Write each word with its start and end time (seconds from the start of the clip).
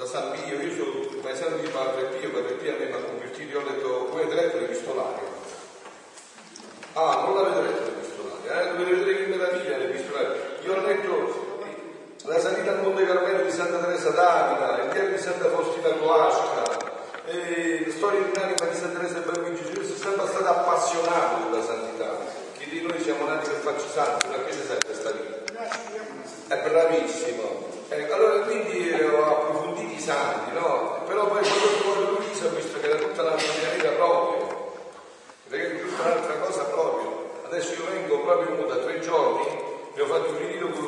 da 0.00 0.06
San 0.06 0.30
Pio, 0.30 0.58
io 0.58 0.74
sono 0.74 1.20
paesano 1.20 1.56
di 1.56 1.68
Padre 1.68 2.04
Pio, 2.04 2.30
Padre 2.30 2.54
Pio 2.54 2.72
a 2.72 2.78
me 2.78 2.86
mi 2.86 2.94
ha 2.94 3.04
convertito, 3.04 3.52
io 3.52 3.60
ho 3.60 3.70
detto, 3.70 4.08
voi 4.08 4.22
avete 4.22 4.34
letto 4.34 4.56
l'epistolario? 4.56 5.28
Ah, 6.94 7.24
non 7.26 7.34
l'avete 7.34 7.60
letto 7.60 7.84
l'epistolario, 7.84 8.50
eh? 8.50 8.68
Dovete 8.70 8.96
vedere 8.96 9.16
che 9.16 9.26
meraviglia 9.26 9.76
l'epistolario. 9.76 10.36
Io 10.64 10.72
ho 10.72 10.80
letto 10.80 11.68
la 12.24 12.40
salita 12.40 12.70
al 12.70 12.80
Monte 12.80 13.04
Carmelo 13.04 13.44
di 13.44 13.50
Santa 13.50 13.76
Teresa 13.76 14.08
d'Avila, 14.08 14.82
il 14.84 14.88
piano 14.88 15.08
di 15.10 15.18
Santa 15.18 15.50
Faustina 15.50 15.90
Coasca, 15.90 16.62
la 16.64 17.92
storia 17.92 18.20
di 18.20 18.30
un'anima 18.34 18.66
di 18.70 18.76
Santa 18.76 18.98
Teresa 19.00 19.18
del 19.18 19.30
Bambino 19.30 19.54
Gesù, 19.54 19.84
sono 19.84 19.96
sempre 19.98 20.26
stato 20.28 20.48
appassionato 20.48 21.50
della 21.50 21.62
santità. 21.62 22.16
Chi 22.56 22.70
di 22.70 22.80
noi 22.80 23.02
siamo 23.02 23.26
nati 23.26 23.50
per 23.50 23.60
farci 23.60 23.86
santi, 23.92 24.28
ma 24.28 24.44
che 24.44 24.52
serve 24.52 24.78
questa 24.82 25.10
vita? 25.10 25.68
È 26.48 26.56
bravissimo. 26.56 27.68
Ecco, 27.92 28.14
allora 28.14 28.39
santi, 30.10 30.52
no? 30.58 31.04
Però 31.06 31.28
poi 31.28 31.42
quando 31.46 31.78
trovato 31.78 32.18
Luisa 32.18 32.46
ho 32.46 32.50
visto 32.50 32.80
che 32.80 32.86
era 32.86 32.98
tutta 32.98 33.22
la 33.22 33.36
mia 33.36 33.70
vita 33.76 33.90
proprio, 33.90 34.74
perché 35.48 35.66
è 35.66 35.80
tutta 35.80 36.02
un'altra 36.02 36.34
cosa 36.34 36.62
proprio. 36.64 37.30
Adesso 37.46 37.72
io 37.74 37.84
vengo 37.90 38.20
proprio 38.22 38.66
da 38.66 38.76
tre 38.76 38.98
giorni, 38.98 39.46
mi 39.94 40.00
ho 40.00 40.06
fatto 40.06 40.30
un 40.30 40.38
ritiro 40.38 40.68
con 40.70 40.86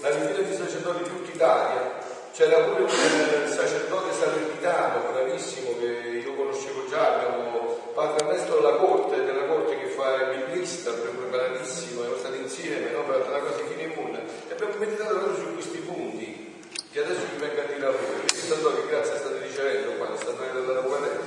la 0.00 0.08
ritiro 0.10 0.42
di 0.42 0.54
sacerdoti 0.54 1.02
di 1.04 1.08
tutta 1.08 1.30
Italia, 1.32 2.02
c'era 2.32 2.58
pure 2.64 2.82
un 2.82 2.88
eh, 2.88 3.48
sacerdote 3.48 4.12
salernitano 4.12 5.12
bravissimo 5.12 5.78
che 5.78 5.86
io 6.24 6.34
conoscevo 6.34 6.86
già, 6.88 7.14
abbiamo 7.14 7.78
padre 7.94 8.26
Ernesto 8.26 8.56
della 8.56 8.74
corte, 8.74 9.24
della 9.24 9.44
corte 9.44 9.78
che 9.78 9.86
fa 9.86 10.14
il 10.16 10.38
biblista, 10.38 10.90
preparatissimo, 10.90 12.00
siamo 12.00 12.16
stati 12.16 12.38
insieme, 12.38 12.90
no? 12.90 13.04
per 13.04 13.28
la 13.30 13.38
cosa 13.38 13.64
fine 13.68 13.82
immonda, 13.82 14.18
e 14.18 14.52
abbiamo 14.52 14.74
meditato 14.78 15.14
proprio 15.14 15.36
su 15.36 15.54
questi 15.54 15.78
punti 15.78 16.52
che 16.90 17.02
adesso 17.02 17.22
vi 17.32 17.44
venga 17.44 17.62
a 17.62 17.66
dire 17.66 17.86
a 17.86 17.90
voi, 17.90 18.23
santo 18.44 18.74
che 18.74 18.88
grazie 18.88 19.16
state 19.16 19.38
ricevendo 19.38 19.92
qua, 19.92 20.08
nel 20.08 20.18
santuario 20.18 20.60
della 20.60 20.80
Rocadella. 20.80 21.20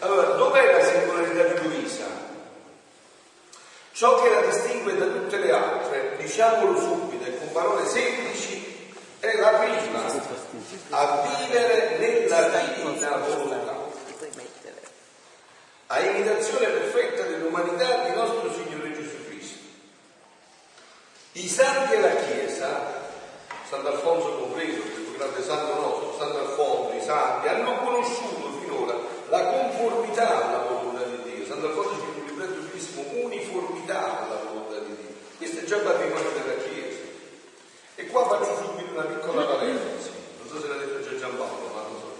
Allora, 0.00 0.28
dov'è 0.30 0.72
la 0.72 0.84
singolarità 0.84 1.42
di 1.44 1.68
Luisa? 1.68 2.06
Ciò 3.92 4.22
che 4.22 4.30
la 4.30 4.40
distingue 4.40 4.96
da 4.96 5.04
tutte 5.06 5.36
le 5.38 5.52
altre, 5.52 6.16
diciamolo 6.16 6.78
subito 6.78 7.24
e 7.24 7.38
con 7.38 7.52
parole 7.52 7.86
semplici, 7.86 8.92
è 9.20 9.36
la 9.38 9.50
prima 9.50 10.00
a 10.90 11.22
vivere 11.38 11.98
nella 11.98 12.48
divina 12.48 13.16
volontà, 13.18 13.76
a 15.86 16.00
imitazione 16.00 16.66
perfetta 16.66 17.22
dell'umanità 17.22 18.08
di 18.08 18.14
nostro 18.14 18.52
Signore 18.52 18.94
Gesù 18.94 19.24
Cristo. 19.28 19.58
I 21.32 21.48
santi 21.48 21.92
e 21.92 22.00
la 22.00 22.16
Chiesa 22.16 23.10
Sant'Alfonso 23.68 24.38
compreso, 24.38 24.80
grande 25.22 25.42
santo 25.42 25.74
nostro, 25.74 26.14
Sant'Alfonso, 26.18 26.96
i 26.96 27.00
santi, 27.00 27.46
hanno 27.46 27.76
conosciuto 27.78 28.58
finora 28.58 28.98
la 29.28 29.46
conformità 29.46 30.48
alla 30.48 30.64
volontà 30.64 31.04
di 31.04 31.30
Dio. 31.30 31.46
Sant'Alfonso 31.46 31.94
ci 31.94 32.18
un 32.18 32.26
libretto 32.26 32.60
bellissimo, 32.60 33.04
uniformità 33.22 34.26
alla 34.26 34.40
volontà 34.48 34.78
di 34.80 34.96
Dio. 34.96 35.14
Questo 35.36 35.60
è 35.60 35.64
già 35.64 35.78
patrimonio 35.78 36.30
della 36.30 36.62
Chiesa. 36.62 36.98
E 37.94 38.06
qua 38.06 38.26
faccio 38.26 38.56
subito 38.56 38.92
una 38.92 39.04
piccola 39.04 39.44
parentesi, 39.44 40.10
non 40.38 40.48
so 40.48 40.60
se 40.60 40.66
l'ha 40.66 40.76
detto 40.76 41.08
già 41.08 41.16
Giampaolo, 41.16 41.70
ma 41.72 41.82
non 41.82 41.98
so, 42.00 42.10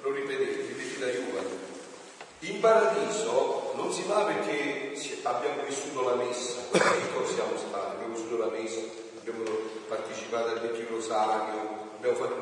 lo 0.00 0.12
ripetete, 0.12 0.66
ripeti 0.68 0.98
da 0.98 1.06
Juva. 1.06 1.40
In 2.40 2.60
paradiso 2.60 3.72
non 3.74 3.92
si 3.92 4.04
va 4.06 4.22
perché 4.22 4.94
abbiamo 5.24 5.62
vissuto 5.66 6.08
la 6.08 6.14
messa, 6.14 6.60
ecco 6.72 7.26
siamo 7.26 7.56
stati, 7.56 7.96
abbiamo 7.96 8.14
vissuto 8.14 8.38
la 8.38 8.46
messa, 8.46 8.80
abbiamo 9.18 9.42
partecipato 9.88 10.48
al 10.50 10.60
vecchio 10.60 10.86
rosario, 10.88 11.88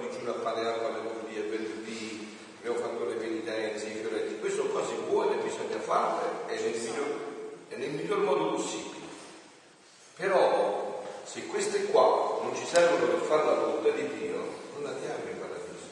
digiuno 0.09 0.31
a 0.31 0.35
pane 0.35 0.63
e 0.63 0.67
acqua 0.67 0.91
mercoledì 0.91 1.37
e 1.37 1.43
venerdì, 1.43 2.37
abbiamo 2.59 2.79
fatto 2.79 3.05
le 3.05 3.15
penitenze, 3.15 3.87
i 3.87 4.01
fioretti, 4.01 4.39
queste 4.39 4.59
sono 4.59 4.71
cose 4.71 4.95
buone, 5.09 5.37
bisogna 5.37 5.79
farle 5.79 6.47
e 6.49 6.61
nel 6.61 6.81
miglior, 6.81 7.15
e 7.69 7.77
nel 7.77 7.91
miglior 7.91 8.19
modo 8.19 8.51
possibile. 8.53 9.07
Però 10.17 11.03
se 11.25 11.47
queste 11.47 11.85
qua 11.87 12.41
non 12.43 12.55
ci 12.55 12.65
servono 12.65 13.07
per 13.07 13.27
fare 13.27 13.45
la 13.45 13.55
volontà 13.55 13.91
di 13.91 14.09
Dio, 14.19 14.37
non 14.79 14.87
andiamo 14.87 15.29
in 15.31 15.39
paradiso. 15.39 15.87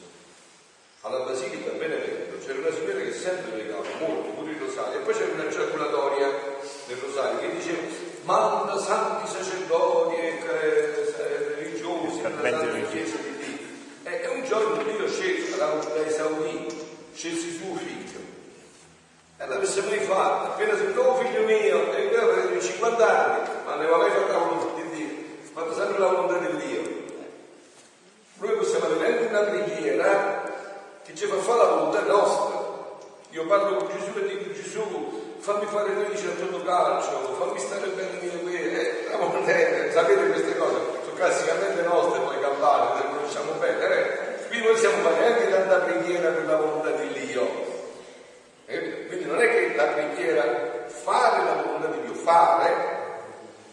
Alla 1.01 1.19
Basilica 1.19 1.71
Benevento 1.71 2.43
c'era 2.43 2.59
una 2.59 2.71
signora 2.71 2.99
che 2.99 3.13
sempre 3.13 3.51
pregava 3.51 3.83
molto, 3.99 4.29
pure 4.31 4.51
il 4.51 4.59
rosario, 4.59 4.99
e 4.99 5.03
poi 5.03 5.13
c'era 5.13 5.33
una 5.33 5.47
giaculatoria 5.47 6.27
del 6.87 6.97
rosario 6.97 7.39
che 7.39 7.55
diceva 7.55 8.13
manda 8.23 8.77
santi 8.79 9.31
sacerdoti 9.31 10.15
e 10.15 10.39
eh, 10.39 11.55
religiosi 11.59 12.21
nella 12.21 12.59
santa 12.59 12.87
chiesa 12.89 13.17
di 13.17 13.37
Dio. 13.37 13.57
E, 14.03 14.27
un 14.29 14.43
giorno 14.45 14.83
Scelse 15.55 15.93
da 15.93 16.05
esaudito, 16.05 16.75
scelse 17.13 17.51
suo 17.51 17.75
figlio. 17.75 18.19
E 19.37 19.47
l'avesse 19.47 19.81
mai 19.83 19.99
fatta, 19.99 20.49
appena 20.49 20.75
sentito, 20.75 21.01
oh 21.01 21.15
figlio 21.15 21.43
mio, 21.45 21.93
e 21.93 22.17
aveva 22.17 22.59
50 22.59 23.25
anni, 23.25 23.49
ma 23.65 23.75
ne 23.75 23.87
mai 23.87 24.09
fatto 24.09 24.31
la 24.31 24.37
volontà 24.37 24.81
di 24.81 24.89
Dio, 24.89 25.07
fatto 25.53 25.73
sempre 25.73 25.99
la 25.99 26.07
volontà 26.07 26.37
di 26.45 26.67
Dio. 26.67 26.81
Noi 28.37 28.57
possiamo 28.57 28.85
avere 28.85 29.27
una 29.27 29.39
preghiera 29.39 30.43
che 31.03 31.15
ci 31.15 31.25
fa 31.25 31.35
fare 31.37 31.57
la 31.57 31.67
volontà 31.69 32.01
nostra. 32.01 32.63
Io 33.29 33.45
parlo 33.47 33.77
con 33.77 33.87
Gesù 33.87 34.17
e 34.17 34.27
dico 34.27 34.53
Gesù, 34.53 35.35
fammi 35.39 35.65
fare 35.67 35.93
13 35.93 36.25
al 36.25 36.37
gioco 36.37 36.63
calcio, 36.63 37.35
fammi 37.39 37.59
stare 37.59 37.87
bene 37.87 38.19
mie 38.21 38.39
guerre, 38.41 39.07
eh, 39.07 39.91
sapete 39.91 40.27
queste 40.27 40.57
cose, 40.57 40.75
sono 41.03 41.15
classicamente 41.15 41.81
nostre, 41.81 42.19
poi 42.19 42.39
campane, 42.41 43.01
le 43.01 43.09
conosciamo 43.15 43.51
bene, 43.53 43.87
eh? 43.87 44.14
Quindi 44.55 44.67
noi 44.71 44.77
siamo 44.77 45.09
fare 45.09 45.25
anche 45.25 45.49
tanta 45.49 45.79
preghiera 45.79 46.29
per 46.29 46.45
la 46.45 46.55
volontà 46.55 46.91
di 46.91 47.25
Dio. 47.25 47.73
Eh? 48.67 49.05
Quindi 49.07 49.25
non 49.25 49.41
è 49.41 49.49
che 49.49 49.75
la 49.75 49.87
preghiera, 49.87 50.87
fare 50.87 51.43
la 51.43 51.61
volontà 51.61 51.87
di 51.87 52.01
Dio, 52.01 52.13
fare 52.13 52.93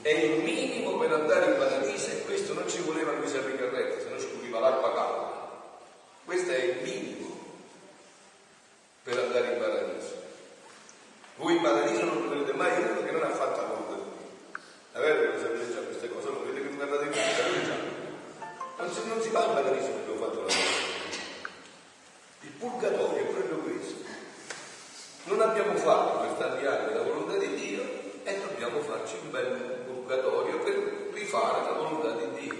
è 0.02 0.08
il 0.08 0.42
minimo 0.42 0.98
per 0.98 1.12
andare 1.12 1.52
in 1.52 1.56
paradiso 1.56 2.10
e 2.10 2.22
questo 2.24 2.54
non 2.54 2.68
ci 2.68 2.80
voleva 2.80 3.12
Luisa 3.12 3.40
Ricarretti, 3.40 4.02
se 4.02 4.08
no 4.08 4.18
ci 4.18 4.28
voleva 4.34 4.58
l'acqua 4.58 4.92
calda. 4.92 5.50
Questo 6.24 6.50
è 6.50 6.58
il 6.58 6.82
minimo 6.82 7.38
per 9.04 9.18
andare 9.18 9.52
in 9.52 9.58
paradiso. 9.60 10.20
Voi 11.36 11.56
in 11.56 11.62
paradiso 11.62 12.04
non 12.04 12.18
troverete 12.18 12.52
mai 12.54 12.74
che 13.04 13.10
non 13.12 13.22
ha 13.22 13.30
fatto 13.30 13.60
la 13.60 13.66
volontà 13.68 13.94
di 13.94 14.10
Dio. 14.18 14.60
È 14.92 14.98
vero 14.98 15.20
che 15.20 15.26
lo 15.26 15.38
sapete 15.38 15.72
già 15.72 15.80
queste 15.80 16.08
cose, 16.08 16.26
lo 16.26 16.44
vedete 16.44 16.66
che 16.66 16.74
non 16.74 16.80
andate 16.80 17.04
in 17.04 17.12
già. 17.12 17.91
Non 18.82 18.90
si, 18.90 19.00
non 19.06 19.22
si 19.22 19.28
va 19.28 19.44
in 19.44 19.52
paradiso 19.52 19.90
perché 19.90 20.10
ho 20.10 20.16
fatto 20.16 20.40
la 20.40 20.46
Dio. 20.48 20.80
Il 22.40 22.50
purgatorio 22.58 23.22
è 23.22 23.26
proprio 23.26 23.58
questo. 23.58 23.94
Non 25.24 25.40
abbiamo 25.40 25.76
fatto 25.76 26.18
per 26.18 26.30
tanti 26.30 26.66
anni 26.66 26.92
la 26.92 27.02
volontà 27.02 27.36
di 27.36 27.54
Dio 27.54 27.80
e 28.24 28.40
dobbiamo 28.40 28.80
farci 28.80 29.14
un 29.22 29.30
bel 29.30 29.84
purgatorio 29.86 30.58
per 30.58 31.10
rifare 31.12 31.62
la 31.62 31.72
volontà 31.74 32.10
di 32.10 32.40
Dio. 32.40 32.54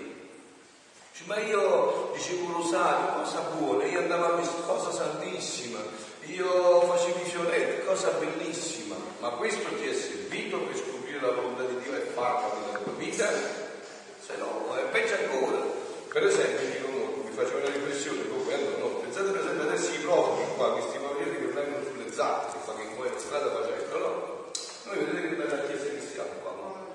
ma 1.25 1.41
io 1.41 2.13
dicevo 2.15 2.53
rosario, 2.53 3.21
cosa 3.21 3.41
buona, 3.59 3.85
io 3.87 3.99
andavo 3.99 4.35
a 4.35 4.37
messa, 4.37 4.55
cosa 4.65 4.93
santissima, 4.93 5.81
io 6.27 6.83
facevo 6.83 7.19
i 7.19 7.85
cosa 7.85 8.11
bellissima, 8.11 8.95
ma 9.19 9.31
questo 9.31 9.75
ti 9.75 9.89
è 9.89 9.93
servito 9.93 10.59
per 10.59 10.77
scoprire 10.77 11.21
la 11.21 11.33
volontà 11.33 11.65
di 11.65 11.81
Dio 11.81 11.97
e 11.97 12.01
farla 12.15 12.47
nella 12.65 12.79
tua 12.79 12.93
vita? 12.93 13.29
Se 13.29 14.37
no, 14.37 14.73
è 14.77 14.83
peggio 14.83 15.15
ancora. 15.15 15.81
Per 16.13 16.27
esempio, 16.27 16.69
dico, 16.69 16.89
no, 16.91 17.25
mi 17.25 17.31
facevo 17.33 17.57
una 17.57 17.73
riflessione, 17.73 18.21
bello, 18.45 18.77
no, 18.81 18.87
pensate 19.01 19.31
per 19.31 19.41
esempio 19.41 19.63
adesso 19.63 19.93
i 19.93 19.99
profughi 20.05 20.45
qua, 20.57 20.73
questi 20.73 20.99
poveri 20.99 21.31
che 21.31 21.47
vengono 21.47 21.85
sulle 21.87 22.13
zappe, 22.13 22.53
che 22.53 22.59
fa 22.67 22.75
che 22.75 22.85
muoiono 22.95 23.19
strada 23.19 23.51
facendo, 23.51 23.99
no? 23.99 24.51
Noi 24.85 25.05
vedete 25.05 25.29
che 25.29 25.35
bella 25.37 25.65
chiesa 25.65 25.85
che 25.85 26.01
stiamo 26.01 26.31
qua, 26.43 26.51
no? 26.51 26.87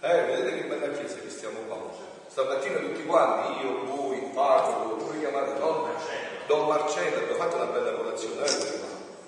Eh, 0.00 0.24
vedete 0.26 0.56
che 0.58 0.64
bella 0.64 0.92
chiesa 0.92 1.14
che 1.20 1.30
stiamo 1.30 1.58
qua. 1.60 1.78
Stamattina 2.30 2.78
tutti 2.78 3.04
quanti, 3.06 3.66
io, 3.66 3.84
voi, 3.86 4.18
Paolo, 4.32 4.94
come 4.94 5.18
chiamate, 5.18 5.58
Don 5.58 5.80
Marcello, 5.82 6.46
Don 6.46 6.68
Marcello, 6.68 7.16
abbiamo 7.16 7.34
fatto 7.34 7.56
una 7.56 7.64
bella 7.64 7.92
colazione, 7.92 8.46
eh, 8.46 8.80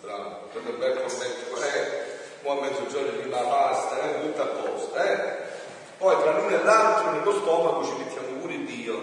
bravo, 0.02 0.38
tutto 0.52 0.70
il 0.70 0.76
bel 0.76 1.02
commento, 1.02 1.66
eh, 1.66 2.04
buon 2.42 2.58
mezzogiorno 2.58 3.20
di 3.20 3.28
la 3.28 3.40
pasta, 3.40 3.98
eh, 4.04 4.20
tutto 4.20 4.42
a 4.42 4.46
posto, 4.46 4.94
eh. 4.94 5.18
Poi 5.98 6.14
tra 6.22 6.38
l'uno 6.38 6.54
e 6.54 6.62
l'altro 6.62 7.10
nello 7.10 7.32
stomaco 7.32 7.84
ci 7.84 7.92
mettiamo 7.98 8.38
pure 8.38 8.64
Dio, 8.64 8.94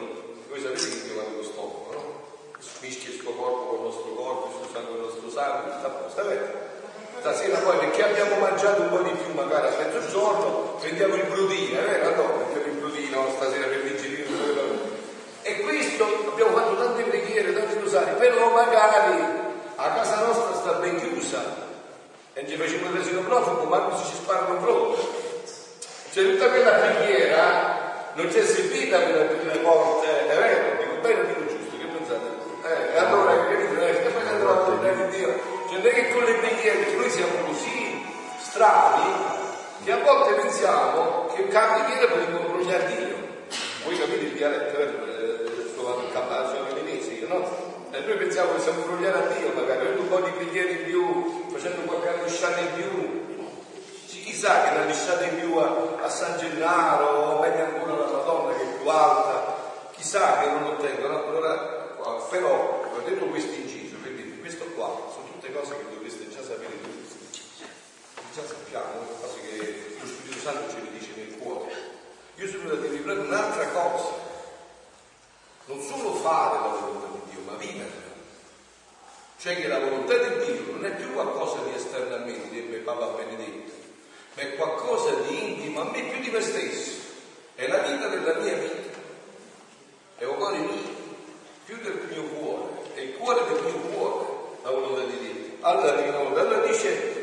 voi 0.47 0.61
sapete 0.61 0.89
che 0.89 1.01
Dio 1.03 1.15
va 1.15 1.23
nello 1.27 1.43
stomaco, 1.43 1.89
no? 1.91 2.03
Mischia 2.79 3.09
il 3.09 3.19
suo 3.19 3.31
corpo 3.33 3.65
con 3.65 3.77
il 3.79 3.83
nostro 3.83 4.13
corpo, 4.13 4.47
il 4.47 4.53
suo 4.63 4.73
sangue 4.73 4.91
con 4.91 4.95
il 4.95 5.11
nostro 5.11 5.29
sangue, 5.29 5.71
tutto 5.73 5.87
a 5.87 5.89
posto, 5.89 6.29
eh? 6.29 6.67
Stasera 7.19 7.57
poi 7.57 7.77
perché 7.79 8.01
abbiamo 8.01 8.37
mangiato 8.37 8.81
un 8.81 8.89
po' 8.91 9.01
di 9.01 9.09
più 9.09 9.33
magari 9.33 9.67
a 9.67 9.77
mezzogiorno, 9.77 10.77
prendiamo 10.79 11.15
il 11.15 11.23
brudino, 11.25 11.79
è 11.81 11.83
vero? 11.83 12.15
No, 12.15 12.48
Codino 12.89 13.27
stasera 13.35 13.67
per 13.67 13.83
digerire 13.83 14.27
e 15.43 15.61
questo 15.61 16.03
abbiamo 16.31 16.57
fatto 16.57 16.75
tante 16.75 17.03
preghiere 17.03 17.53
tanti 17.53 17.79
rosari 17.79 18.11
però 18.17 18.51
magari 18.51 19.21
a 19.75 19.91
casa 19.93 20.25
nostra 20.25 20.53
sta 20.55 20.71
ben 20.73 20.97
chiusa. 20.97 21.67
E 22.33 22.47
ci 22.47 22.55
facciamo 22.55 22.87
il 22.87 22.91
presino 22.93 23.21
profugo 23.21 23.63
ma 23.65 23.77
non 23.77 23.97
si 23.97 24.05
ci 24.09 24.15
spara 24.15 24.45
un 24.47 24.95
cioè 26.11 26.23
tutta 26.31 26.49
quella 26.49 26.71
preghiera 26.71 28.11
non 28.13 28.27
c'è 28.27 28.43
servita 28.43 28.97
per 28.97 29.21
aprire 29.21 29.53
le 29.53 29.59
porte 29.59 30.27
è 30.27 30.35
vero 30.35 30.77
dico 30.79 30.95
bene 31.01 31.27
dico 31.27 31.39
giusto 31.45 31.77
che 31.77 31.85
pensate? 31.85 32.27
Eh, 32.65 32.95
eh 32.95 32.97
allora 32.97 33.45
che 33.45 33.53
eh, 33.53 34.09
poi 34.09 34.27
andrà 34.27 34.51
a 34.51 35.05
Dio. 35.09 35.39
Cioè 35.69 35.77
non 35.77 35.85
è 35.85 35.93
che 35.93 36.09
con 36.11 36.23
le 36.23 36.33
preghiere 36.33 36.95
noi 36.95 37.09
siamo 37.09 37.33
così 37.45 38.03
strani 38.39 39.38
volte 40.03 40.33
pensiamo 40.41 41.27
che 41.33 41.47
cameriere 41.47 42.07
poteva 42.07 42.39
imbrogliare 42.39 42.95
Dio. 42.95 43.15
Voi 43.83 43.97
capite 43.97 44.25
il 44.25 44.33
dialetto 44.33 44.77
eh, 44.77 45.09
capace 46.11 46.59
milanese, 46.67 47.25
no? 47.27 47.67
E 47.91 47.99
noi 48.01 48.17
pensiamo 48.17 48.53
che 48.53 48.61
siamo 48.61 48.81
imbrogliare 48.81 49.17
a 49.17 49.27
Dio, 49.33 49.51
magari 49.53 49.79
avendo 49.79 50.01
un 50.01 50.09
po' 50.09 50.19
di 50.19 50.31
preghiere 50.31 50.71
in 50.71 50.83
più, 50.85 51.45
facendo 51.51 51.81
qualche 51.81 52.23
lisciata 52.23 52.59
in 52.59 52.73
più. 52.75 53.27
Chissà 54.05 54.63
che 54.63 54.75
una 54.75 54.85
lisciata 54.85 55.23
in 55.25 55.39
più 55.39 55.57
a, 55.57 55.97
a 56.01 56.09
San 56.09 56.37
Gennaro, 56.37 57.07
o 57.07 57.39
meglio 57.39 57.63
ancora 57.63 58.05
la 58.05 58.11
Madonna 58.11 58.55
che 58.55 58.63
è 58.63 58.77
più 58.77 58.89
alta, 58.89 59.55
chissà 59.91 60.39
che 60.39 60.45
non 60.47 60.63
ottengono. 60.65 61.25
Allora, 61.25 61.55
però, 62.29 62.91
ho 62.93 63.01
detto 63.03 63.25
questo 63.25 63.53
inciso, 63.59 63.95
quindi 64.01 64.39
questo 64.39 64.65
qua 64.75 65.09
sono 65.11 65.25
tutte 65.31 65.51
cose 65.51 65.75
che 65.75 65.93
dovreste 65.93 66.29
già 66.29 66.41
sapere 66.43 66.79
tutti. 66.81 66.98
Già 68.39 68.47
sappiamo, 68.47 69.05
cose 69.19 69.41
che 69.41 69.97
lo 69.99 70.07
Spirito 70.07 70.39
Santo 70.39 70.71
ce 70.71 70.79
le 70.79 70.97
dice 70.97 71.11
nel 71.15 71.37
cuore. 71.39 71.71
Io 72.35 72.47
sono 72.47 72.63
venuto 72.63 72.77
a 72.77 72.81
dirvi 72.87 72.97
proprio 72.99 73.25
un'altra 73.25 73.67
cosa. 73.67 74.13
Non 75.65 75.81
solo 75.81 76.13
fare 76.13 76.55
la 76.55 76.67
volontà 76.67 77.07
di 77.07 77.31
Dio, 77.31 77.41
ma 77.45 77.57
viverla. 77.57 78.07
Cioè 79.39 79.55
che 79.57 79.67
la 79.67 79.79
volontà 79.79 80.15
di 80.15 80.45
Dio 80.45 80.71
non 80.71 80.85
è 80.85 80.95
più 80.95 81.11
qualcosa 81.11 81.57
di 81.63 81.71
me, 81.71 82.49
direbbe 82.49 82.77
Papa 82.77 83.07
Benedetto, 83.07 83.71
ma 84.35 84.41
è 84.41 84.55
qualcosa 84.55 85.15
di 85.15 85.51
intimo 85.51 85.81
a 85.81 85.91
me 85.91 86.01
più 86.03 86.21
di 86.21 86.29
me 86.29 86.39
stesso. 86.39 86.91
È 87.55 87.67
la 87.67 87.79
vita 87.79 88.07
della 88.07 88.35
mia 88.35 88.55
vita 88.55 88.97
è 90.17 90.25
un 90.25 90.35
cuore 90.35 90.57
mio, 90.59 90.69
più 91.65 91.77
del 91.81 92.07
mio 92.09 92.23
cuore, 92.23 92.93
è 92.93 92.99
il 92.99 93.15
cuore 93.15 93.41
del 93.51 93.63
mio 93.63 93.79
cuore, 93.89 94.27
la 94.63 94.69
volontà 94.69 95.03
di 95.03 95.17
Dio. 95.17 95.57
Allora, 95.61 95.93
allora 95.93 96.65
dice, 96.65 97.18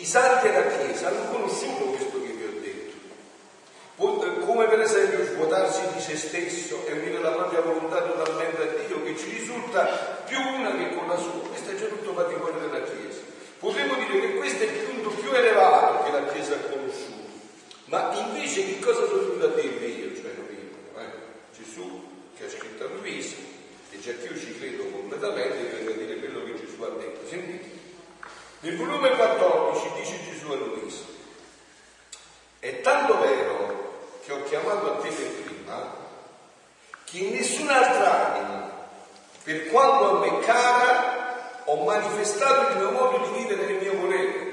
i 0.00 0.04
santi 0.04 0.48
della 0.48 0.66
Chiesa 0.66 1.08
hanno 1.08 1.30
conosciuto 1.30 1.84
questo 1.86 2.22
che 2.22 2.32
vi 2.32 2.44
ho 2.44 2.60
detto, 2.60 4.46
come 4.46 4.66
per 4.68 4.80
esempio 4.80 5.24
svuotarsi 5.24 5.82
di 5.92 6.00
se 6.00 6.16
stesso 6.16 6.86
e 6.86 6.92
unire 6.92 7.20
la 7.20 7.32
propria 7.32 7.60
volontà 7.60 8.02
totalmente 8.02 8.62
a 8.62 8.86
Dio, 8.86 9.02
che 9.02 9.16
ci 9.16 9.30
risulta 9.30 10.22
più 10.24 10.38
una 10.38 10.76
che 10.76 10.94
con 10.94 11.08
la 11.08 11.16
sua. 11.16 11.48
Questo 11.48 11.70
è 11.70 11.74
già 11.74 11.86
tutto 11.86 12.12
patrimonio 12.12 12.60
della 12.60 12.84
Chiesa. 12.84 13.20
Potremmo 13.58 13.94
dire 13.94 14.20
che 14.20 14.34
questo 14.36 14.62
è 14.62 14.66
il 14.66 14.78
punto 14.84 15.10
più 15.10 15.32
elevato 15.32 16.04
che 16.04 16.12
la 16.12 16.24
Chiesa 16.26 16.54
ha 16.54 16.70
conosciuto. 16.70 17.16
Ma 17.86 18.12
invece 18.14 18.66
che 18.66 18.78
cosa 18.78 19.06
sono 19.06 19.22
venuto 19.22 19.46
a 19.46 19.60
dirvi 19.60 19.98
io? 19.98 20.14
Cioè, 20.14 20.30
io, 20.30 21.00
eh? 21.00 21.10
Gesù 21.56 22.02
che 22.36 22.44
ha 22.44 22.50
scritto 22.50 22.84
a 22.84 22.88
Luisa, 23.00 23.34
e 23.90 24.00
già 24.00 24.12
che 24.12 24.32
io 24.32 24.38
ci 24.38 24.56
credo 24.58 24.84
completamente, 24.90 25.74
vengo 25.74 25.90
dire 25.92 26.18
quello 26.18 26.44
che 26.44 26.54
Gesù 26.54 26.82
ha 26.82 26.88
detto. 26.90 27.26
Sentite, 27.26 27.77
nel 28.60 28.76
volume 28.76 29.10
14 29.10 29.90
dice 29.96 30.24
Gesù 30.30 30.50
a 30.50 30.56
Luisa, 30.56 31.04
è 32.58 32.80
tanto 32.80 33.18
vero 33.20 34.18
che 34.24 34.32
ho 34.32 34.42
chiamato 34.44 34.92
a 34.92 34.96
te 34.96 35.08
per 35.08 35.26
prima, 35.44 35.94
che 37.04 37.18
in 37.18 37.32
nessun'altra 37.34 38.34
anima, 38.34 38.88
per 39.42 39.66
quanto 39.68 40.10
a 40.10 40.18
me 40.18 40.38
cara, 40.40 41.62
ho 41.64 41.84
manifestato 41.84 42.72
il 42.72 42.78
mio 42.78 42.90
modo 42.90 43.18
di 43.18 43.38
vivere 43.38 43.66
nel 43.66 43.82
mio 43.82 44.00
volere, 44.00 44.46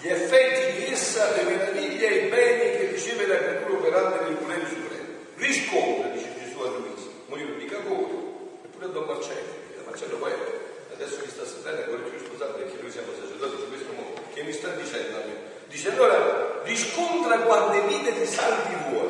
gli 0.00 0.08
effetti 0.08 0.82
di 0.82 0.92
essa, 0.92 1.30
le 1.32 1.42
meraviglie 1.42 2.08
e 2.08 2.26
i 2.26 2.28
beni 2.28 2.76
che 2.76 2.86
riceve 2.90 3.26
la 3.26 3.36
creatura 3.38 3.78
operante 3.78 4.24
nel 4.24 4.36
volere 4.36 4.66
supremo. 4.66 5.08
Riscontra, 5.36 6.08
dice 6.08 6.34
Gesù 6.38 6.58
a 6.60 6.68
Luisa 6.68 6.92
ma 7.32 7.38
io 7.38 7.48
non 7.48 7.56
mica 7.56 7.78
voi, 7.88 8.12
eppure 8.62 8.84
a 8.84 8.88
Don 8.88 9.04
Marcello, 9.04 9.60
Marcello 9.86 10.16
poi 10.16 10.32
adesso 10.92 11.16
mi 11.24 11.30
sta 11.30 11.46
sentendo 11.46 11.80
ancora 11.80 12.02
più 12.02 12.18
sposato 12.18 12.52
perché 12.52 12.76
noi 12.78 12.90
siamo 12.90 13.08
sacerdoti 13.18 13.56
di 13.56 13.68
questo 13.68 13.92
mondo, 13.92 14.20
che 14.34 14.42
mi 14.42 14.52
sta 14.52 14.68
dicendo 14.68 15.16
a 15.16 15.20
me? 15.24 15.36
Dice 15.68 15.92
allora 15.92 16.60
riscontra 16.64 17.38
quante 17.38 17.80
vite 17.88 18.12
di 18.12 18.26
salvi 18.26 18.74
vuoi. 18.90 19.08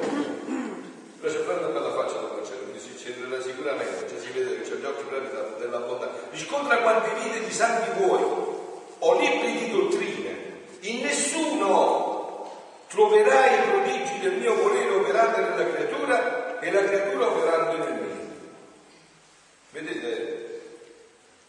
Però 1.19 1.33
c'è 1.33 1.41
proprio 1.41 1.67
una 1.67 1.79
bella 1.81 1.95
faccia 1.95 2.19
Don 2.21 2.37
Marcello, 2.37 2.63
quindi 2.63 2.79
si 2.79 2.95
c'entrerà 2.95 3.43
sicuramente, 3.43 4.09
cioè 4.09 4.21
si 4.21 4.31
vede 4.31 4.57
che 4.57 4.63
c'è 4.63 4.77
gli 4.77 4.85
occhi 4.85 5.03
proprio 5.03 5.57
della 5.59 5.79
bontà. 5.79 6.11
Riscontra 6.31 6.79
quante 6.79 7.11
vite 7.23 7.45
di 7.45 7.53
salvi 7.53 8.05
vuoi, 8.05 8.23
o 8.23 9.19
libri 9.19 9.53
di 9.59 9.71
dottrine, 9.73 10.63
in 10.81 11.01
nessuno 11.01 12.51
troverai 12.87 13.59
i 13.59 13.71
prodigi 13.71 14.19
del 14.21 14.35
mio 14.35 14.55
volere 14.55 14.91
operante 14.91 15.41
nella 15.41 15.71
creatura 15.73 16.61
e 16.61 16.71
la 16.71 16.85
creatura 16.85 17.27
operando 17.27 17.85
nel 17.85 17.93
mio. 17.95 18.13
Vedete, 19.73 20.61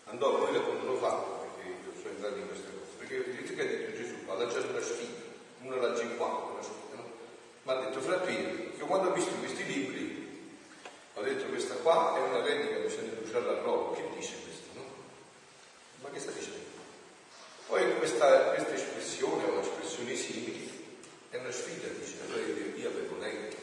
andò 0.06 0.38
noi 0.38 0.64
quando 0.64 0.86
lo 0.86 0.98
fatto, 0.98 1.46
perché 1.46 1.70
io 1.70 1.92
sono 2.02 2.16
entrato 2.16 2.38
in 2.38 2.48
queste 2.48 2.68
cose, 2.72 2.92
perché 2.98 3.18
vedete 3.20 3.54
che 3.54 3.62
ha 3.62 3.66
detto 3.66 3.98
Gesù, 3.98 4.16
ha 4.28 4.34
lanciato 4.36 4.70
una 4.70 4.82
sfida, 4.82 5.22
una 5.62 5.76
la 5.76 5.96
50, 5.96 6.24
una 6.24 6.62
sfida, 6.64 6.96
no? 6.96 7.12
Ma 7.64 7.74
ha 7.74 7.82
detto, 7.84 8.00
fratello, 8.00 8.72
io 8.78 8.86
quando 8.86 9.10
ho 9.10 9.14
visto 9.14 9.34
questi 9.36 9.66
libri, 9.66 10.58
ho 11.16 11.22
detto 11.22 11.46
questa 11.46 11.76
qua 11.76 12.16
è 12.16 12.22
una 12.22 12.42
replica, 12.42 12.80
bisogna 12.80 13.12
bruciarla 13.12 13.52
a 13.52 13.62
roba, 13.62 13.96
che 13.98 14.04
dice 14.16 14.34
questo, 14.42 14.68
no? 14.74 14.86
Ma 16.02 16.10
che 16.10 16.20
sta 16.20 16.32
dicendo? 16.32 16.60
Poi 17.68 17.98
questa, 17.98 18.54
questa 18.56 18.74
espressione 18.74 19.44
o 19.44 19.60
espressioni 19.60 20.16
simili 20.16 20.98
è 21.30 21.38
una 21.38 21.52
sfida, 21.52 21.88
dice, 22.00 22.18
allora 22.26 22.42
io 22.42 22.90
avevo 22.90 23.18
letto 23.20 23.58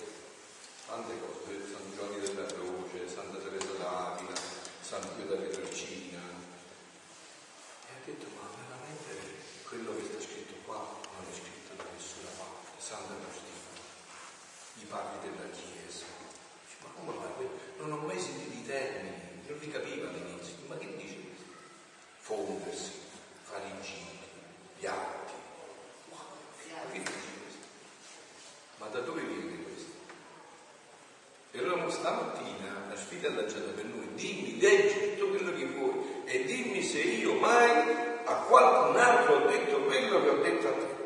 tante 0.90 1.14
cose, 1.20 1.58
San 1.70 1.80
Giovanni 1.94 2.20
della 2.20 2.46
Croce, 2.46 3.08
Santa 3.08 3.38
Teresa 3.38 3.72
d'Avila, 3.78 4.32
San 4.90 5.06
Pio 5.14 5.24
della 5.24 5.46
Pietrelcina. 5.46 6.18
E 6.18 7.90
ha 7.94 8.00
detto, 8.04 8.26
ma 8.34 8.50
veramente 8.58 9.38
quello 9.62 9.94
che 9.94 10.02
sta 10.02 10.18
scritto 10.18 10.54
qua 10.66 10.82
non 11.14 11.30
è 11.30 11.32
scritto 11.32 11.78
da 11.78 11.84
nessuna 11.94 12.30
parte, 12.34 12.74
Santa 12.82 13.14
Agostino, 13.14 13.70
i 14.82 14.84
padri 14.90 15.30
della 15.30 15.48
Chiesa. 15.54 16.10
Dice, 16.66 16.76
ma 16.82 16.90
come 16.98 17.16
mai? 17.22 17.46
Non 17.78 17.92
ho 17.92 18.02
mai 18.02 18.18
sentito 18.18 18.50
i 18.50 18.66
termini, 18.66 19.46
non 19.46 19.58
li 19.58 19.70
capiva 19.70 20.08
all'inizio, 20.08 20.56
ma 20.66 20.76
che 20.76 20.96
dice 20.96 21.14
questo? 21.22 21.54
Fondersi, 22.18 22.90
fare 23.44 23.68
i 23.68 23.82
giri, 23.86 24.18
gli 24.76 24.86
atti. 24.86 25.34
Ma 26.10 26.18
che 26.90 26.98
dice 26.98 27.30
questo? 27.38 27.66
Ma 28.78 28.86
da 28.88 28.98
dove 29.06 29.22
viene 29.22 29.62
questo? 29.62 29.70
E 31.52 31.58
allora 31.58 31.90
stamattina 31.90 32.86
la 32.88 32.96
sfida 32.96 33.26
è 33.26 33.32
lanciata 33.32 33.72
per 33.74 33.84
noi, 33.84 34.08
dimmi, 34.14 34.60
leggi 34.60 35.16
tutto 35.16 35.30
quello 35.30 35.52
che 35.56 35.66
vuoi 35.66 36.22
e 36.24 36.44
dimmi 36.44 36.80
se 36.80 37.00
io 37.00 37.34
mai 37.34 37.70
a 38.24 38.34
qualcun 38.48 38.96
altro 38.96 39.34
ho 39.34 39.46
detto 39.48 39.80
quello 39.80 40.22
che 40.22 40.28
ho 40.28 40.36
detto 40.36 40.68
a 40.68 40.70
te. 40.70 40.98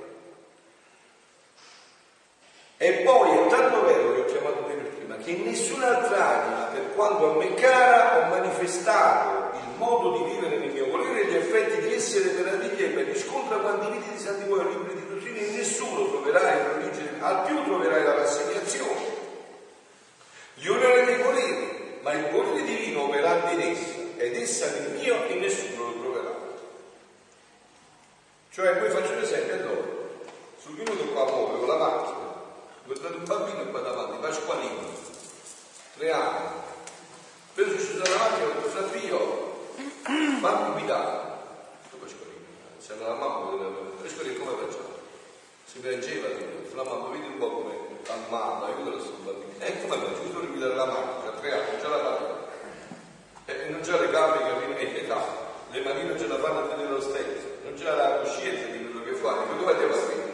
E 2.77 2.93
poi 3.05 3.39
è 3.39 3.47
tanto 3.49 3.85
vero 3.85 4.15
che 4.15 4.21
ho 4.21 4.25
chiamato 4.27 4.65
te 4.65 4.75
per 4.75 4.89
prima, 4.93 5.17
che 5.17 5.31
in 5.31 5.45
nessun'altra 5.45 6.43
anima, 6.43 6.65
per 6.65 6.95
quanto 6.95 7.31
a 7.31 7.35
me 7.37 7.55
cara, 7.55 8.27
ho 8.27 8.29
manifestato 8.29 9.57
il 9.57 9.79
modo 9.79 10.19
di 10.19 10.31
vivere 10.31 10.59
nel 10.59 10.73
mio 10.73 10.91
volere 10.91 11.23
e 11.23 11.27
gli 11.31 11.37
effetti 11.37 11.87
di 11.87 11.95
essere 11.95 12.33
meraviglie 12.33 12.89
per 12.89 13.07
riscontra 13.07 13.57
quanti 13.57 13.91
viti 13.97 14.11
di 14.11 14.19
santi 14.19 14.47
muoiono 14.47 14.69
libri 14.71 14.95
di 14.95 15.09
dottrina, 15.09 15.41
in 15.41 15.55
nessuno 15.55 16.11
troverai 16.11 16.67
l'origine, 16.67 17.13
al 17.21 17.47
più 17.47 17.65
troverai 17.65 18.05
la 18.05 18.15
rassegnazione 18.15 19.15
gli 20.65 20.69
onori 20.69 21.05
dei 21.05 21.23
voleri, 21.23 21.99
ma 22.01 22.13
il 22.13 22.31
volere 22.31 22.63
divino 22.63 23.03
operante 23.03 23.53
in 23.53 23.61
essa, 23.61 23.99
ed 24.17 24.35
essa 24.35 24.71
nel 24.71 24.93
mio 24.93 25.27
e 25.27 25.35
nessuno 25.35 25.85
lo 25.85 26.01
troverà. 26.01 26.35
Cioè, 28.51 28.77
poi 28.77 28.91
faccio 28.91 29.13
un 29.13 29.23
esempio 29.23 29.55
allora, 29.55 29.83
sono 30.63 30.77
venuto 30.77 31.05
qua 31.09 31.25
muovo 31.25 31.59
con 31.59 31.69
la 31.69 31.77
macchina, 31.77 32.17
ho 32.17 32.87
incontrato 32.87 33.17
un 33.17 33.25
bambino 33.25 33.71
qua 33.71 33.81
davanti, 33.81 34.17
Pasqualino, 34.21 34.91
tre 35.99 36.11
anni, 36.13 36.49
poi 37.55 37.65
sono 37.65 37.79
sceso 37.79 37.99
dalla 37.99 38.17
macchina 38.17 38.43
e 38.43 38.47
ho 38.47 38.53
detto, 38.55 38.69
fratello, 38.69 39.69
fammi 40.45 40.73
guidare. 40.73 41.33
Pasqualino, 41.89 42.45
c'era 42.85 43.09
la 43.09 43.15
mamma, 43.15 43.57
Pasqualino 44.03 44.45
come 44.45 44.57
facciamo? 44.61 44.93
Si 45.65 45.79
piangeva, 45.79 46.29
la 46.75 46.85
mamma, 46.85 47.09
vedi 47.09 47.27
un 47.27 47.39
po' 47.39 47.51
come 47.51 47.75
calmata, 48.03 48.67
aiutalo 48.67 49.01
sto 49.01 49.17
bambino. 49.25 49.53
E 49.59 49.81
come 49.81 49.97
faccio? 49.97 50.23
Io 50.23 50.33
devo 50.33 50.53
guidare 50.53 50.75
la 50.75 50.85
macchina, 50.85 51.31
tre 51.41 51.53
anni, 51.53 51.71
non 51.71 51.81
ce 51.81 51.89
la 51.89 51.99
faccio. 51.99 52.43
E 53.47 53.69
non 53.71 53.81
c'è 53.81 53.99
le 53.99 54.11
gambe 54.11 54.77
che 54.77 54.77
e 54.77 55.05
età, 55.05 55.21
le 55.71 55.81
mani 55.81 56.05
non 56.05 56.19
ce 56.19 56.27
la 56.27 56.39
fanno 56.39 56.59
a 56.59 56.67
tenere 56.69 56.91
lo 56.91 57.01
stesso, 57.01 57.47
non 57.65 57.75
c'è 57.75 57.95
la 57.95 58.19
coscienza 58.21 58.67
di 58.67 58.85
quello 58.85 59.03
che 59.03 59.15
fa, 59.15 59.33
dico 59.41 59.55
dove 59.55 59.79
devo 59.79 59.93
fare? 59.95 60.33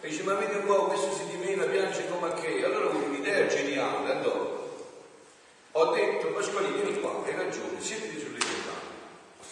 E 0.00 0.08
dice, 0.08 0.22
ma 0.22 0.34
vedi 0.34 0.56
un 0.56 0.64
po', 0.64 0.84
questo 0.86 1.12
si 1.12 1.26
dimena, 1.26 1.64
piange 1.64 2.08
come 2.08 2.28
a 2.28 2.32
che. 2.32 2.64
Allora 2.64 2.86
ho 2.86 2.96
un'idea 2.96 3.46
geniale, 3.46 4.10
andò. 4.10 4.62
Ho 5.72 5.84
detto, 5.92 6.28
Pasqualino, 6.28 6.82
vieni 6.82 7.00
qua, 7.00 7.22
hai 7.24 7.34
ragione, 7.34 7.80
siediti 7.80 8.20
sulle 8.20 8.38
mie 8.38 8.64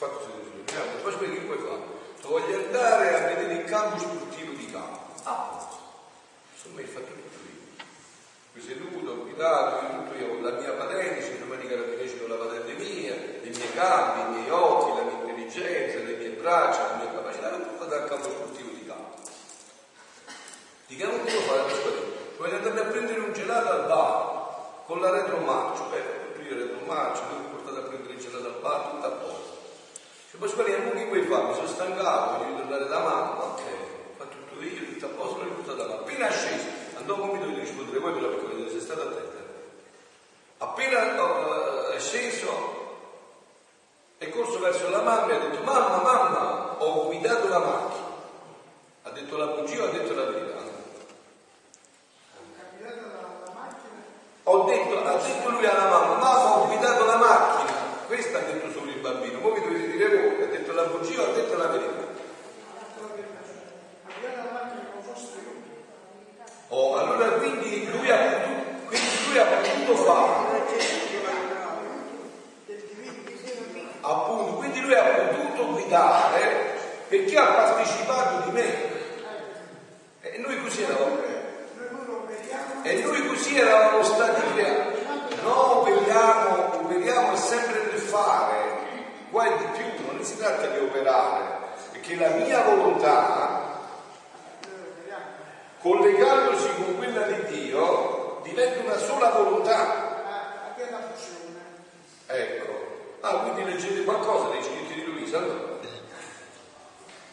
fatto 0.02 0.18
sulle 0.26 0.50
mie 0.50 0.64
gambe, 0.66 0.98
Pasqualino, 0.98 1.34
che 1.34 1.46
puoi 1.46 1.58
fare? 1.58 2.00
Voglio 2.22 2.56
andare 2.56 3.14
a 3.14 3.34
vedere 3.34 3.54
il 3.62 3.64
campo 3.64 3.98
sportivo 3.98 4.52
di 4.52 4.66
campo. 4.70 4.98
Ah, 5.22 5.68
insomma, 6.52 6.80
hai 6.80 6.86
fatto 6.86 7.06
tutto 7.06 7.38
io. 7.46 7.84
Qui 8.50 8.60
seduto, 8.60 9.10
ho 9.10 9.22
guidato, 9.22 9.86
tutto 9.86 10.18
io, 10.18 10.40
la 10.40 10.58
mia 10.58 10.72
patente, 10.72 11.22
ci 11.22 11.38
domani 11.38 11.68
carabinieri 11.68 12.18
con 12.18 12.28
la 12.28 12.34
patente 12.34 12.72
mia, 12.74 13.14
le 13.14 13.48
mie 13.48 13.72
gambe, 13.74 14.20
i 14.20 14.40
miei 14.40 14.50
occhi, 14.50 14.98
la 14.98 15.02
mia 15.04 15.18
intelligenza, 15.22 15.98
le 15.98 16.16
mie 16.16 16.28
braccia, 16.30 16.88
le 16.88 17.04
mie 17.04 17.14
capacità, 17.14 17.50
tutto 17.50 17.84
dal 17.84 18.08
campo 18.08 18.28
sportivo 18.28 18.70
di 18.70 18.86
campo. 18.86 19.16
Dica, 20.88 21.06
non 21.06 21.22
te 21.22 21.32
lo 21.32 21.40
fare 21.42 21.62
per 21.62 21.74
sbagliare. 21.76 22.10
Volete 22.38 22.68
andare 22.68 22.88
a 22.88 22.90
prendere 22.90 23.20
un 23.20 23.32
gelato 23.32 23.70
al 23.70 23.86
bar 23.86 24.84
con 24.86 25.00
la 25.00 25.10
retromarcia, 25.10 25.84
beh, 25.84 26.42
io 26.42 26.54
retromarcia, 26.56 27.22
lui 27.30 27.38
mi 27.38 27.50
portate 27.54 27.78
a 27.78 27.88
prendere 27.88 28.14
il 28.14 28.20
gelato 28.20 28.46
al 28.46 28.58
bar, 28.60 28.90
tutto 28.90 29.06
a 29.06 29.10
posto. 29.10 29.41
Cioè, 30.32 30.40
poi 30.40 30.48
sbagliare, 30.48 30.92
che 30.92 31.04
vuoi 31.04 31.22
fare? 31.24 31.42
Mi 31.44 31.54
sono 31.54 31.66
stancato, 31.66 32.42
voglio 32.42 32.56
tornare 32.56 32.88
da 32.88 32.98
mamma, 33.00 33.44
ok, 33.52 33.62
fatto 34.16 34.36
tutto 34.48 34.64
io, 34.64 34.86
tutto 34.86 35.04
a 35.04 35.08
posto, 35.10 35.44
l'ho 35.44 35.50
portato 35.50 35.86
là. 35.86 35.94
Appena 35.96 36.30
sceso, 36.30 36.64
andò 36.96 37.16
come 37.16 37.32
mi 37.34 37.40
dovete 37.40 37.60
rispondere 37.60 37.98
voi 37.98 38.12
però 38.12 38.28
perché 38.28 38.46
vedete 38.46 38.70
se 38.70 38.80
state 38.80 39.00
attenti. 39.02 39.40
Appena 40.56 41.22
uh, 41.22 41.90
è 41.90 41.98
sceso, 41.98 42.48
è 44.16 44.30
corso 44.30 44.58
verso 44.58 44.88
la 44.88 45.02
mamma 45.02 45.32
e 45.32 45.34
ha 45.34 45.38
detto, 45.38 45.62
mamma, 45.64 45.96
mamma, 45.98 46.76
ho 46.78 47.06
guidato 47.08 47.48
la 47.48 47.58
macchina. 47.58 48.10
Ha 49.02 49.10
detto 49.10 49.36
la 49.36 49.46
bugia 49.46 49.84
ha 49.84 49.88
detto 49.88 50.14
la 50.14 50.24
verità? 50.24 50.60
Ho 54.44 54.64
detto, 54.64 55.04
ha 55.04 55.16
detto 55.18 55.50
lui 55.50 55.66
alla 55.66 55.88
mamma, 55.90 56.14
mamma 56.14 56.56
ho 56.56 56.66
guidato 56.68 57.04
la 57.04 57.16
macchina, 57.16 57.72
questo 58.06 58.36
ha 58.38 58.40
detto 58.40 58.70
solo 58.70 58.90
il 58.90 58.98
bambino, 58.98 59.40
voi 59.40 59.52
mi 59.52 59.66
dovete 59.66 59.90
dire 59.90 60.08
voi, 60.08 60.42
ha 60.42 60.46
detto 60.46 60.72
la 60.72 60.84
bugia 60.84 61.22
o 61.22 61.24
ha 61.24 61.32
detto 61.32 61.56
la 61.56 61.66
verità? 61.66 62.10
Oh, 66.68 66.96
allora 66.96 67.28
quindi 67.38 67.90
lui 67.90 68.10
ha 68.10 68.16
potuto, 68.16 68.86
quindi 68.86 69.08
lui 69.28 69.38
ha 69.38 69.44
potuto 69.44 69.96
fare. 69.96 70.50
Appunto, 74.04 74.54
quindi 74.54 74.80
lui 74.80 74.94
ha 74.94 75.02
potuto 75.04 75.72
guidare 75.72 76.78
perché 77.08 77.38
ha 77.38 77.46
partecipato 77.46 78.44
di 78.46 78.50
me. 78.50 78.90
E 80.22 80.38
noi 80.38 80.60
così 80.60 80.82
eravamo. 80.82 81.20
E 82.82 82.94
noi 83.02 83.26
così 83.28 83.58
eravamo 83.58 84.02
stati 84.02 84.40
creati. 84.54 85.04
No, 85.42 85.80
operiamo, 85.80 86.74
operiamo 86.84 87.36
sempre 87.36 87.82
nel 87.90 87.98
fare, 87.98 88.78
qua 89.30 89.44
è 89.44 89.56
di 89.58 89.64
più, 89.76 89.84
non 90.06 90.24
si 90.24 90.36
tratta 90.36 90.66
di 90.66 90.78
operare, 90.78 91.58
perché 91.92 92.16
la 92.16 92.28
mia 92.28 92.62
volontà, 92.62 93.80
collegandosi 95.80 96.68
con 96.76 96.96
quella 96.96 97.22
di 97.22 97.44
Dio, 97.46 98.40
diventa 98.42 98.82
una 98.82 98.98
sola 98.98 99.30
volontà. 99.30 100.10
Ecco. 102.26 102.70
Ah, 103.20 103.36
quindi 103.38 103.64
leggete 103.64 104.04
qualcosa 104.04 104.48
dei 104.50 104.62
scritti 104.62 104.94
di 104.94 105.04
Luisa? 105.04 105.38
No? 105.38 105.78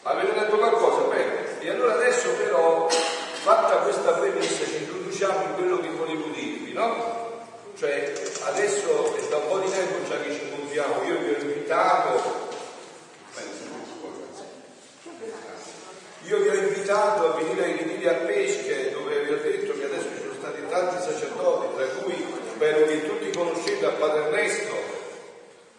Avete 0.02 0.32
letto 0.32 0.56
qualcosa? 0.56 1.02
Bene. 1.08 1.60
E 1.60 1.70
allora 1.70 1.94
adesso 1.94 2.30
però, 2.34 2.88
fatta 2.88 3.76
questa 3.78 4.12
premessa, 4.12 4.64
ci 4.64 4.76
introduciamo 4.76 5.42
in 5.42 5.54
quello 5.54 5.80
che 5.80 5.88
volevo 5.90 6.28
dirvi, 6.28 6.72
no? 6.72 7.28
Cioè, 7.76 8.12
adesso 8.44 9.16
è 9.16 9.28
da 9.28 9.36
un 9.38 9.48
po' 9.48 9.58
di 9.58 9.70
tempo 9.70 10.06
già 10.06 10.20
che 10.20 10.32
ci 10.32 10.42
incontriamo, 10.44 11.02
io 11.02 11.18
vi 11.18 11.28
ho 11.30 11.38
invitato, 11.38 12.48
io 16.22 16.38
vi 16.38 16.48
ho 16.48 16.54
invitato 16.54 17.32
a 17.32 17.36
venire 17.36 17.64
ai 17.64 17.72
ritiri 17.72 18.06
a 18.06 18.14
pesche 18.14 18.90
dove 18.92 19.20
vi 19.22 19.32
ho 19.32 19.40
detto 19.40 19.72
che 19.78 19.84
adesso 19.86 20.08
ci 20.14 20.20
sono 20.20 20.34
stati 20.34 20.60
tanti 20.90 21.12
sacerdoti, 21.12 21.74
tra 21.76 21.86
cui 22.02 22.14
spero 22.54 22.86
che 22.86 23.06
tutti 23.06 23.30
conoscete 23.30 23.86
a 23.86 23.90
Padre 23.90 24.24
Ernesto 24.24 24.74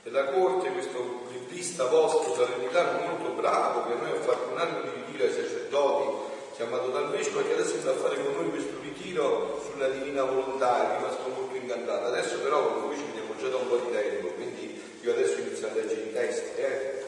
della 0.04 0.26
corte, 0.26 0.72
questo 0.72 1.28
librista 1.32 1.86
vostro 1.86 2.34
salernitano 2.34 3.08
molto 3.08 3.30
bravo, 3.34 3.88
che 3.88 3.96
noi 3.96 4.18
ha 4.18 4.22
fatto 4.22 4.52
un 4.52 4.58
anno 4.58 4.82
di 4.82 4.90
ritiro 4.96 5.26
ai 5.26 5.32
sacerdoti 5.32 6.30
chiamato 6.56 6.90
dal 6.90 7.10
vescovo 7.10 7.44
che 7.46 7.54
adesso 7.54 7.80
sta 7.80 7.92
a 7.92 7.96
fare 7.96 8.24
con 8.24 8.34
noi 8.36 8.50
questo 8.50 8.74
ritiro 8.82 9.62
sulla 9.66 9.88
divina 9.88 10.24
volontà, 10.24 10.94
è 10.94 10.98
rimasto 10.98 11.28
molto 11.30 11.56
incantato. 11.56 12.06
Adesso 12.06 12.40
però 12.40 12.68
con 12.68 12.82
voi 12.88 12.98
ci 12.98 13.04
vediamo 13.06 13.36
già 13.40 13.48
da 13.48 13.58
un 13.58 13.68
po' 13.68 13.78
di 13.78 13.92
tempo, 13.92 14.28
quindi 14.30 14.82
io 15.02 15.12
adesso 15.12 15.40
inizio 15.40 15.68
a 15.68 15.74
leggere 15.74 16.02
i 16.02 16.14
testi, 16.14 16.62
eh? 16.62 17.06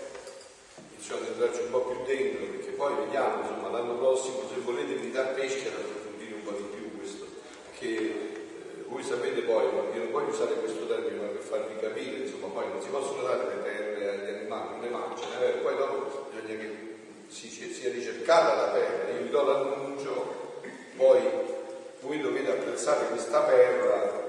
inizio 0.90 1.16
ad 1.16 1.26
entrarci 1.28 1.62
un 1.62 1.70
po' 1.72 1.82
più 1.82 2.04
dentro, 2.06 2.46
perché 2.46 2.72
poi 2.72 2.96
vediamo, 3.06 3.42
insomma, 3.42 3.70
l'anno 3.70 3.96
prossimo 3.96 4.42
se 4.50 4.60
volete 4.64 4.96
venire 4.96 5.20
a 5.20 5.26
pesce 5.26 5.68
ad 5.68 5.80
approfondire 5.80 6.34
un 6.34 6.44
po' 6.44 6.52
di 6.52 6.64
più 6.76 6.98
questo, 6.98 7.26
perché 7.84 8.00
eh, 8.00 8.86
voi 8.88 9.04
sapete 9.04 9.42
poi, 9.42 9.66
io 9.66 10.04
non 10.04 10.12
voglio 10.12 10.30
usare 10.30 10.54
questo 10.54 10.88
termine 10.88 11.20
ma 11.20 11.28
per 11.28 11.42
farvi 11.42 11.76
capire, 11.80 12.24
insomma, 12.24 12.48
poi 12.48 12.68
non 12.72 12.82
si 12.82 12.88
possono 12.88 13.24
dare 13.24 13.44
le 13.56 13.64
terre 13.64 14.10
agli 14.10 14.36
animali, 14.38 14.70
non 14.70 14.82
le 14.82 14.90
mangiano, 14.90 15.44
eh? 15.44 15.50
poi 15.62 15.76
dopo 15.76 16.28
bisogna 16.32 16.60
che 16.60 16.96
si, 17.28 17.50
sia 17.50 17.92
ricercata 17.92 18.56
la 18.56 18.68
perla, 18.72 19.14
io 19.14 19.24
vi 19.24 19.30
do 19.30 19.44
l'annuncio, 19.44 20.62
poi 20.96 21.22
voi 22.02 22.22
dovete 22.22 22.52
apprezzare 22.52 23.08
questa 23.08 23.42
perla 23.42 24.22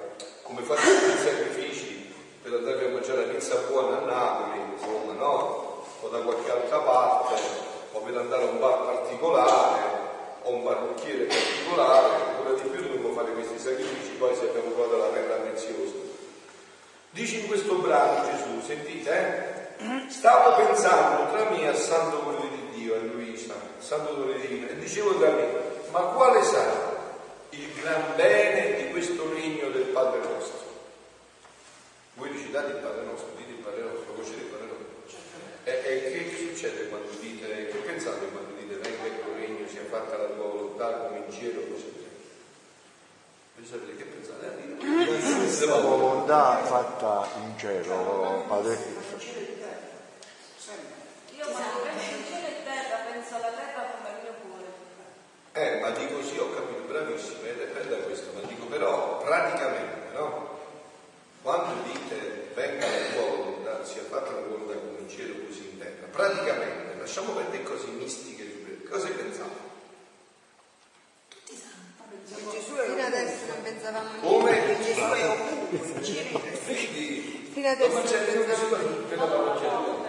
come 0.42 0.62
fate 0.62 0.80
tutti 0.80 1.12
i 1.12 1.22
sacrifici 1.22 2.12
per 2.42 2.54
andare 2.54 2.86
a 2.86 2.88
mangiare 2.88 3.26
la 3.26 3.32
pizza 3.32 3.56
buona 3.68 4.02
a 4.02 4.04
Napoli, 4.04 4.60
insomma, 4.72 5.12
no? 5.12 5.84
O 6.00 6.08
da 6.08 6.18
qualche 6.18 6.50
altra 6.50 6.78
parte, 6.78 7.40
o 7.92 8.00
per 8.00 8.16
andare 8.16 8.42
a 8.42 8.46
un 8.46 8.58
bar 8.58 8.84
particolare, 8.84 10.02
o 10.42 10.50
un 10.50 10.62
parrucchiere 10.62 11.24
particolare, 11.24 12.08
ancora 12.36 12.52
di 12.60 12.68
più 12.68 12.84
fare 13.14 13.32
questi 13.32 13.58
sacrifici, 13.58 14.10
poi 14.18 14.34
se 14.34 14.48
abbiamo 14.48 14.72
trovato 14.72 14.96
la 14.96 15.06
perla 15.06 15.36
preziosa. 15.36 15.94
Dice 17.10 17.36
in 17.36 17.46
questo 17.46 17.76
brano 17.76 18.28
Gesù, 18.28 18.60
sentite, 18.60 19.10
eh? 19.78 20.10
Stavo 20.10 20.56
pensando 20.56 21.30
tra 21.32 21.48
me 21.50 21.68
a 21.68 21.74
Santo 21.74 22.18
Cuore 22.18 22.48
di 22.48 22.80
Dio, 22.80 22.94
a 22.94 22.98
Luisa, 22.98 23.54
Santo 23.78 24.14
Cuore 24.14 24.40
Divino, 24.40 24.68
e 24.68 24.78
dicevo 24.78 25.16
tra 25.18 25.30
me, 25.30 25.46
ma 25.90 26.00
quale 26.00 26.42
sarà 26.42 26.92
il 27.50 27.72
gran 27.80 28.16
bene 28.16 28.82
di 28.82 28.90
questo 28.90 29.32
regno 29.32 29.70
del 29.70 29.84
Padre 29.84 30.20
nostro? 30.20 30.62
Voi 32.14 32.30
ricitate 32.30 32.72
il 32.72 32.78
Padre 32.78 33.04
nostro, 33.04 33.28
dite 33.36 33.50
il 33.50 33.58
Padre 33.58 33.82
nostro, 33.82 34.12
conoscete 34.12 34.40
il 34.40 34.46
Padre 34.46 34.66
nostro. 34.66 35.18
E, 35.64 35.70
e 35.70 36.12
che, 36.12 36.28
che, 36.30 36.36
succede 36.36 36.88
quando 36.88 37.10
dite, 37.20 37.68
che 37.68 37.78
pensate 37.78 38.26
quando 38.26 38.54
dite 38.58 38.74
venga 38.74 39.06
il 39.06 39.22
tuo 39.22 39.34
regno, 39.34 39.68
sia 39.68 39.84
fatta 39.88 40.16
la 40.16 40.28
tua 40.28 40.44
volontà 40.44 40.90
come 41.06 41.22
in 41.26 41.32
cielo 41.32 41.60
così 41.70 42.03
sapete 43.66 43.96
che 43.96 44.04
pensate? 44.04 44.44
Eh, 44.78 45.66
la 45.66 45.80
volontà 45.80 46.62
fatta 46.64 47.28
in 47.42 47.58
cielo, 47.58 48.44
Padre 48.46 48.78
Io 51.30 51.46
quando 51.46 51.80
penso 51.82 52.14
in 52.14 52.24
cielo 52.26 52.46
e 52.46 52.64
terra, 52.64 52.96
penso 53.10 53.34
alla 53.36 53.48
terra 53.48 53.90
come 53.96 54.08
al 54.08 54.22
mio 54.22 54.34
cuore. 54.42 54.66
Eh, 55.52 55.80
ma 55.80 55.90
dico 55.90 56.22
sì, 56.22 56.38
ho 56.38 56.54
capito, 56.54 56.82
bravissimo, 56.86 57.42
è 57.42 57.52
bella 57.52 57.96
questo, 58.04 58.32
ma 58.34 58.46
dico 58.46 58.66
però 58.66 59.22
praticamente, 59.22 60.12
no? 60.12 60.52
Quando 61.42 61.82
dite 61.84 62.50
venga 62.54 62.86
la 62.86 63.06
tua 63.12 63.36
volontà, 63.36 63.84
sia 63.84 64.02
fatta 64.02 64.30
la 64.32 64.40
volontà 64.40 64.74
come 64.74 64.98
in 65.00 65.08
cielo 65.08 65.44
così 65.46 65.70
in 65.72 65.78
terra, 65.78 66.06
praticamente, 66.10 66.98
lasciamo 66.98 67.32
perdere 67.32 67.62
cose 67.62 67.86
mistiche, 67.88 68.82
cosa 68.88 69.08
pensate? 69.08 69.72
Tutti 71.28 71.56
sanno. 71.56 71.82
Gesù 72.23 72.23
è 72.23 72.23
Fino 72.34 73.06
adesso 73.06 73.38
non 73.48 73.62
pensavamo 73.62 74.08
Come? 74.20 74.76
Gesù 74.82 75.00
è 75.00 75.28
ovunque. 75.28 75.78
Fino 77.52 77.68
adesso 77.68 77.92
non 77.94 78.02
che 79.08 79.14
parrocchia 79.14 80.04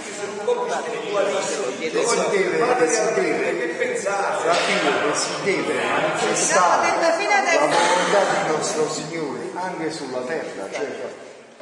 perché 0.00 0.14
sono 0.20 0.32
un 0.32 0.44
po' 0.44 0.60
più 0.64 0.72
spiritualisti. 0.72 1.90
che 1.90 2.06
si 2.06 2.30
deve, 2.30 3.58
che 3.58 3.58
Che 3.58 3.86
pensate? 3.86 4.44
capire 4.44 5.10
che 5.10 5.14
si 5.16 5.30
deve 5.44 5.74
manifestare. 5.82 7.00
la 7.00 7.66
volontà 7.66 8.42
di 8.44 8.50
nostro 8.50 8.88
Signore 8.90 9.50
anche 9.54 9.90
sulla 9.90 10.20
terra, 10.20 10.70
cioè 10.70 10.88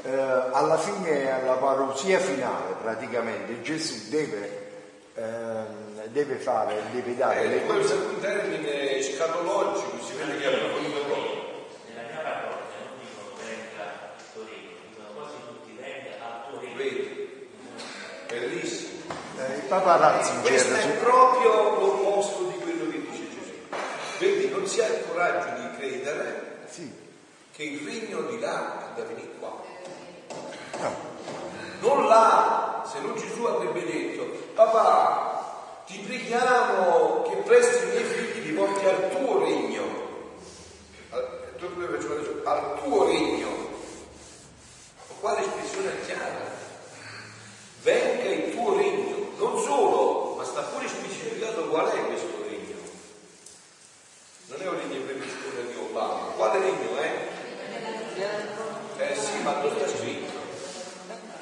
eh, 0.05 0.11
alla 0.53 0.79
fine, 0.79 1.31
alla 1.31 1.55
parousia 1.55 2.19
finale 2.19 2.75
praticamente. 2.81 3.61
Gesù 3.63 4.09
deve, 4.09 4.71
ehm, 5.15 5.88
deve 6.11 6.37
fare, 6.37 6.83
deve 6.93 7.17
dare 7.17 7.43
Eh, 7.43 7.49
le 7.49 7.67
cose. 7.67 7.79
usa 7.81 7.95
un 7.95 8.21
termine 8.21 9.03
scatologico, 9.03 10.03
si 10.05 10.15
vede 10.17 10.39
che 10.39 10.47
ha 10.47 10.51
approfondito 10.51 11.01
poco. 11.05 11.47
Nella 11.89 12.09
mia 12.09 12.21
parrocchia 12.21 12.79
non 12.85 12.99
dicono 13.01 13.31
venga 13.43 13.83
al 13.83 14.33
tuo 14.33 14.43
regno, 14.45 14.71
dicono 14.89 15.09
quasi 15.15 15.37
tutti 15.47 15.79
venga 15.81 16.11
al 16.25 16.49
tuo 16.49 16.61
regno. 16.61 16.77
Vedi? 16.77 17.49
Bellissimo. 18.29 19.01
Eh, 19.39 19.55
il 19.57 19.63
Papa 19.69 19.97
Ratzinger 19.97 20.43
Questo 20.51 20.75
è 20.75 20.89
proprio 20.99 21.53
l'opposto 21.79 22.43
di 22.45 22.59
quello 22.59 22.91
che 22.91 23.01
dice 23.11 23.29
Gesù. 23.31 23.53
Vedi, 24.19 24.49
non 24.51 24.67
si 24.67 24.81
ha 24.81 24.87
il 24.87 25.05
coraggio 25.09 25.61
di 25.61 25.77
credere 25.77 26.67
sì, 26.69 26.93
che 27.53 27.63
il 27.63 27.87
regno 27.87 28.23
di 28.23 28.41
là 28.41 28.91
è 28.95 28.99
da 28.99 29.05
venire 29.07 29.31
qua. 29.39 29.57
no, 30.81 30.97
Non 31.81 32.07
là, 32.09 32.83
se 32.91 32.99
no 33.01 33.15
Gesù 33.15 33.45
avrebbe 33.45 33.85
detto, 33.85 34.25
papà, 34.55 35.18
ti 35.89 35.97
preghiamo 36.01 37.23
che 37.23 37.37
presto 37.37 37.85
i 37.85 37.89
miei 37.89 38.05
figli 38.05 38.49
li 38.49 38.53
porti 38.53 38.85
al 38.85 39.09
tuo 39.09 39.43
regno. 39.43 39.85
Al, 41.09 41.53
eh, 41.57 42.79
tuo 42.83 43.07
regno. 43.07 43.49
quale 45.21 45.41
espressione 45.41 45.93
è 45.93 46.05
chiara. 46.05 46.57
Venga 47.81 48.23
il 48.25 48.55
tuo 48.55 48.77
regno. 48.77 49.31
Non 49.39 49.63
solo, 49.63 50.35
ma 50.37 50.45
sta 50.45 50.61
pure 50.61 50.89
specificato 50.89 51.69
qual 51.69 51.91
è 51.91 52.05
questo 52.05 52.45
regno. 52.47 52.77
Non 54.49 54.61
è 54.61 54.69
un 54.69 54.77
regno 54.77 55.05
previsto 55.07 55.49
da 55.55 55.71
Dio 55.73 55.85
Padre. 55.85 56.35
Quale 56.37 56.59
regno 56.59 56.97
è? 56.99 57.29
Eh? 58.99 59.11
eh 59.11 59.17
sì, 59.17 59.41
ma 59.43 59.63
non 59.63 59.75
sta 59.75 59.89
scritto. 59.89 60.33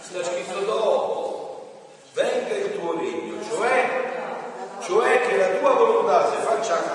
Sta 0.03 0.23
scritto 0.23 0.61
dopo. 0.61 0.96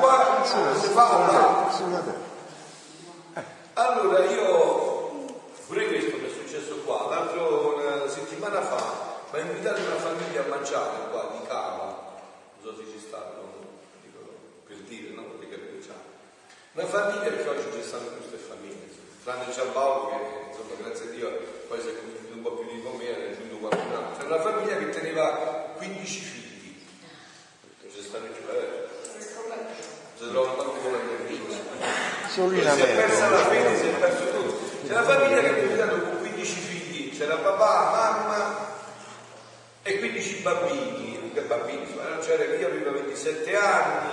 Qua, 0.02 0.44
si 0.44 0.88
fa. 0.90 1.70
Sulla 1.72 2.00
terra. 2.00 2.30
Allora 3.74 4.26
io, 4.26 5.26
pure 5.68 5.88
questo 5.88 6.18
mi 6.18 6.26
è 6.26 6.30
successo 6.30 6.82
qua, 6.84 7.08
l'altro 7.10 7.76
una 7.78 8.08
settimana 8.10 8.62
fa, 8.62 9.20
mi 9.32 9.40
ha 9.40 9.44
invitato 9.44 9.80
una 9.82 9.96
famiglia 9.96 10.44
a 10.44 10.48
mangiare 10.48 11.10
qua 11.10 11.32
di 11.32 11.48
cava, 11.48 12.20
non 12.60 12.62
so 12.62 12.76
se 12.76 12.92
ci 12.92 13.00
sta, 13.00 13.18
no? 13.38 13.54
Dico, 14.04 14.20
per 14.68 14.76
dire, 14.88 15.14
no? 15.14 15.24
Capire, 15.40 15.82
cioè. 15.82 15.96
Una 16.74 16.86
famiglia 16.86 17.30
perché 17.32 17.48
oggi 17.48 17.72
ci 17.72 17.84
stanno 17.88 18.08
queste 18.18 18.38
famiglie, 18.38 18.90
tranne 19.24 19.52
Giampaolo 19.52 20.10
che 20.10 20.50
insomma 20.50 20.76
grazie 20.82 21.06
a 21.06 21.10
Dio 21.12 21.30
poi 21.68 21.80
si 21.80 21.88
è 21.88 21.96
convinto 21.96 22.34
un 22.34 22.42
po' 22.42 22.52
più 22.52 22.76
di 22.76 22.82
con 22.84 22.96
me, 22.98 23.08
è 23.08 23.32
aggiunto 23.32 23.56
qualcun 23.56 23.96
altro. 23.96 24.26
Una 24.28 24.42
famiglia 24.42 24.78
che 24.78 24.90
teneva 24.90 25.30
15 25.78 26.20
figli, 26.20 26.86
ci 27.90 28.02
stanno 28.02 28.28
più, 28.28 28.44
eh? 28.50 28.81
Tanto 30.32 30.72
con 30.82 30.92
la 30.94 30.98
mia 31.00 32.30
Solo 32.30 32.54
in 32.56 32.62
si 32.62 32.82
è 32.82 32.96
persa 32.96 33.30
la 33.30 33.38
fede, 33.38 33.66
America. 33.66 33.82
si 33.82 33.88
è 33.88 34.00
perso 34.00 34.24
tutto. 34.32 34.60
C'è 34.88 34.92
una 34.94 35.04
famiglia 35.04 35.42
che 35.42 35.48
ha 35.48 35.58
invitato 35.58 36.00
con 36.02 36.20
15 36.20 36.54
figli, 36.54 37.18
c'era 37.18 37.36
papà, 37.36 37.90
mamma 37.92 38.70
e 39.84 40.00
15 40.00 40.36
bambini, 40.42 41.32
che 41.34 41.42
bambini, 41.42 41.86
c'era 42.22 42.44
io 42.56 42.68
avevo 42.68 42.92
27 42.92 43.56
anni, 43.58 44.10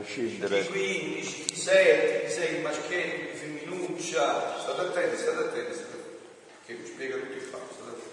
Eh, 0.00 0.02
chi 0.02 0.10
Scendere. 0.10 0.64
15, 0.66 1.44
chi 1.44 1.56
7, 1.56 2.24
chi 2.24 2.32
6 2.32 2.60
maschietti, 2.62 3.30
chi 3.30 3.36
femminuccia, 3.36 4.56
state 4.60 4.80
attenti, 4.80 5.16
state 5.16 5.38
attenti, 5.38 5.72
state 5.74 5.92
attenti, 5.92 6.66
che 6.66 6.74
vi 6.74 6.86
spiega 6.86 7.14
tutto 7.16 7.32
il 7.34 7.40
fatto, 7.42 7.74
state 7.74 7.90
attenti. 7.90 8.10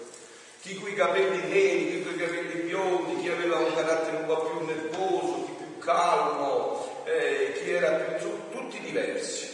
Chi 0.62 0.74
con 0.78 0.88
i 0.90 0.94
capelli 0.94 1.48
neri, 1.48 1.90
chi 1.90 2.02
con 2.04 2.14
i 2.14 2.18
capelli 2.18 2.60
biondi, 2.60 3.20
chi 3.20 3.28
aveva 3.30 3.56
un 3.58 3.74
carattere 3.74 4.16
un 4.18 4.26
po' 4.26 4.40
più 4.44 4.64
nervoso, 4.66 5.44
chi 5.46 5.52
più 5.58 5.78
calmo, 5.78 6.89
eh, 7.04 7.52
chi 7.60 7.72
era 7.72 7.90
più... 7.92 8.16
tu- 8.18 8.50
tutti 8.50 8.80
diversi. 8.80 9.48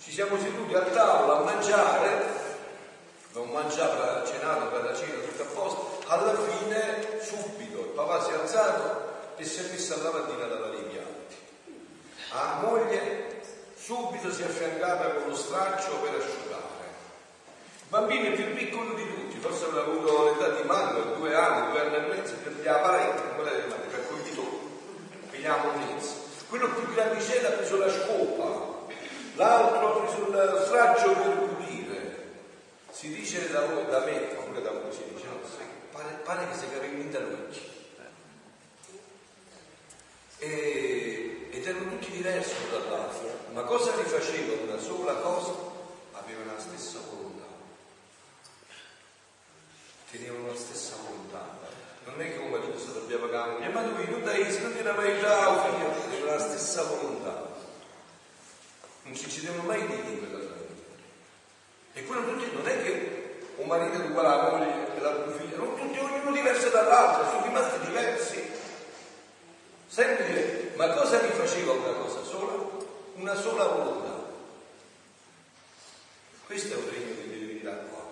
Ci 0.00 0.12
siamo 0.12 0.38
seduti 0.38 0.74
a 0.74 0.82
tavola 0.82 1.38
a 1.38 1.42
mangiare, 1.42 2.24
non 3.32 3.48
mangiava 3.48 4.24
cenato 4.24 4.66
per 4.66 4.84
la 4.84 4.94
cena 4.94 5.18
tutto 5.20 5.42
a 5.42 5.46
posto, 5.46 6.02
alla 6.06 6.34
fine 6.34 7.20
subito 7.20 7.80
il 7.80 7.92
papà 7.94 8.22
si 8.22 8.30
è 8.30 8.34
alzato 8.34 9.34
e 9.36 9.44
si 9.44 9.60
è 9.60 9.70
messo 9.70 9.94
a 9.94 10.02
lavandina 10.02 10.46
da 10.46 10.54
lavare 10.54 10.76
i 10.76 10.82
piatti. 10.84 11.36
La 12.32 12.58
moglie 12.62 13.42
subito 13.76 14.32
si 14.32 14.42
è 14.42 14.46
affiancata 14.46 15.08
con 15.10 15.28
lo 15.28 15.34
straccio 15.36 15.96
per 15.96 16.14
asciugare. 16.14 16.64
Il 17.82 17.88
bambino 17.88 18.34
più 18.34 18.54
piccolo 18.54 18.94
di 18.94 19.06
tutti, 19.14 19.38
forse 19.38 19.64
avrà 19.64 19.80
avuto 19.80 20.24
l'età 20.24 20.48
di 20.48 20.62
Mario, 20.66 21.14
due 21.16 21.34
anni, 21.34 21.70
due 21.70 21.80
anni 21.80 21.94
e 21.94 22.14
mezzo, 22.14 22.34
per 22.42 22.52
gli 22.52 22.66
apparecchi, 22.66 23.34
quella 23.34 23.50
di 23.50 23.60
coglitori, 23.62 23.85
un 25.44 25.78
mezzo. 25.78 26.24
Quello 26.48 26.70
più 26.70 26.94
grandicello 26.94 27.48
ha 27.48 27.50
preso 27.52 27.76
la 27.76 27.90
scopa, 27.90 28.86
l'altro 29.34 29.88
ha 29.88 30.00
preso 30.00 30.26
il 30.28 30.62
straccio 30.66 31.12
per 31.12 31.38
pulire. 31.38 32.34
Si 32.90 33.12
dice 33.14 33.50
da, 33.50 33.60
da 33.60 34.04
me, 34.04 34.12
pure 34.12 34.62
da 34.62 34.70
voi 34.70 34.92
si 34.92 35.02
dice, 35.12 35.26
no, 35.26 35.38
pare, 35.92 36.20
pare 36.24 36.48
che 36.48 36.56
si 36.56 36.64
in 36.64 37.46
occhi. 37.48 37.74
E, 40.38 41.48
ed 41.50 41.66
erano 41.66 41.90
tutti 41.90 42.10
diversi 42.10 42.54
uno 42.66 42.78
dall'altro, 42.78 43.38
ma 43.52 43.62
cosa 43.62 43.94
li 43.96 44.04
facevano 44.04 44.62
una 44.70 44.78
sola 44.78 45.14
cosa? 45.14 45.52
Avevano 46.12 46.52
la 46.52 46.60
stessa 46.60 46.98
volontà. 47.10 47.44
Tenevano 50.10 50.48
la 50.48 50.56
stessa 50.56 50.94
volontà. 51.04 51.75
Non 52.06 52.20
è 52.20 52.32
che 52.32 52.38
un 52.38 52.50
marito 52.50 52.78
si 52.78 52.92
dobbiamo 52.92 53.28
cambiare, 53.28 53.72
ma 53.72 53.82
lui 53.82 54.08
non 54.08 54.22
dai, 54.22 54.42
non 54.60 54.76
ti 54.76 54.82
mai 54.82 55.12
figlio, 55.12 55.26
avevano 55.28 56.24
la 56.24 56.38
stessa 56.38 56.84
volontà. 56.84 57.54
Non 59.02 59.14
si 59.14 59.28
ci 59.28 59.40
devono 59.44 59.62
mai 59.64 59.84
dire 59.86 60.08
in 60.08 60.18
quella 60.18 60.38
famiglia. 60.38 60.84
E 61.92 62.04
quello 62.04 62.24
tutti, 62.32 62.54
non 62.54 62.68
è 62.68 62.82
che 62.82 63.40
un 63.56 63.66
marito 63.66 64.00
è 64.00 64.06
uguale 64.06 64.28
alla 64.28 64.50
moglie 64.50 64.96
e 64.96 65.00
l'altro 65.00 65.32
figlio, 65.32 65.56
non 65.56 65.76
tutti, 65.76 65.98
ognuno 65.98 66.30
diverso 66.30 66.68
dall'altro, 66.68 67.28
sono 67.28 67.44
rimasti 67.44 67.86
diversi. 67.86 68.50
Sempre. 69.88 70.72
Ma 70.76 70.88
cosa 70.90 71.20
li 71.20 71.30
faceva 71.30 71.72
una 71.72 71.92
cosa 71.92 72.22
sola? 72.22 72.52
Una 73.14 73.34
sola 73.34 73.64
volontà. 73.64 74.24
Questo 76.46 76.74
è 76.74 76.76
un 76.76 76.88
regno 76.90 77.14
che 77.14 77.28
devi 77.28 77.46
venire 77.46 77.62
da 77.62 77.76
qua. 77.88 78.04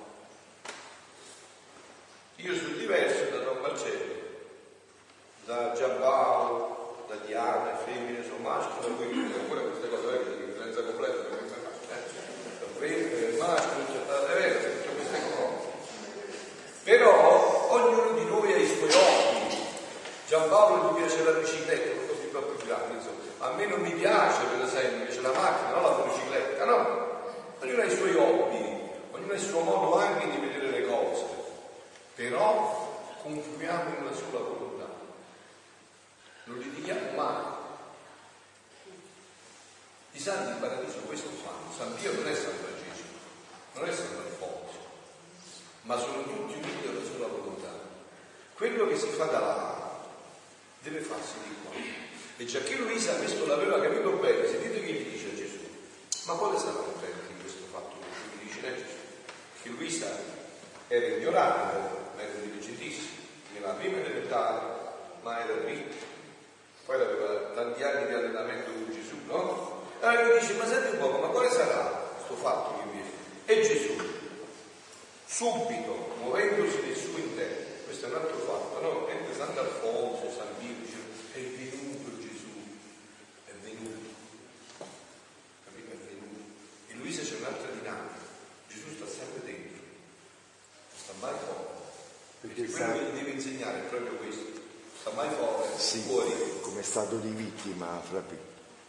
Io 2.37 2.55
sono 2.55 2.77
diverso 2.77 3.31
da 3.31 3.39
Don 3.45 3.59
Marcello, 3.61 4.15
da 5.45 5.73
Giampaolo, 5.73 7.05
da 7.09 7.15
Diana, 7.25 7.77
femmine, 7.77 8.25
sono 8.25 8.39
maschio, 8.39 8.81
da 8.83 8.95
voi, 8.95 9.33
ancora 9.39 9.61
queste 9.63 9.89
cose 9.89 10.07
vecchie, 10.07 10.37
di 10.37 10.45
differenza 10.47 10.83
completa, 10.83 11.17
da 11.17 11.37
queste 11.37 11.59
cose, 11.63 11.87
eh. 11.89 12.03
Da 12.59 12.67
femmine, 12.79 13.37
maschio, 13.39 13.87
cioè, 13.87 14.27
è 14.27 14.35
vero, 14.35 14.83
tutte 14.83 14.95
queste 14.95 15.21
cose. 15.31 15.69
Però 16.83 17.67
ognuno 17.71 18.11
di 18.19 18.25
noi 18.25 18.53
ha 18.53 18.57
i 18.57 18.67
suoi 18.67 18.93
hobby. 18.93 19.63
Giampaolo 20.27 20.91
gli 20.91 20.97
piace 20.97 21.25
la 21.25 21.33
bicicletta, 21.33 22.13
così 22.13 22.25
un 22.27 22.31
po' 22.33 22.41
più 22.41 22.67
grande, 22.67 22.95
insomma. 22.95 23.23
A 23.39 23.53
me 23.53 23.67
non 23.67 23.81
mi 23.81 23.93
piace, 23.93 24.45
per 24.45 24.67
esempio, 24.67 24.99
mi 24.99 25.05
piace 25.05 25.21
la 25.21 25.33
macchina, 25.33 25.71
non 25.71 25.83
la 25.83 26.03
bicicletta, 26.03 26.65
no. 26.65 27.03
Ognuno 27.61 27.81
ha 27.81 27.85
i 27.85 27.97
suoi 27.97 28.15
hobby, 28.17 28.91
ognuno 29.13 29.33
ha 29.33 29.35
il 29.35 29.41
suo 29.41 29.61
modo 29.61 29.97
anche 29.97 30.29
di 30.29 30.37
vedere 30.37 30.71
le 30.71 30.87
cose. 30.87 31.43
Però 32.15 33.19
confluiamo 33.23 33.89
in 33.89 34.03
una 34.03 34.15
sola 34.15 34.39
volontà. 34.39 34.87
Non 36.45 36.59
litighiamo 36.59 37.11
mai. 37.17 37.43
I 40.13 40.19
santi 40.21 40.53
in 40.53 40.61
paradiso 40.61 40.99
questo 41.07 41.29
fanno. 41.43 41.73
San 41.77 41.93
Pio 41.97 42.13
non 42.13 42.29
è 42.29 42.35
San 42.35 42.53
Francesco, 42.53 43.09
non 43.73 43.89
è 43.89 43.93
San 43.93 44.17
Alfonso, 44.17 44.79
ma 45.83 45.99
sono 45.99 46.23
tutti 46.23 46.53
uniti 46.53 46.87
alla 46.87 47.05
sola 47.05 47.27
volontà. 47.27 47.73
Quello 48.57 48.87
che 48.87 48.97
si 48.97 49.09
fa 49.09 49.25
da 49.25 49.41
là 49.41 50.01
deve 50.81 51.01
farsi 51.01 51.35
di 51.43 51.55
qua. 51.63 51.73
E 52.37 52.45
già 52.45 52.61
che 52.61 52.77
Luisa 52.77 53.15
questo 53.17 53.47
l'aveva 53.47 53.81
capito 53.81 54.11
bene, 54.13 54.47
sentite 54.47 54.81
che 54.81 54.93
gli 54.93 55.11
dice 55.11 55.31
a 55.31 55.35
Gesù, 55.35 55.59
ma 56.27 56.35
quale 56.35 56.59
sarà 56.59 56.79
peccato 56.79 57.31
in 57.31 57.41
questo 57.41 57.65
fatto 57.73 57.97
che 57.99 58.37
gli 58.37 58.47
dice 58.47 58.61
Gesù? 58.61 58.97
Che 59.63 59.69
Luisa 59.71 60.07
era 60.87 61.07
ignorante, 61.07 61.89
ma 62.15 62.23
era 62.23 62.33
intelligentissima, 62.33 63.23
nella 63.55 63.73
prima 63.73 63.99
elementare, 63.99 64.61
ma 65.23 65.43
era 65.43 65.65
ricca. 65.65 66.13
Poi 66.85 66.95
aveva 66.95 67.35
tanti 67.55 67.83
anni 67.83 68.07
di 68.07 68.13
allenamento 68.13 68.71
con 68.71 68.93
Gesù, 68.93 69.17
no? 69.27 69.83
Allora 70.01 70.37
gli 70.37 70.39
dice, 70.39 70.53
ma 70.55 70.67
senti 70.67 70.93
un 70.93 70.99
po', 70.99 71.19
ma 71.19 71.29
quale 71.29 71.51
sarà 71.51 72.13
questo 72.17 72.37
fatto 72.37 72.79
che 72.79 72.91
viene? 72.93 73.11
E 73.47 73.67
Gesù, 73.67 73.97
subito, 75.27 76.15
muovendosi 76.21 76.81
nel 76.83 76.97
suo 76.97 77.19
interno, 77.19 77.64
questo 77.95 78.07
è 78.07 78.11
un 78.11 78.23
altro 78.27 78.39
fatto, 78.39 78.81
no? 78.81 79.07
Mentre 79.07 79.35
Sant'Alfonso, 79.37 80.27
San 80.35 80.49
dice, 80.59 80.99
è 81.33 81.39
venuto 81.39 82.11
Gesù, 82.19 82.51
è 83.47 83.53
venuto. 83.63 84.09
Capito? 85.65 85.93
È 85.93 85.97
venuto. 86.11 86.43
In 86.89 86.99
Luisa 86.99 87.23
c'è 87.23 87.37
un'altra 87.39 87.71
dinamica, 87.71 88.19
Gesù 88.67 88.95
sta 88.97 89.07
sempre 89.07 89.43
dentro, 89.47 89.79
non 89.79 90.99
sta 90.99 91.13
mai 91.21 91.35
fuori. 91.39 91.63
Perché 92.41 92.67
quello 92.67 92.93
che 92.95 93.05
gli 93.05 93.15
deve 93.15 93.31
insegnare 93.31 93.79
è 93.79 93.83
proprio 93.83 94.13
questo, 94.17 94.51
sta 95.01 95.11
mai 95.13 95.29
fuori, 95.31 95.69
Sì, 95.79 96.01
fuori. 96.01 96.33
come 96.63 96.83
stato 96.83 97.17
di 97.19 97.31
vittima, 97.31 98.03
fra 98.11 98.19
Pio. 98.19 98.39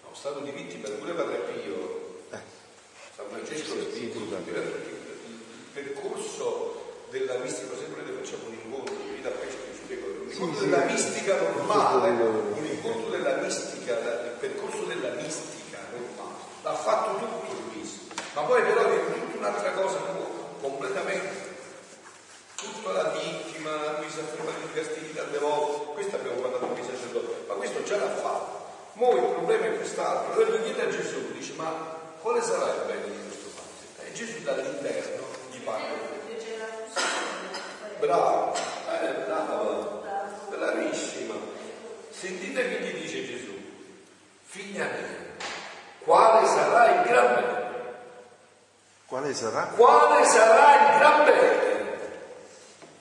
No, 0.02 0.16
stato 0.16 0.40
di 0.40 0.50
vittima, 0.50 0.90
pure 0.90 1.14
Padre 1.14 1.38
Pio, 1.54 2.24
Eh, 2.32 2.42
San 3.16 3.28
Francesco 3.30 3.74
Sì, 3.76 3.82
sì, 3.82 3.94
sì, 3.94 4.04
il 4.18 5.44
percorso 5.74 6.85
della 7.10 7.36
mistica, 7.36 7.76
sempre 7.78 8.04
noi 8.04 8.16
facciamo 8.22 8.48
un 8.48 8.54
incontro, 8.54 8.96
qui 8.96 9.22
da 9.22 9.30
pesce 9.30 9.58
vi 9.72 9.78
spiego, 9.84 10.08
un 10.08 10.30
incontro 10.30 10.60
sì. 10.60 10.70
della 10.70 10.84
mistica 10.86 11.40
normale, 11.40 12.10
un 12.10 12.66
incontro 12.66 13.10
della 13.10 13.36
mistica, 13.36 13.94
il 14.00 14.36
percorso 14.40 14.84
della 14.84 15.10
mistica 15.12 15.80
normale, 15.92 16.36
l'ha 16.64 16.74
fatto 16.74 17.18
tutto 17.18 17.54
Luisa, 17.72 18.00
ma 18.34 18.42
poi 18.42 18.62
però 18.64 18.90
è 18.90 19.14
tutta 19.14 19.38
un'altra 19.38 19.72
cosa 19.72 20.00
nuova, 20.00 20.44
completamente. 20.62 21.54
Tutta 22.56 22.94
la 22.94 23.10
vittima, 23.10 24.00
lui 24.00 24.10
si 24.10 24.20
afferma 24.20 24.52
di 24.52 24.74
castighi 24.74 25.14
tante 25.14 25.38
volte, 25.38 25.94
questo 25.94 26.16
abbiamo 26.16 26.42
parlato 26.42 26.66
con 26.68 26.80
i 26.80 26.84
sacerdoti, 26.84 27.46
ma 27.48 27.54
questo 27.54 27.84
già 27.84 27.98
l'ha 27.98 28.16
fatto. 28.16 28.64
Mo' 28.94 29.12
il 29.12 29.34
problema 29.34 29.66
è 29.66 29.76
quest'altro, 29.76 30.34
allora 30.34 30.58
gli 30.58 30.64
chiede 30.64 30.82
a 30.84 30.90
Gesù, 30.90 31.34
dice 31.34 31.54
ma 31.58 31.70
quale 32.22 32.42
sarà 32.42 32.74
il 32.74 32.84
bene 32.88 33.04
di 33.12 33.20
questo 33.28 33.50
fatto? 33.50 34.02
E 34.04 34.14
Gesù 34.14 34.42
dall'interno 34.42 35.26
gli 35.52 35.60
parla. 35.60 36.25
Brava, 38.00 38.54
eh, 39.02 39.08
brava, 39.26 40.02
bravissima. 40.50 41.34
Sentite 42.10 42.70
che 42.70 42.80
gli 42.82 43.02
dice 43.02 43.26
Gesù, 43.26 43.54
figlia 44.44 44.84
mia, 44.86 45.48
quale 46.00 46.46
sarà 46.46 46.94
il 46.94 47.08
gran 47.08 47.36
bene? 47.36 47.64
Quale 49.06 49.34
sarà? 49.34 49.62
Quale 49.76 50.26
sarà 50.26 50.94
il 50.94 51.00
gran 51.00 51.24
bene? 51.24 51.74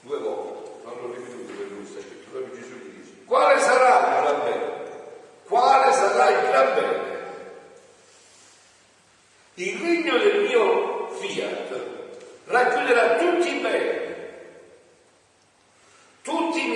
Due 0.01 0.19
volte, 0.19 0.71
non 0.85 0.97
lo 1.01 1.15
ripetuto 1.15 1.53
per 1.53 1.77
questa 1.77 2.01
scrittura 2.01 2.45
che 2.45 2.61
Gesù 2.61 2.75
gli 2.75 2.99
dice, 2.99 3.25
quale 3.25 3.61
sarà 3.61 3.99
il 3.99 4.23
gran 4.23 4.43
bene? 4.45 4.73
Quale 5.49 5.93
sarà 5.93 6.31
il 6.31 6.49
gran 6.49 6.75
bene? 6.75 7.13
Il 9.55 9.81
regno 9.81 10.19
del 10.19 10.41
mio 10.43 11.09
fiat 11.21 11.81
racchiuderà 12.47 13.17
tutti 13.17 13.57
i 13.57 13.61
beni 13.61 13.94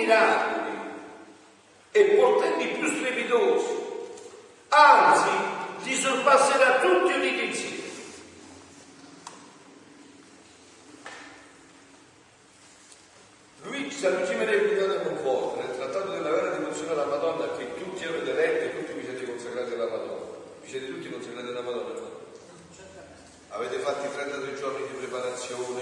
miracoli 0.09 0.77
e 1.91 2.03
portenti 2.03 2.67
più 2.67 2.87
strepitosi, 2.87 3.67
anzi 4.69 5.29
li 5.83 5.95
sorpasserà 5.95 6.79
tutti 6.79 7.13
uniti 7.13 7.45
insieme. 7.45 7.77
Lui, 13.63 13.91
San 13.91 14.15
Luigi 14.15 14.35
del 14.35 15.01
Monforte, 15.03 15.67
nel 15.67 15.75
trattato 15.75 16.09
della 16.11 16.31
vera 16.31 16.49
devozione 16.57 16.91
alla 16.91 17.05
Madonna, 17.05 17.55
che 17.57 17.75
tutti 17.75 18.03
avete 18.05 18.33
letto 18.33 18.65
e 18.65 18.79
tutti 18.79 18.99
vi 18.99 19.05
siete 19.05 19.25
consacrati 19.25 19.73
alla 19.73 19.89
Madonna, 19.89 20.25
vi 20.61 20.69
siete 20.69 20.87
tutti 20.87 21.09
consacrati 21.09 21.47
alla 21.47 21.61
Madonna? 21.61 22.17
Avete 23.49 23.77
fatto 23.79 24.05
i 24.05 24.11
33 24.11 24.55
giorni 24.55 24.87
di 24.87 24.93
preparazione? 24.93 25.81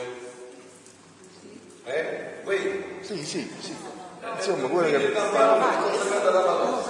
Eh? 1.83 2.41
Voi? 2.43 2.99
Sì, 3.01 3.23
sì, 3.23 3.49
sì. 3.59 3.96
Insomma, 4.35 4.67
quello 4.67 4.97
che... 4.97 5.11
consacrata 5.11 6.27
alla 6.29 6.41
Madonna. 6.43 6.83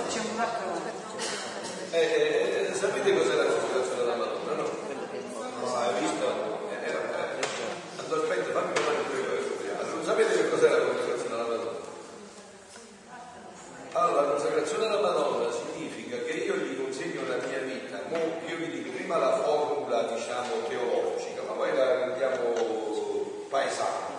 Eh, 1.92 2.68
eh, 2.70 2.74
sapete 2.74 3.14
cos'è 3.14 3.36
la 3.36 3.46
consacrazione 3.46 4.02
alla 4.02 4.16
Madonna, 4.16 4.54
no? 4.54 4.70
No, 5.62 5.76
hai 5.76 5.94
visto? 6.00 6.26
Eh, 6.70 6.86
eh, 6.86 6.90
eh. 6.90 6.96
Allora, 8.06 8.22
aspetta, 8.22 8.52
fammi 8.52 8.74
parlare 8.74 8.98
di 8.98 9.04
quello. 9.10 10.04
Sapete 10.04 10.34
che 10.34 10.50
cos'è 10.50 10.70
la 10.70 10.80
consacrazione 10.80 11.34
alla 11.34 11.44
Madonna? 11.44 11.86
Allora, 13.94 14.22
la 14.22 14.28
consacrazione 14.32 14.86
alla 14.86 15.02
Madonna 15.02 15.52
significa 15.52 16.18
che 16.18 16.32
io 16.32 16.56
gli 16.56 16.82
consegno 16.82 17.28
la 17.28 17.38
mia 17.46 17.60
vita, 17.60 18.02
mo 18.10 18.18
io 18.46 18.56
vi 18.58 18.70
dico 18.70 18.92
prima 18.92 19.18
la 19.18 19.42
formula, 19.42 20.04
diciamo, 20.04 20.68
teologica, 20.68 21.42
ma 21.48 21.54
poi 21.54 21.76
la 21.76 22.06
rendiamo 22.06 22.54
paesana. 23.50 24.16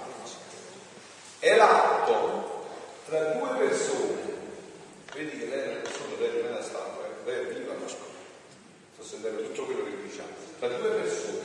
È 1.38 1.54
l'atto 1.54 2.66
tra 3.06 3.20
due 3.20 3.48
persone, 3.58 4.16
vedi 5.14 5.38
che 5.38 5.46
lei 5.46 5.60
è 5.60 5.66
una 5.68 5.80
persona, 5.80 6.16
lei 6.18 6.28
non 6.28 6.46
è 6.46 6.48
una 6.50 6.62
statua, 6.62 7.04
eh, 7.04 7.30
lei 7.30 7.40
è 7.40 7.54
viva, 7.54 7.72
ma 7.72 7.86
sto 7.88 9.02
sentendo 9.02 9.42
tutto 9.44 9.64
quello 9.64 9.84
che 9.84 10.02
diciamo, 10.02 10.28
tra 10.58 10.68
due 10.68 10.88
persone 10.88 11.44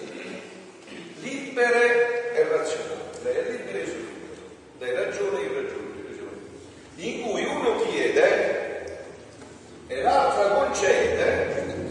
libere 1.20 2.34
e 2.34 2.44
razionali, 2.48 3.22
lei 3.22 3.36
è 3.36 3.50
libera 3.52 3.78
e 3.78 3.82
io 3.82 3.86
sono 3.86 4.00
libero, 4.00 4.42
lei 4.80 4.94
ragione 4.96 5.42
io 5.42 5.54
ragiono, 5.54 5.88
io 6.10 6.16
sono 6.16 6.30
libero. 6.96 7.04
in 7.04 7.22
cui 7.22 7.44
uno 7.46 7.82
chiede 7.84 9.06
e 9.88 10.02
l'altra 10.02 10.48
concede 10.50 11.82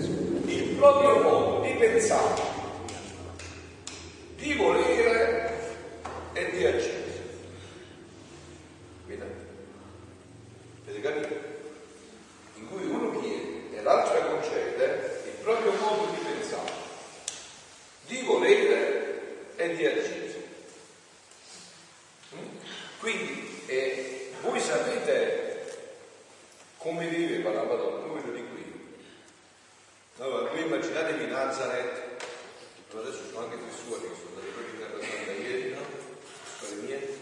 il 0.46 0.74
proprio 0.76 1.20
modo 1.20 1.60
di 1.66 1.72
pensare, 1.74 2.42
di 4.36 4.54
volere 4.54 5.50
e 6.32 6.50
di 6.50 6.66
agire. 6.66 7.00
Vedete? 9.06 9.50
Avete 10.86 11.00
capito? 11.00 11.34
In 12.56 12.68
cui 12.68 12.84
uno 12.86 13.20
chiede 13.20 13.76
e 13.76 13.82
l'altra 13.82 14.20
concede 14.20 15.20
il 15.26 15.42
proprio 15.42 15.72
modo 15.72 16.12
di 16.12 16.20
pensare, 16.24 16.72
di 18.06 18.22
volere 18.22 19.54
e 19.56 19.76
di 19.76 19.86
agire. 19.86 20.20
Mm? 22.34 22.56
Quindi 22.98 23.62
eh, 23.66 24.32
voi 24.42 24.58
sapete 24.60 25.50
come 26.78 27.06
viveva 27.06 27.52
la 27.52 27.62
Madonna, 27.62 28.06
voi 28.06 28.22
lo 28.24 28.32
dico 28.32 28.54
io. 28.56 30.24
Allora, 30.24 30.50
voi 30.50 30.62
immaginatevi 30.62 31.26
Nazareth, 31.26 32.24
allora 32.90 33.08
adesso 33.08 33.24
sono 33.30 33.44
anche 33.44 33.56
tre 33.56 33.70
suore 33.84 34.08
che 34.08 34.14
sono 34.16 34.28
andate 34.34 34.52
proprio 34.52 34.74
in 34.74 34.80
terra 34.80 35.00
santa 35.00 35.32
ieri, 35.32 35.70
no? 35.70 35.80
Suore 36.58 36.74
mie. 36.82 37.20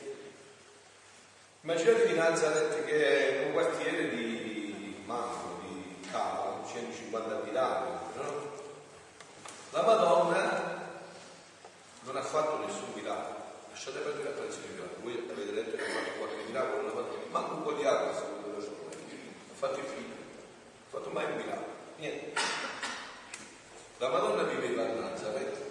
Immaginatevi 1.71 2.15
Nazareth 2.15 2.85
che 2.85 3.43
è 3.43 3.47
un 3.47 3.53
quartiere 3.53 4.09
di 4.09 5.03
Manco, 5.05 5.61
di 5.63 6.05
Cava, 6.11 6.65
150 6.67 7.33
abitanti, 7.33 8.19
no? 8.19 8.51
La 9.71 9.83
Madonna 9.83 10.89
non 12.03 12.17
ha 12.17 12.23
fatto 12.23 12.59
nessun 12.67 12.91
miracolo. 12.95 13.37
Lasciate 13.71 14.01
perdere 14.01 14.31
l'attenzione 14.31 14.67
di 14.67 14.73
miracolo. 14.73 15.01
Voi 15.01 15.31
avete 15.31 15.53
detto 15.53 15.77
che 15.77 15.85
ha 15.85 15.91
fatto 15.91 16.19
qualche 16.19 16.43
miracolo 16.49 16.83
la 16.89 16.93
Madonna, 16.93 17.23
manco 17.31 17.55
un 17.55 17.63
po' 17.63 17.73
di 17.75 17.85
acqua 17.85 18.15
secondo 18.15 18.57
la 18.57 18.63
sua 18.65 18.75
Ha 18.91 19.55
fatto 19.55 19.79
i 19.79 19.83
figli, 19.95 20.09
non 20.09 20.19
ha 20.19 20.91
fatto 20.91 21.11
mai 21.11 21.25
un 21.27 21.37
miracolo, 21.37 21.73
niente. 21.99 22.41
La 23.99 24.09
Madonna 24.09 24.43
viveva 24.43 24.83
a 24.83 24.87
Nazareth 24.87 25.69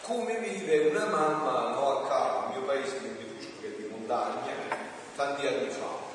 come 0.00 0.38
vive 0.38 0.88
una 0.88 1.04
mamma 1.04 1.68
no, 1.72 2.04
a 2.04 2.08
Cava, 2.08 2.46
il 2.46 2.56
mio 2.56 2.66
paese 2.66 3.00
di 3.00 3.06
Montifusco 3.06 3.60
che 3.60 3.66
è 3.66 3.76
di 3.76 3.88
montagna, 3.90 4.63
tanti 5.14 5.46
anni 5.46 5.68
fa. 5.68 6.12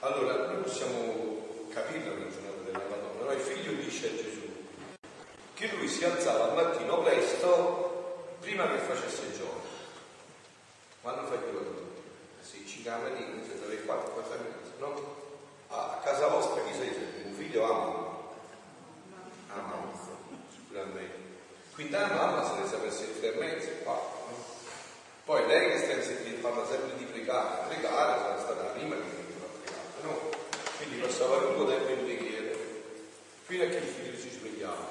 Allora, 0.00 0.46
noi 0.46 0.62
possiamo 0.62 1.68
capire 1.72 2.04
la 2.04 2.30
giornata 2.30 2.62
della 2.64 2.82
Madonna, 2.88 3.24
no? 3.24 3.32
il 3.32 3.40
figlio 3.40 3.72
dice 3.72 4.06
a 4.08 4.10
Gesù 4.10 4.44
che 5.54 5.68
lui 5.74 5.88
si 5.88 6.04
alzava 6.04 6.50
al 6.50 6.54
mattino 6.54 7.00
presto 7.00 8.34
prima 8.40 8.68
che 8.70 8.78
facesse 8.78 9.32
giorno. 9.32 9.64
Quando 11.00 11.26
fai 11.28 11.38
giorno? 11.50 11.80
Sì, 12.42 12.66
ci 12.66 12.82
camerini, 12.82 13.42
se 13.46 13.58
dalle 13.58 13.82
4, 13.82 14.10
4 14.10 14.38
minuti, 14.38 14.70
no? 14.78 15.24
Ah, 15.68 15.92
a 15.94 16.00
casa 16.04 16.28
vostra 16.28 16.62
chi 16.62 16.74
sei? 16.74 17.24
Un 17.24 17.32
figlio 17.32 17.64
ama? 17.64 18.14
Ama, 19.48 19.92
sicuramente. 20.54 21.24
Quindi 21.72 21.92
la 21.92 22.06
mamma 22.06 22.44
se 22.44 22.60
ne 22.60 22.66
sapesse 22.66 23.04
il 23.04 23.38
mezzo 23.38 23.68
no? 23.84 24.15
Poi 25.26 25.44
lei 25.48 25.72
che 25.72 25.78
sta 25.78 26.14
in 26.22 26.40
parla 26.40 26.64
sempre 26.64 26.96
di 26.98 27.04
pregare, 27.04 27.66
pregare 27.66 28.20
sarà 28.20 28.38
stata 28.38 28.62
la 28.62 28.68
prima 28.68 28.94
che 28.94 29.02
mi 29.02 29.34
ha 29.42 29.58
pregato, 29.58 30.06
no? 30.06 30.30
Quindi 30.76 31.02
passava 31.02 31.42
lungo 31.42 31.66
tempo 31.66 31.90
in 31.90 32.04
preghiera, 32.04 32.54
fino 33.42 33.64
a 33.64 33.66
che 33.66 33.76
il 33.76 33.82
figlio 33.82 34.16
si 34.16 34.30
svegliava. 34.30 34.86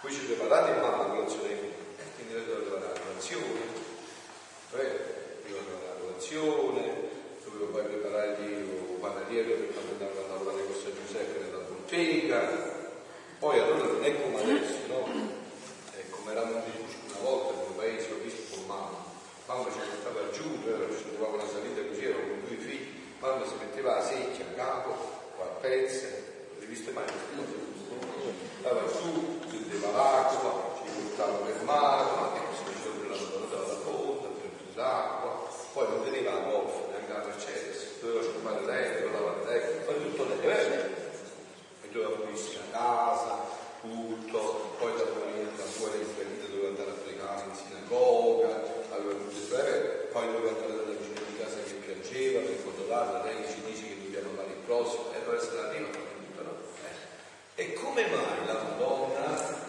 Poi 0.00 0.12
ci 0.12 0.24
preparate 0.26 0.72
mamma 0.80 1.06
la 1.06 1.14
colazione, 1.14 1.50
e 1.52 2.02
quindi 2.16 2.34
lei 2.34 2.44
doveva 2.46 2.66
preparare 2.66 2.92
la 2.94 3.00
colazione, 3.06 3.60
poi 4.70 4.86
doveva 5.46 5.62
preparare 5.70 5.86
la 5.86 6.00
colazione, 6.02 6.82
dovevo 7.44 7.66
poi 7.70 7.84
preparare 7.84 8.36
il 8.42 8.98
panariere 8.98 9.52
per 9.54 9.82
andavo 9.86 10.18
a 10.18 10.28
lavorare 10.34 10.66
con 10.66 10.74
San 10.82 10.98
Giuseppe 10.98 11.38
nella 11.38 11.62
bottega, 11.62 12.40
poi 13.38 13.58
allora 13.60 13.86
non 13.86 14.02
è 14.02 14.20
come 14.20 14.42
adesso, 14.42 14.78
no? 14.88 15.06
È 15.94 16.10
come 16.10 16.32
eravamo 16.32 16.60
di 16.66 16.72
una 17.06 17.20
volta 17.22 17.62
nel 17.62 17.70
paese, 17.76 18.10
ho 18.10 18.18
visto 18.18 18.56
con 18.56 18.66
mamma, 18.66 19.10
mamma 19.46 19.70
ci 19.70 19.78
portava 19.78 20.30
giù, 20.30 20.42
noi 20.64 20.96
ci 20.96 21.04
trovava 21.14 21.42
una 21.42 21.46
salita 21.46 21.82
così, 21.82 22.04
ero 22.04 22.18
con 22.18 22.42
due 22.46 22.56
figli, 22.56 22.86
mamma 23.18 23.44
si 23.44 23.54
metteva 23.58 23.96
la 23.96 24.02
secchia 24.02 24.46
a 24.46 24.54
capo, 24.54 24.90
qua 25.62 25.68
a 25.68 25.70
pezze, 25.70 26.24
le 26.58 26.66
viste 26.66 26.90
mai 26.90 27.04
queste 27.04 27.36
cose? 27.36 27.70
Stava 28.58 28.82
giù, 28.90 29.38
prendeva 29.46 29.90
l'acqua, 29.92 30.74
ci 30.76 30.90
portava 30.90 31.36
per 31.38 31.62
mare, 31.62 32.10
ma 32.18 32.32
che 32.32 32.40
così 32.46 32.62
faceva 32.66 33.08
la 33.08 33.30
donna 33.30 33.46
dava 33.46 33.66
la 33.66 33.78
fonda, 33.78 34.28
prendeva 34.28 34.82
l'acqua, 34.82 35.48
poi 35.72 35.86
non 35.88 36.04
teneva 36.04 36.32
la 36.32 36.40
golf, 36.50 36.74
neanche 36.90 37.12
la 37.12 37.24
Mercedes, 37.26 38.00
doveva 38.00 38.22
scopare 38.22 38.64
lei, 38.64 39.02
doveva 39.02 39.18
lavare 39.18 39.44
lei, 39.46 39.84
fare 39.84 39.98
tutto 40.02 40.24
lei, 40.24 40.46
eh? 40.46 40.90
e 41.82 41.88
doveva 41.90 42.10
pulirsi 42.10 42.56
la 42.56 42.78
casa, 42.78 43.38
tutto, 43.80 44.74
poi 44.78 44.92
da 44.96 45.04
da 45.04 45.64
fuori 45.64 45.98
in 45.98 46.06
ferita 46.06 46.46
doveva 46.46 46.68
andare 46.68 46.90
a 46.90 47.00
pregare 47.02 47.42
in 47.48 47.54
sinagoga, 47.54 48.62
aveva 48.90 49.12
tutte 49.14 49.34
le 49.34 49.46
sue 49.46 50.02
poi 50.12 50.26
doveva 50.26 50.48
andare 50.50 50.76
dalla 50.76 50.92
vicina 50.92 51.20
di 51.26 51.36
casa 51.38 51.56
che 51.62 51.72
piangeva 51.72 52.40
per 52.40 52.62
controllare, 52.62 53.32
lei 53.32 53.48
ci 53.48 53.62
dice 53.64 53.88
che 53.88 54.02
dobbiamo 54.02 54.30
amare 54.30 54.48
il 54.48 54.62
prossimo, 54.66 55.12
e 55.12 55.18
deve 55.20 55.36
essere 55.36 55.56
la 55.56 55.68
prima, 55.68 55.88
tutto, 55.88 56.42
no? 56.42 56.56
E 57.54 57.72
come 57.72 58.06
mai 58.08 58.46
la 58.46 58.52
Madonna 58.52 59.60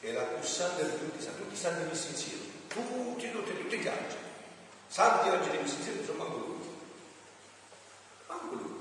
è 0.00 0.12
la 0.12 0.22
più 0.22 0.46
santa 0.46 0.82
di 0.82 0.98
tutti 0.98 1.18
i 1.18 1.22
santi, 1.22 1.42
tutti 1.42 1.54
i 1.54 1.58
santi 1.58 1.84
messi 1.84 2.08
insieme, 2.08 2.42
tutti, 2.68 3.30
tutti, 3.30 3.56
tutti 3.58 3.74
i 3.74 3.88
angeli, 3.88 4.24
santi 4.88 5.28
angeli 5.28 5.58
messi 5.58 5.76
insieme, 5.76 6.00
insomma, 6.00 6.24
manco 6.24 6.38
lui, 6.38 6.68
manco 8.26 8.54
lui. 8.54 8.78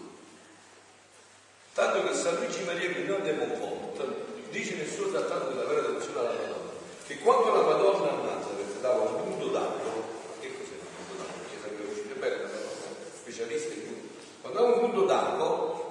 Tanto 1.74 2.08
che 2.08 2.14
San 2.14 2.36
Luigi 2.36 2.64
Maria 2.64 2.90
Grignone 2.90 3.24
de 3.24 3.34
Montfort 3.34 4.50
dice 4.52 4.76
nel 4.76 4.90
suo 4.90 5.12
trattato 5.12 5.50
della 5.50 5.66
vera 5.66 5.82
devozione 5.82 6.20
alla 6.20 6.32
Madonna 6.32 6.70
che 7.10 7.18
quando 7.18 7.52
la 7.52 7.62
Madonna 7.62 8.12
a 8.12 8.36
Nazareth 8.36 8.80
dava 8.82 9.02
un 9.02 9.24
punto 9.24 9.48
d'acqua, 9.48 9.92
che 10.40 10.54
cos'è 10.56 10.78
un 10.78 11.08
punto 11.08 11.24
d'acqua? 11.24 11.42
Perché 11.42 11.58
sapeva 11.60 11.90
uscire 11.90 12.14
bene 12.14 12.36
la 12.36 12.50
Madonna, 12.54 12.96
specialista 13.18 13.74
in 13.74 13.82
tutto. 13.88 14.08
Quando 14.42 14.60
dava 14.60 14.74
un 14.76 14.80
punto 14.80 15.06
d'acqua, 15.06 15.48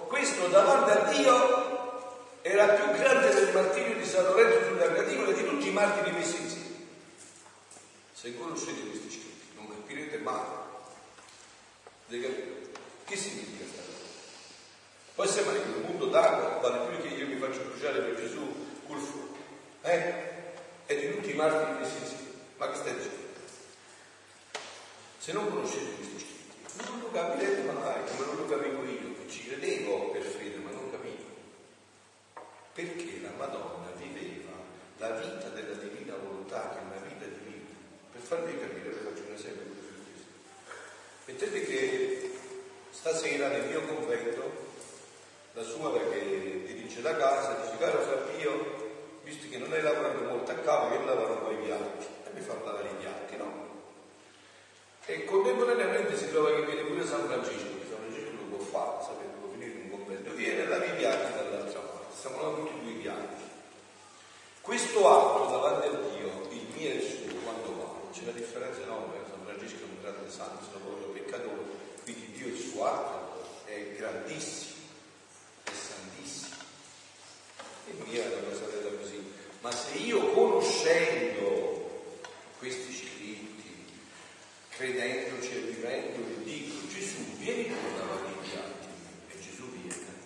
questo 0.06 0.46
davanti 0.46 0.90
a 0.90 1.10
Dio 1.10 2.38
era 2.42 2.66
più 2.68 3.00
grande 3.00 3.34
del 3.34 3.52
martirio 3.52 3.96
di 3.96 4.04
San 4.04 4.26
Lorenzo 4.26 4.68
sull'Arcatino 4.68 5.26
e 5.26 5.34
di 5.34 5.44
tutti 5.44 5.66
i 5.66 5.67
martiri 5.78 6.10
messi 6.10 6.42
insieme. 6.42 6.66
Se 8.12 8.36
conoscete 8.36 8.80
questi 8.88 9.10
scritti, 9.10 9.54
non 9.54 9.68
capirete 9.68 10.18
mai. 10.18 10.66
Che 12.08 13.16
significa 13.16 13.64
questa 13.64 13.82
cosa? 13.82 14.04
Può 15.14 15.26
sembrare 15.26 15.62
che 15.62 15.68
un 15.68 15.84
punto 15.84 16.06
d'acqua 16.06 16.68
vale 16.68 16.96
più 16.96 17.02
che 17.02 17.14
io 17.14 17.28
mi 17.28 17.36
faccio 17.36 17.62
bruciare 17.62 18.00
per 18.00 18.16
Gesù 18.16 18.40
col 18.88 18.98
fuoco. 18.98 19.36
Eh? 19.82 20.26
E 20.86 20.96
di 20.96 21.14
tutti 21.14 21.30
i 21.30 21.34
martiri 21.34 21.78
messi 21.78 21.96
insieme. 21.98 22.32
Ma 22.56 22.70
che 22.70 22.76
stai 22.76 22.94
dicendo? 22.94 23.16
Se 25.18 25.32
non 25.32 25.48
conoscete 25.48 25.94
questi 25.94 26.18
scritti, 26.18 26.86
Non 26.90 27.00
lo 27.00 27.10
capirete 27.12 27.62
mai, 27.70 28.04
come 28.04 28.26
non 28.26 28.36
lo 28.36 28.46
capivo 28.46 28.82
io, 28.82 29.14
che 29.14 29.30
ci 29.30 29.46
credevo 29.46 30.10
per 30.10 30.22
fede, 30.22 30.56
ma 30.56 30.70
non 30.70 30.90
capivo. 30.90 31.24
Perché 32.72 33.20
la 33.20 33.30
Madonna 33.36 33.90
viveva 33.96 34.52
la 34.98 35.10
vita 35.10 35.48
della 35.48 35.74
divina 35.74 36.14
volontà, 36.16 36.70
che 36.70 36.78
è 36.78 36.82
una 36.82 37.06
vita 37.06 37.24
divina. 37.24 37.66
Per 38.12 38.20
farvi 38.20 38.58
capire, 38.58 38.90
vi 38.90 39.04
faccio 39.04 39.22
un 39.26 39.34
esempio 39.34 39.62
più 39.62 40.02
questo. 40.04 40.30
Mettete 41.24 41.64
che 41.64 42.32
stasera 42.90 43.48
nel 43.48 43.66
mio 43.66 43.82
convento 43.82 44.66
la 45.52 45.62
suora 45.62 46.02
che 46.10 46.64
dirige 46.66 47.00
la 47.00 47.16
casa 47.16 47.60
dice, 47.62 47.78
caro 47.78 48.00
Fabio, 48.00 49.20
visto 49.22 49.46
che 49.48 49.58
non 49.58 49.72
hai 49.72 49.82
lavorato 49.82 50.20
molto 50.24 50.50
a 50.50 50.54
capo, 50.54 50.94
io 50.94 51.04
lavoro 51.04 51.38
po' 51.38 51.50
i 51.52 51.64
piatti, 51.64 52.06
e 52.26 52.30
mi 52.34 52.40
fa 52.40 52.54
lavare 52.64 52.88
i 52.88 53.00
piatti, 53.00 53.36
no? 53.36 53.66
E 55.04 55.24
contemporaneamente 55.24 56.16
si 56.16 56.28
trova 56.30 56.54
che 56.54 56.64
viene 56.64 56.82
pure 56.82 57.06
San 57.06 57.26
Francesco, 57.26 57.78
che 57.78 57.86
San 57.88 57.98
Francesco 57.98 58.30
lo 58.36 58.56
può 58.56 58.64
fare, 58.64 59.04
sapete, 59.04 59.30
può 59.40 59.48
finire 59.50 59.70
in 59.70 59.90
un 59.90 59.90
convento, 59.90 60.32
viene 60.32 60.62
e 60.62 60.66
lava 60.66 60.84
i 60.84 61.00
dall'altra 61.00 61.80
parte, 61.80 62.14
stiamo 62.16 62.36
lavando 62.36 62.70
tutti 62.70 62.78
e 62.78 62.82
due 62.82 62.92
i 62.92 63.02
piatti. 63.02 63.47
Questo 64.68 65.08
atto 65.08 65.50
davanti 65.50 65.86
a 65.86 65.90
Dio, 65.92 66.46
il 66.50 66.66
mio 66.76 66.90
e 66.90 66.94
il 66.96 67.00
suo, 67.00 67.40
quanto 67.40 67.74
vale? 67.74 68.12
C'è 68.12 68.24
una 68.24 68.32
differenza 68.32 68.82
enorme, 68.82 69.16
San 69.26 69.40
Francesco 69.42 69.80
è 69.80 69.88
un 69.88 70.02
grande 70.02 70.30
santo, 70.30 70.62
sono 70.70 70.84
povero 70.84 71.08
peccatore, 71.08 71.62
quindi 72.02 72.32
Dio 72.32 72.48
il 72.48 72.58
suo 72.58 72.84
atto 72.84 73.46
è 73.64 73.94
grandissimo, 73.96 74.82
è 75.64 75.70
santissimo. 75.70 76.56
E 77.86 77.92
mia 78.04 78.24
è 78.24 78.26
una 78.26 78.46
cosa 78.46 78.66
così. 79.00 79.32
Ma 79.62 79.70
se 79.70 79.96
io 79.96 80.32
conoscendo 80.32 82.12
questi 82.58 82.92
scritti, 82.92 83.86
credendoci 84.68 85.50
e 85.50 85.60
vivendo, 85.60 86.42
dico 86.42 86.86
Gesù 86.88 87.24
vieni 87.38 87.68
tu 87.68 87.72
a 87.72 87.98
lavare 88.00 88.28
i 88.28 88.46
piatti 88.46 88.86
e 89.30 89.40
Gesù 89.40 89.62
viene. 89.70 90.16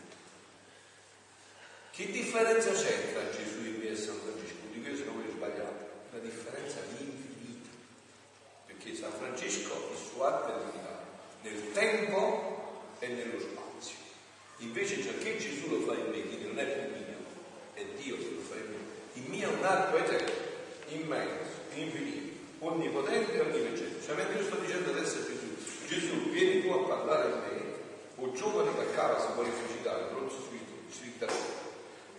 Che 1.93 2.11
differenza 2.11 2.73
c'è 2.73 3.13
tra 3.13 3.31
Gesù 3.31 3.59
e 3.67 3.77
me 3.79 3.91
e 3.91 3.97
San 3.97 4.17
Francesco? 4.17 4.65
Di 4.73 4.81
questo 4.81 5.05
non 5.05 5.17
voglio 5.17 5.33
sbagliare, 5.33 5.91
una 6.11 6.23
differenza 6.23 6.79
infinita. 6.99 7.69
Perché 8.65 8.95
San 8.95 9.13
Francesco 9.13 9.91
il 9.93 9.99
suo 9.99 10.25
atto 10.25 10.49
è 10.49 10.65
divinato 10.65 11.05
nel 11.43 11.73
tempo 11.73 12.95
e 12.99 13.09
nello 13.09 13.39
spazio. 13.39 13.97
Invece 14.59 15.03
ciò 15.03 15.11
che 15.23 15.37
Gesù 15.37 15.69
lo 15.69 15.81
fa 15.85 15.93
in 15.93 16.09
me, 16.11 16.23
quindi 16.23 16.47
non 16.47 16.59
è 16.59 16.65
più 16.65 16.97
mio, 16.97 17.19
è 17.75 17.85
Dio 18.01 18.17
che 18.17 18.31
lo 18.37 18.41
fa 18.41 18.55
in 18.55 18.71
me. 18.71 18.79
Il 19.13 19.29
mio 19.29 19.51
è 19.51 19.53
un 19.53 19.65
atto 19.65 19.97
eterno, 19.99 20.33
immenso, 20.89 21.53
infinito, 21.75 22.39
onnipotente 22.61 23.35
e 23.35 23.41
onniveggente. 23.41 24.03
Cioè, 24.03 24.15
mentre 24.15 24.39
io 24.39 24.45
sto 24.47 24.57
dicendo 24.57 24.91
adesso 24.91 25.19
a 25.19 25.27
Gesù, 25.27 25.87
Gesù, 25.87 26.31
vieni 26.31 26.63
tu 26.63 26.71
a 26.71 26.87
parlare 26.87 27.33
a 27.33 27.37
me, 27.37 27.61
o 28.17 28.33
giovane 28.33 28.75
che 28.75 28.81
accava 28.81 29.21
si 29.21 29.33
vuole 29.35 29.51
felicitare, 29.51 30.05
pronto 30.05 30.33
sui, 30.33 30.59
sui 30.89 31.11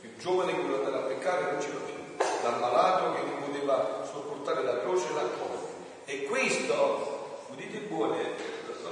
il 0.03 0.11
giovane 0.17 0.53
che 0.53 0.61
vuole 0.61 0.83
andare 0.83 0.97
a 0.97 1.07
peccare 1.07 1.51
non 1.51 1.61
ci 1.61 1.69
va 1.69 1.79
più, 1.79 2.25
l'ammalato 2.43 3.13
che 3.13 3.21
non 3.21 3.43
poteva 3.45 4.05
sopportare 4.09 4.63
la 4.63 4.79
croce 4.81 5.05
e 5.09 5.13
la 5.13 5.29
croce. 5.29 5.65
E 6.05 6.23
questo, 6.25 7.45
udite 7.47 7.77
buone, 7.87 8.31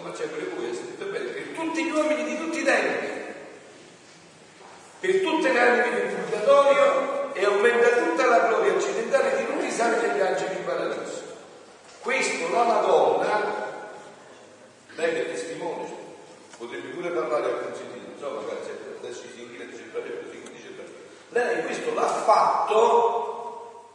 ma 0.01 0.11
c'è 0.11 0.27
pure 0.27 0.45
voi, 0.55 0.73
sentite 0.73 1.03
bene, 1.05 1.25
per 1.31 1.43
tutti 1.53 1.83
gli 1.83 1.91
uomini 1.91 2.23
di 2.23 2.37
tutti 2.37 2.59
i 2.59 2.63
tempi, 2.63 3.07
per 5.01 5.21
tutte 5.21 5.51
le 5.51 5.59
anime 5.59 5.95
del 5.95 6.13
purgatorio 6.13 7.33
e 7.33 7.45
aumenta 7.45 7.89
tutta 7.89 8.25
la 8.25 8.47
gloria 8.47 8.73
occidentale 8.73 9.37
di 9.37 9.45
tutti 9.51 9.65
i 9.65 9.71
santi 9.71 10.05
e 10.05 10.15
gli 10.15 10.19
angeli 10.21 10.55
in 10.55 10.65
paradiso. 10.65 11.21
Questo 11.99 12.49
la 12.51 12.63
Madonna, 12.63 13.67
lei 14.95 15.13
che 15.13 15.21
è 15.27 15.31
testimone, 15.31 15.89
potrebbe 16.57 16.87
pure 16.89 17.09
parlare 17.09 17.45
al 17.45 17.63
consentito, 17.63 18.07
non 18.07 18.17
so, 18.17 18.29
magari 18.47 18.79
adesso 18.97 19.23
si 19.33 19.41
inchina 19.41 19.63
e 19.63 19.67
dice 19.67 19.83
proprio 19.91 20.17
così, 20.23 20.41
dice 20.51 20.69
proprio. 20.69 20.95
Lei 21.29 21.63
questo 21.63 21.93
l'ha 21.93 22.07
fatto 22.07 23.85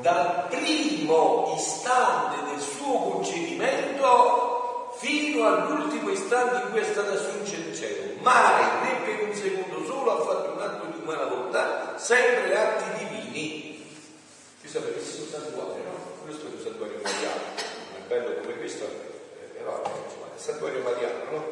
dal 0.00 0.46
primo 0.48 1.52
istante 1.56 2.50
del 2.50 2.60
suo 2.60 2.98
concepimento 3.10 4.94
fino 4.96 5.46
all'ultimo 5.46 6.10
istante 6.30 6.62
in 6.64 6.70
cui 6.70 6.80
è 6.80 6.84
stata 6.84 7.12
assunta 7.12 7.56
in 7.56 7.74
cielo. 7.74 8.12
Mai, 8.20 8.82
né 8.82 9.04
per 9.04 9.28
un 9.28 9.34
secondo 9.34 9.84
solo, 9.84 10.12
ha 10.12 10.24
fatto 10.24 10.52
un 10.52 10.60
atto 10.62 10.86
di 10.86 11.02
umana 11.02 11.24
volontà, 11.24 11.98
sempre 11.98 12.56
atti 12.56 13.04
divini. 13.04 13.84
Sapete, 14.64 14.92
questo 14.92 15.16
è 15.16 15.24
un 15.24 15.28
santuario, 15.28 15.82
no? 15.82 16.22
Questo 16.22 16.46
è 16.46 16.50
un 16.54 16.60
santuario 16.62 17.00
mariano, 17.02 17.40
è 17.96 18.06
bello 18.06 18.40
come 18.40 18.56
questo, 18.58 18.84
eh, 18.84 19.58
però 19.58 19.82
insomma, 19.82 20.26
è 20.32 20.38
santuario 20.38 20.82
mariano, 20.82 21.30
no? 21.32 21.44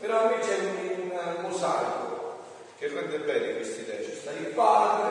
Però 0.00 0.18
a 0.18 0.28
me 0.28 0.38
c'è 0.40 0.58
un, 0.58 1.10
un 1.12 1.42
mosaico 1.42 2.42
che 2.76 2.88
rende 2.88 3.18
bene 3.18 3.54
questi 3.54 3.82
idee. 3.82 4.04
Ci 4.04 4.16
sta 4.16 4.32
il 4.32 4.46
Padre, 4.46 5.10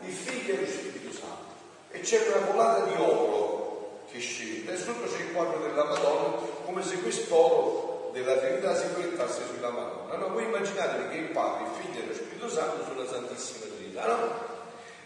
il 0.00 0.12
Figlio 0.12 0.52
e 0.52 0.60
lo 0.60 0.66
Spirito 0.66 1.12
Santo. 1.12 1.54
E 1.92 2.00
c'è 2.00 2.26
una 2.28 2.46
colata 2.46 2.84
di 2.84 2.92
oro 2.98 4.02
che 4.12 4.18
scende, 4.18 4.74
e 4.74 4.76
sotto 4.76 5.10
c'è 5.10 5.22
il 5.22 5.32
quadro 5.32 5.60
della 5.60 5.84
Madonna, 5.84 6.36
come 6.66 6.82
se 6.82 7.00
quest'oro 7.00 7.89
della 8.12 8.36
Trinità 8.36 8.74
si 8.74 8.86
proiettasse 8.88 9.42
sulla 9.52 9.70
Madonna. 9.70 10.16
No? 10.16 10.28
Voi 10.30 10.44
immaginatevi 10.44 11.08
che 11.08 11.16
il 11.16 11.30
Padre, 11.30 11.64
il 11.64 11.70
Figlio 11.80 12.02
e 12.02 12.06
lo 12.06 12.14
Spirito 12.14 12.48
Santo 12.48 12.84
sulla 12.84 13.06
Santissima 13.06 13.66
Trinità, 13.76 14.06
no? 14.06 14.48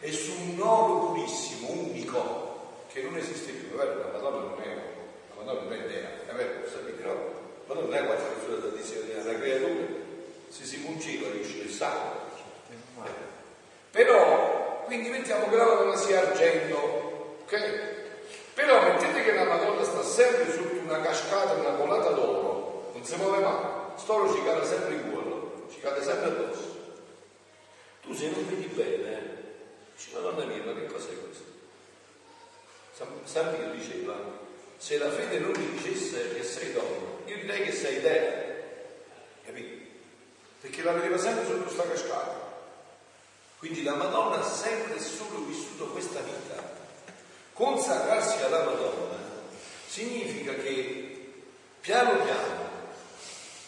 E 0.01 0.13
su 0.13 0.33
un 0.33 0.61
oro 0.61 1.07
purissimo, 1.07 1.71
unico, 1.71 2.85
che 2.93 3.03
non 3.03 3.17
esiste 3.17 3.53
più, 3.53 3.73
è 3.73 3.77
vero? 3.77 4.11
La 4.13 4.19
Madonna 4.19 4.51
non 4.51 4.61
è, 4.63 4.67
la 4.67 5.43
Madonna 5.43 5.63
non 5.63 5.73
è 5.73 5.87
Dea, 5.87 6.09
è 6.29 6.35
vero? 6.35 6.69
Sapete, 6.69 7.03
no? 7.03 7.13
La 7.13 7.75
Madonna 7.75 7.97
non 7.97 8.05
è 8.05 8.07
quattro 8.07 8.41
sulla 8.45 8.61
Santissima 8.61 9.01
Trinità, 9.01 9.29
una 9.29 9.39
creatura, 9.39 9.85
se 10.49 10.65
si 10.65 10.79
mungeva 10.79 11.31
riesce 11.31 11.59
il 11.59 11.71
sangue. 11.71 12.33
Però, 13.91 14.83
quindi 14.87 15.09
mettiamo 15.09 15.49
che 15.49 15.57
la 15.57 15.67
Madonna 15.67 15.97
sia 15.97 16.19
argento, 16.19 17.39
ok? 17.43 17.93
Però 18.55 18.83
mettete 18.83 19.23
che 19.23 19.35
la 19.35 19.45
Madonna 19.45 19.85
sta 19.85 20.03
sempre 20.03 20.51
sotto 20.51 20.81
una 20.85 21.01
cascata, 21.01 21.53
una 21.53 21.77
colata 21.77 22.11
d'oro, 22.11 22.44
non 23.05 23.13
si 23.13 23.17
muove 23.17 23.39
mai, 23.41 23.65
st'oro 23.97 24.33
ci 24.33 24.43
cade 24.43 24.65
sempre 24.65 24.95
in 24.95 25.11
cuore, 25.11 25.69
ci 25.71 25.79
cade 25.81 26.03
sempre 26.03 26.29
addosso. 26.31 26.93
Tu 28.01 28.15
se 28.15 28.31
non 28.31 28.49
vedi 28.49 28.65
bene, 28.69 29.43
dici 29.95 30.15
Madonna 30.15 30.47
mia, 30.47 30.63
ma 30.65 30.73
che 30.73 30.87
cos'è 30.87 31.13
questo? 31.21 31.45
San, 33.25 33.55
Pio 33.57 33.73
diceva, 33.73 34.15
se 34.79 34.97
la 34.97 35.11
fede 35.11 35.39
non 35.39 35.51
mi 35.51 35.71
dicesse 35.73 36.35
che 36.35 36.43
sei 36.43 36.73
donna, 36.73 37.09
io 37.27 37.37
direi 37.37 37.65
che 37.65 37.73
sei 37.73 38.01
dea, 38.01 38.43
capito? 39.45 39.85
Perché 40.63 40.83
la 40.83 40.93
vedeva 40.93 41.19
sempre 41.19 41.45
sotto 41.45 41.63
questa 41.65 41.87
cascata. 41.87 42.53
Quindi 43.59 43.83
la 43.83 43.97
Madonna 43.97 44.41
ha 44.41 44.49
sempre 44.49 44.99
solo 44.99 45.41
vissuto 45.41 45.89
questa 45.89 46.21
vita. 46.21 46.73
Consacrarsi 47.53 48.43
alla 48.43 48.65
Madonna 48.65 49.19
significa 49.89 50.55
che 50.55 51.43
piano 51.81 52.23
piano, 52.23 52.64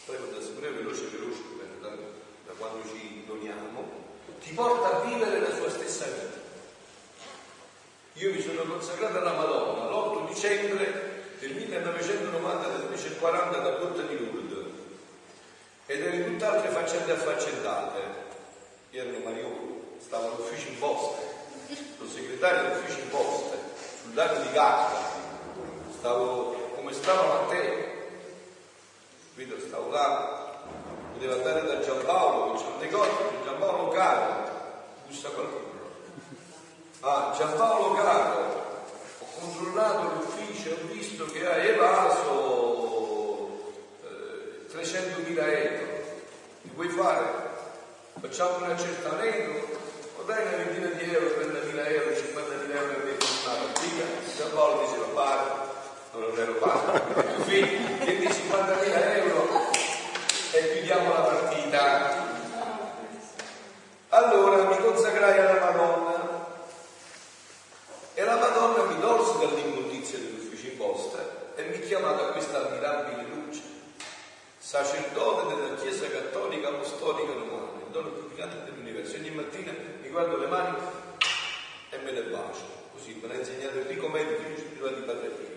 poi 0.06 0.16
vado 0.18 0.40
sempre 0.40 0.70
veloce 0.70 1.08
veloce 1.10 1.42
da, 1.80 1.88
da 1.88 2.52
quando 2.56 2.86
ci 2.88 3.24
doniamo, 3.26 4.04
ti 4.40 4.52
porta 4.52 4.98
a 4.98 5.00
vivere 5.00 5.40
la 5.40 5.52
sua 5.52 5.68
stessa 5.68 6.04
vita. 6.04 6.44
Io 8.12 8.32
mi 8.32 8.40
sono 8.40 8.62
consacrato 8.62 9.18
alla 9.18 9.32
Madonna 9.32 9.90
l'8 9.90 10.28
dicembre 10.28 11.34
del 11.40 11.54
1990 11.54 12.68
del 12.68 12.80
1940 12.82 13.58
da 13.58 13.70
Porta 13.70 14.02
di 14.02 14.16
Lourdes 14.16 14.72
ed 15.86 16.00
erano 16.00 16.24
tutt'altre 16.24 16.70
faccende 16.70 17.12
affaccendate. 17.12 18.00
Io 18.90 19.02
ero 19.02 19.18
Mariolo, 19.24 19.96
stavo 19.98 20.28
all'ufficio 20.28 20.68
in 20.68 20.78
posta, 20.78 21.22
sono 21.98 22.08
segretario 22.08 22.68
dell'ufficio 22.68 23.00
in 23.00 23.08
posta, 23.10 23.56
sul 24.02 24.14
lago 24.14 24.40
di 24.40 24.52
Gatta, 24.52 25.10
stavo 25.98 26.70
come 26.76 26.92
stavo 26.92 27.32
a 27.32 27.46
te, 27.48 27.95
Vedo, 29.36 29.60
stavo 29.60 29.90
là, 29.90 30.64
potevo 31.12 31.34
andare 31.34 31.66
da 31.66 31.80
Giampaolo, 31.80 32.52
che 32.52 32.58
c'è 32.58 32.68
un 32.68 32.78
negozio, 32.80 33.32
Giampaolo 33.44 33.88
Caro, 33.88 34.50
bussa 35.06 35.28
qualcuno. 35.28 35.90
Ah, 37.00 37.34
Giampaolo 37.36 37.94
Caro, 37.96 38.38
ho 39.18 39.26
controllato 39.38 40.14
l'ufficio 40.14 40.70
ho 40.70 40.86
visto 40.90 41.26
che 41.26 41.46
ha 41.46 41.56
evaso 41.56 42.30
eh, 44.04 44.72
300.000 44.72 45.36
euro. 45.36 45.84
Mi 46.62 46.70
vuoi 46.72 46.88
fare? 46.88 47.24
Facciamo 48.18 48.56
un 48.56 48.70
accertamento? 48.70 49.76
O 50.16 50.22
dai 50.22 50.46
una 50.46 50.64
ventina 50.64 50.88
di 50.88 51.12
euro, 51.12 51.26
30.000 51.26 51.90
euro, 51.92 52.10
50.000 52.10 52.74
euro 52.74 53.00
per 53.00 53.16
una 53.44 53.52
partita? 53.52 54.04
Giampaolo 54.34 54.80
diceva 54.80 55.06
fare 55.12 55.75
non 56.18 56.38
ero 56.38 56.54
padre, 56.54 57.24
figli, 57.44 57.76
20-50.000 58.04 59.16
euro 59.16 59.70
e 60.52 60.72
chiudiamo 60.72 61.12
la 61.12 61.20
partita. 61.20 62.24
Allora 64.08 64.64
mi 64.64 64.78
consacrai 64.78 65.38
alla 65.38 65.60
Madonna 65.60 66.46
e 68.14 68.24
la 68.24 68.36
Madonna 68.36 68.84
mi 68.84 68.98
tolse 69.00 69.38
dall'immondizia 69.46 70.18
dell'ufficio 70.18 70.68
in 70.68 70.76
posta 70.78 71.52
e 71.54 71.64
mi 71.64 71.80
chiamava 71.80 72.28
a 72.28 72.32
questa 72.32 72.66
ammirabile 72.66 73.28
luce. 73.34 73.62
sacerdote 74.58 75.54
della 75.54 75.74
Chiesa 75.76 76.08
Cattolica 76.08 76.68
Apostolica 76.68 77.32
Romana, 77.32 77.78
il 77.84 77.90
dono 77.92 78.08
più 78.08 78.34
grande 78.34 78.64
dell'universo. 78.64 79.16
Ogni 79.16 79.30
mattina 79.30 79.72
mi 80.00 80.08
guardo 80.08 80.38
le 80.38 80.46
mani 80.46 80.76
e 81.90 81.98
me 81.98 82.10
le 82.10 82.22
bacio. 82.22 82.64
Così 82.92 83.18
me 83.20 83.28
l'ha 83.28 83.34
insegnato 83.34 83.78
Enrico 83.78 84.08
Medici, 84.08 84.58
spirituale 84.58 84.94
di 84.96 85.02
Padre 85.02 85.28
Pio. 85.28 85.55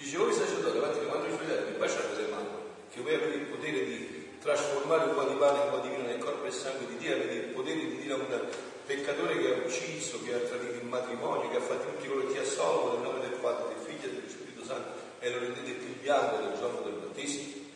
Dice, 0.00 0.16
voi 0.16 0.32
sacerdoti, 0.32 0.78
avanti 0.78 1.04
quando 1.04 1.26
vi 1.26 1.34
svegliate, 1.34 1.72
baciate 1.72 2.16
le 2.16 2.28
mani, 2.28 2.48
che 2.90 3.02
voi 3.02 3.14
avete 3.14 3.34
il 3.36 3.46
potere 3.52 3.84
di 3.84 4.38
trasformare 4.40 5.10
un 5.10 5.14
po' 5.14 5.24
di 5.24 5.34
pane 5.34 5.58
in 5.58 5.64
un 5.64 5.70
po' 5.70 5.78
di 5.80 5.88
vino 5.88 6.02
nel 6.04 6.18
corpo 6.18 6.46
e 6.46 6.50
sangue 6.50 6.86
di 6.86 6.96
Dio, 6.96 7.16
avete 7.16 7.34
il 7.34 7.52
potere 7.52 7.76
di 7.76 7.96
dire 8.00 8.14
a 8.14 8.16
un 8.16 8.48
peccatore 8.86 9.38
che 9.38 9.52
ha 9.52 9.56
ucciso, 9.58 10.22
che 10.24 10.32
ha 10.32 10.38
tradito 10.38 10.72
il 10.72 10.86
matrimonio, 10.86 11.50
che 11.50 11.58
ha 11.58 11.60
fatto 11.60 11.90
tutti 11.90 12.08
quello 12.08 12.26
che 12.26 12.32
ti 12.32 12.38
assolvo 12.38 12.94
nel 12.94 13.02
nome 13.02 13.20
del 13.20 13.38
Padre, 13.40 13.74
del 13.74 13.84
Figlio 13.84 14.10
e 14.10 14.14
dello 14.14 14.28
Spirito 14.30 14.64
Santo 14.64 14.88
e 15.18 15.30
lo 15.30 15.38
rendete 15.38 15.72
più 15.72 16.00
bianco 16.00 16.36
del 16.36 16.58
giorno 16.58 16.80
del 16.80 16.94
battesimo? 16.94 17.68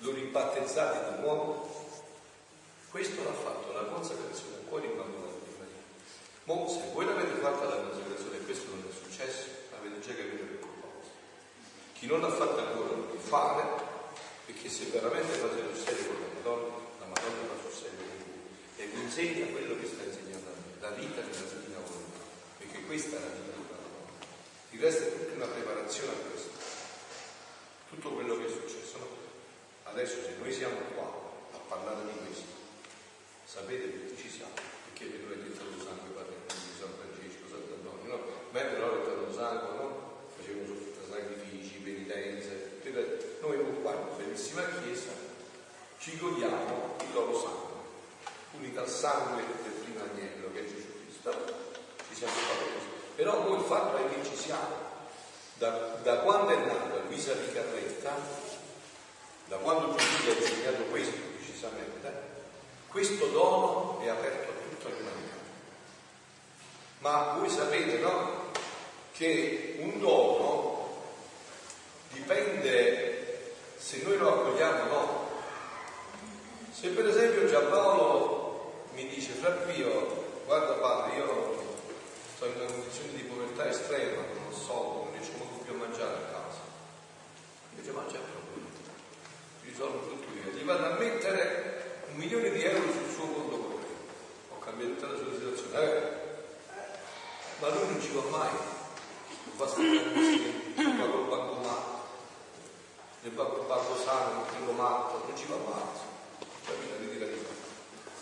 Lo 0.00 0.12
ribattezzate 0.12 1.14
di 1.14 1.22
nuovo? 1.22 2.04
Questo 2.90 3.24
l'ha 3.24 3.32
fatto 3.32 3.72
la 3.72 3.84
consacrazione 3.84 4.56
a 4.56 4.68
cuore 4.68 4.86
in 4.86 4.96
bambino 4.96 5.24
di 5.42 5.54
Maria. 5.56 5.82
Ma 6.44 6.68
se 6.68 6.92
voi 6.92 7.06
l'avete 7.06 7.40
fatta 7.40 7.64
la 7.64 7.80
consacrazione 7.80 8.36
e 8.36 8.44
questo 8.44 8.66
non 8.68 8.84
è 8.86 8.92
successo, 8.92 9.66
avete 9.78 10.00
già 10.00 10.14
capito 10.14 10.44
che 10.44 10.58
colpa 10.58 10.86
Chi 11.94 12.06
non 12.06 12.20
l'ha 12.20 12.30
fatta 12.30 12.66
ancora 12.66 12.96
lo 12.96 13.06
deve 13.06 13.18
fare, 13.18 13.86
perché 14.46 14.68
se 14.70 14.86
veramente 14.86 15.36
fate 15.36 15.60
sul 15.60 15.76
serio 15.76 16.06
con 16.06 16.16
la 16.20 16.28
Madonna, 16.34 16.74
la 17.00 17.06
Madonna 17.06 17.42
fa 17.52 17.68
sul 17.68 17.78
serio 17.78 17.98
con 18.00 18.16
voi 18.16 18.48
e 18.76 18.86
vi 18.86 19.00
insegna 19.02 19.46
quello 19.52 19.78
che 19.78 19.86
sta 19.86 20.02
insegnando 20.04 20.48
a 20.48 20.54
me, 20.56 20.80
la 20.80 20.90
vita 20.96 21.20
della 21.20 21.44
divina 21.52 21.78
volontà, 21.84 22.24
perché 22.56 22.80
questa 22.86 23.16
è 23.16 23.20
la 23.20 23.26
vita 23.26 23.44
della 23.44 23.60
Madonna. 23.60 24.24
Il 24.70 24.80
resto 24.80 25.02
è 25.04 25.12
tutta 25.12 25.34
una 25.34 25.52
preparazione 25.52 26.12
a 26.12 26.20
questo. 26.30 26.50
Tutto 27.90 28.08
quello 28.12 28.36
che 28.38 28.46
è 28.46 28.50
successo. 28.50 28.98
No? 28.98 29.08
Adesso 29.92 30.16
se 30.22 30.36
noi 30.40 30.52
siamo 30.52 30.80
qua 30.94 31.12
a 31.52 31.58
parlare 31.68 32.04
di 32.08 32.18
questo, 32.24 32.48
sapete 33.44 33.84
che 33.84 34.16
ci 34.16 34.30
siamo, 34.30 34.52
perché 34.88 35.12
per 35.12 35.28
noi 35.28 35.44
è 35.44 35.48
detto 35.48 35.64
lo 35.64 35.82
sangue 35.82 36.14
Padre 36.16 36.36
di 36.46 36.72
San 36.72 36.92
Francesco, 36.96 37.44
Sant'Antonio, 37.52 38.16
no? 38.16 38.20
Ma 38.48 38.60
però 38.60 38.92
è 38.92 38.96
detto 38.96 39.28
lo 39.28 39.32
sangue, 39.32 39.76
no? 39.76 39.86
Facevano 40.36 40.76
sacrifici, 41.08 41.80
penitenze, 41.80 42.78
noi 43.40 43.58
qua 43.82 43.92
in 43.94 44.16
bellissima 44.16 44.62
chiesa 44.82 45.10
ci 45.98 46.16
godiamo 46.18 46.96
il 47.00 47.12
loro 47.12 47.38
sangue, 47.38 47.76
unito 48.52 48.80
al 48.80 48.88
sangue 48.88 49.42
del 49.62 49.72
primo 49.72 50.00
agnello 50.02 50.50
che 50.52 50.60
è 50.60 50.64
Gesù 50.64 50.86
Cristo, 51.04 51.32
ci 52.08 52.14
siamo 52.14 52.32
fatti 52.32 52.72
così. 52.72 52.86
Però 53.16 53.42
noi 53.42 53.58
il 53.58 53.64
fatto 53.64 53.96
è 53.96 54.08
che 54.08 54.24
ci 54.24 54.36
siamo. 54.36 54.86
Da, 55.58 55.70
da 56.02 56.18
quando 56.18 56.52
è 56.52 56.56
nata 56.56 57.02
Luisa 57.08 57.32
Ricarretta 57.32 58.14
da 59.48 59.56
quando 59.56 59.94
Gesù 59.96 60.28
ha 60.28 60.34
insegnato 60.34 60.82
questo 60.84 61.16
precisamente, 61.36 62.12
questo 62.88 63.26
dono 63.26 63.98
è 64.02 64.08
aperto 64.08 64.50
a 64.50 64.68
tutta 64.68 64.88
l'umanità. 64.88 65.36
Ma 66.98 67.36
voi 67.38 67.48
sapete, 67.48 67.98
no? 67.98 68.50
Che 69.12 69.76
un 69.80 69.98
dono 69.98 71.02
dipende 72.12 73.54
se 73.78 74.02
noi 74.02 74.18
lo 74.18 74.32
accogliamo 74.34 74.82
o 74.82 74.86
no. 74.86 75.17
Se 76.78 76.90
per 76.90 77.08
esempio 77.08 77.44
Giampaolo 77.48 78.84
mi 78.94 79.08
dice, 79.08 79.32
fra 79.32 79.50
Pio, 79.50 80.42
guarda 80.46 80.74
padre, 80.74 81.16
io 81.16 81.26
sono 82.38 82.52
in 82.52 82.60
una 82.60 82.70
condizione 82.70 83.14
di 83.16 83.22
povertà 83.22 83.68
estrema, 83.68 84.22
non 84.22 84.46
ho 84.46 84.54
soldi, 84.54 85.10
non 85.10 85.12
riesco 85.18 85.44
più 85.64 85.72
a 85.72 85.76
mangiare 85.76 86.14
a 86.14 86.30
casa. 86.30 86.60
Invece 87.72 87.90
mangia 87.90 88.18
risolvo 89.64 90.06
tutto 90.06 90.28
io, 90.38 90.52
gli 90.52 90.62
vado 90.62 90.84
a 90.84 90.98
mettere 91.00 92.04
un 92.10 92.16
milione 92.16 92.50
di 92.50 92.62
euro 92.62 92.92
sul 92.92 93.12
suo 93.12 93.26
conto 93.26 93.56
corrente. 93.56 93.94
Ho 94.54 94.58
cambiato 94.60 94.92
tutta 94.92 95.06
la 95.08 95.18
sua 95.18 95.32
situazione. 95.32 95.82
Eh? 95.82 96.10
Ma 97.58 97.68
lui 97.70 97.86
non 97.88 98.00
ci 98.00 98.12
va 98.12 98.22
mai, 98.30 98.50
non 98.50 99.56
fa 99.56 99.66
stare 99.66 99.88
non 100.76 100.96
va 100.96 101.06
col 101.08 101.26
bancomatto, 101.26 102.06
ne 103.22 103.30
va 103.30 103.46
col 103.46 103.66
banco 103.66 103.96
sano, 103.96 104.32
non 104.32 104.44
quello 104.46 104.72
matto, 104.80 105.24
non 105.26 105.36
ci 105.36 105.46
va 105.48 105.56
mai. 105.56 106.07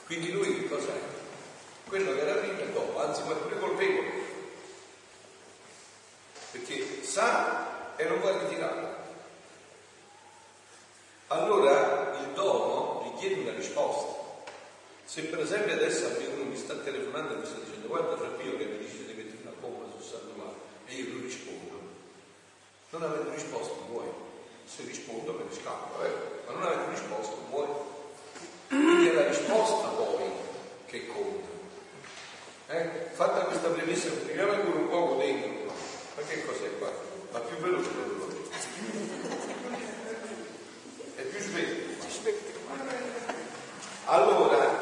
Quindi 0.07 0.31
lui 0.31 0.55
che 0.55 0.69
cos'è? 0.69 0.93
Quello 1.89 2.15
che 2.15 2.21
era 2.21 2.41
prima 2.41 2.61
e 2.61 2.73
dopo, 2.73 3.01
anzi 3.01 3.23
ma 3.25 3.33
è 3.33 3.59
colpevole. 3.59 4.11
Perché 6.53 7.03
sa 7.05 7.97
e 7.97 8.05
non 8.05 8.21
va 8.21 8.39
ritirato. 8.39 9.05
Allora 11.29 12.17
il 12.21 12.29
dono 12.35 13.11
richiede 13.13 13.41
una 13.41 13.57
risposta. 13.57 14.45
Se 15.05 15.23
per 15.23 15.41
esempio 15.41 15.75
adesso 15.75 16.07
uno 16.35 16.45
mi 16.45 16.57
sta 16.57 16.75
telefonando 16.75 17.35
e 17.35 17.37
mi 17.39 17.47
sta 17.47 17.59
dicendo 17.59 17.89
guarda 17.89 18.17
fra 18.17 18.29
Pio 18.29 18.57
che 18.57 18.65
mi 18.65 18.79
dice 18.79 19.07
di 19.07 19.13
mettere 19.13 19.43
una 19.43 19.55
bomba 19.59 19.91
sul 19.91 20.03
Santo 20.03 20.35
Mare 20.37 20.55
e 20.87 20.95
io 20.95 21.13
non 21.13 21.23
rispondo, 21.23 21.81
non 22.91 23.03
avete 23.03 23.35
risposto 23.35 23.87
voi. 23.91 24.09
Se 24.67 24.83
rispondo 24.85 25.33
me 25.33 25.45
ne 25.49 25.55
scappo, 25.55 26.05
eh? 26.05 26.11
ma 26.47 26.53
non 26.53 26.63
avete 26.63 26.91
risposto 26.91 27.47
voi. 27.51 27.95
Quindi 28.69 29.09
è 29.09 29.13
la 29.13 29.27
risposta 29.29 29.89
poi 29.89 30.31
che 30.87 31.07
conta. 31.07 31.49
Eh? 32.69 33.09
Fatta 33.13 33.45
questa 33.45 33.69
premessa, 33.69 34.09
continuiamo 34.09 34.53
ancora 34.53 34.79
un 34.79 34.89
poco 34.89 35.15
dentro. 35.17 35.73
Ma 36.17 36.23
che 36.27 36.45
cos'è 36.45 36.79
qua? 36.79 36.91
Ma 37.33 37.39
più 37.41 37.57
veloce 37.59 37.89
per 37.91 38.17
è 41.17 41.23
più 41.23 41.41
sveglio. 41.41 41.85
Allora 44.05 44.79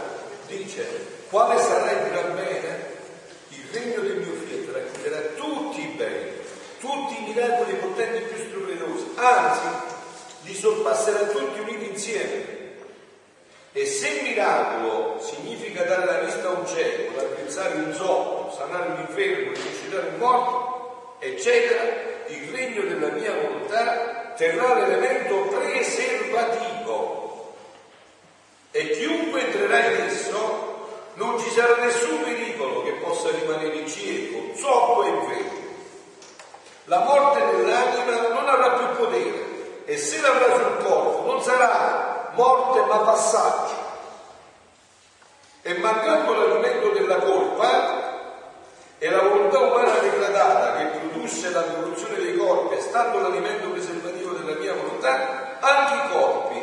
dice, 0.49 0.87
quale 1.31 1.61
sarà 1.61 1.90
il 1.92 2.11
gran 2.11 2.35
bene? 2.35 2.92
Il 3.49 3.68
regno 3.73 4.01
del 4.01 4.16
mio 4.18 4.35
fiat 4.35 4.73
raccoglierà 4.73 5.18
tutti 5.37 5.81
i 5.81 5.94
beni, 5.97 6.33
tutti 6.81 7.20
i 7.20 7.25
miracoli 7.27 7.75
potenti 7.75 8.20
più 8.33 8.44
stupenosi, 8.44 9.12
anzi 9.14 9.66
li 10.42 10.55
sorpasserà 10.55 11.27
tutti 11.27 11.61
uniti 11.61 11.90
insieme. 11.90 12.63
E 13.76 13.87
se 13.87 14.20
miracolo 14.22 15.20
significa 15.20 15.82
dare 15.82 16.04
la 16.04 16.20
vista 16.20 16.46
a 16.46 16.52
un 16.52 16.64
cieco, 16.64 17.20
raddrizzare 17.20 17.74
un 17.74 17.92
zoppo, 17.92 18.54
sanare 18.56 18.92
un 18.92 19.00
infermo, 19.00 19.50
risuscitare 19.50 20.10
un 20.10 20.18
morto, 20.18 21.16
eccetera, 21.18 21.82
il 22.28 22.50
regno 22.52 22.82
della 22.82 23.08
mia 23.08 23.34
volontà 23.34 24.32
terrà 24.37 24.74
l'elemento 24.74 25.48
preservativo 25.48 27.52
e 28.70 28.90
chiunque 28.90 29.44
entrerà 29.44 29.87
in 29.87 30.02
esso 30.02 31.11
non 31.14 31.36
ci 31.40 31.51
sarà 31.51 31.82
nessun 31.82 32.22
pericolo 32.22 32.84
che 32.84 32.92
possa 32.92 33.30
rimanere 33.30 33.88
cieco, 33.88 34.55
zoppo 34.55 35.03
e 35.03 35.09
infermo. 35.09 35.62
La 36.84 37.01
morte 37.01 37.57
dell'anima 37.57 38.28
non 38.28 38.49
avrà 38.49 38.70
più 38.70 39.05
potere 39.05 39.82
e 39.84 39.96
se 39.96 40.20
l'avrà 40.20 40.55
sul 40.55 40.76
corpo 40.84 41.26
non 41.26 41.42
sarà 41.42 42.13
morte 42.35 42.80
ma 42.87 42.99
passaggio. 42.99 43.82
E 45.62 45.74
mancando 45.74 46.35
l'alimento 46.35 46.91
della 46.91 47.16
colpa, 47.16 48.03
e 48.99 49.11
la 49.11 49.22
volontà 49.22 49.59
umana 49.59 49.99
degradata 49.99 50.76
che 50.76 50.99
produsse 50.99 51.51
la 51.51 51.62
corruzione 51.62 52.16
dei 52.16 52.37
corpi, 52.37 52.80
stando 52.80 53.18
l'alimento 53.20 53.68
preservativo 53.68 54.32
della 54.32 54.59
mia 54.59 54.74
volontà, 54.74 55.59
anche 55.61 55.95
i 55.95 56.11
corpi 56.11 56.62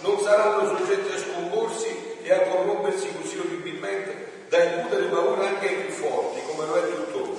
non 0.00 0.20
saranno 0.20 0.76
soggetti 0.76 1.14
a 1.14 1.18
scomporsi 1.18 2.18
e 2.22 2.32
a 2.32 2.40
corrompersi 2.40 3.14
così 3.20 3.38
orribilmente 3.38 4.44
da 4.48 4.62
incutere 4.62 5.04
paura 5.04 5.46
anche 5.46 5.66
ai 5.66 5.74
più 5.76 5.94
forti, 5.94 6.40
come 6.46 6.66
lo 6.66 6.76
è 6.76 6.88
tuttora, 6.88 7.38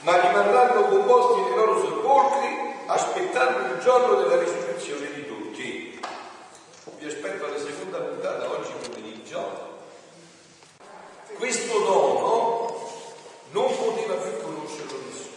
ma 0.00 0.20
rimarranno 0.20 0.88
composti 0.88 1.40
nei 1.40 1.54
loro 1.54 1.80
sepolcri 1.82 2.74
aspettando 2.86 3.74
il 3.74 3.80
giorno 3.80 4.14
della 4.16 4.38
risurrezione 4.38 5.12
di 5.14 5.26
tutti. 5.26 6.00
Vi 7.22 7.28
aspetto 7.28 7.46
alla 7.46 7.58
seconda 7.58 7.98
puntata 7.98 8.50
oggi 8.50 8.72
pomeriggio. 8.82 9.78
Questo 11.38 11.78
dono 11.78 12.90
non 13.52 13.76
poteva 13.76 14.14
più 14.14 14.42
conoscerlo 14.42 14.98
nessuno. 15.06 15.36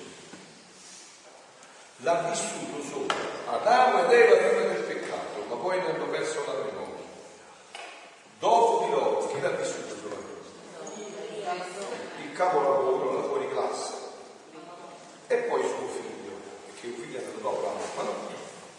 L'ha 1.98 2.28
vissuto 2.32 2.82
solo 2.90 3.06
Adamo 3.52 4.04
ed 4.06 4.20
Eva 4.20 4.36
prima 4.36 4.74
del 4.74 4.82
peccato, 4.82 5.46
ma 5.48 5.56
poi 5.58 5.78
ne 5.78 5.94
hanno 5.94 6.08
perso 6.08 6.44
la 6.48 6.54
memoria. 6.54 7.06
Dopo 8.40 8.86
di 8.86 8.90
loro, 8.90 9.28
chi 9.28 9.40
l'ha 9.40 9.50
vissuto 9.50 9.96
solo 9.96 10.16
Il 12.24 12.34
capolavoro, 12.34 13.14
la 13.14 13.28
fuori 13.28 13.48
classe. 13.50 13.94
E 15.28 15.36
poi 15.36 15.62
suo 15.62 15.88
figlio, 15.88 16.34
perché 16.66 16.88
il 16.88 16.94
figlio 16.96 17.20
è 17.20 17.22
andato 17.22 17.42
dopo 17.42 17.62
la 17.62 17.74
mamma, 17.74 18.10
no? 18.10 18.16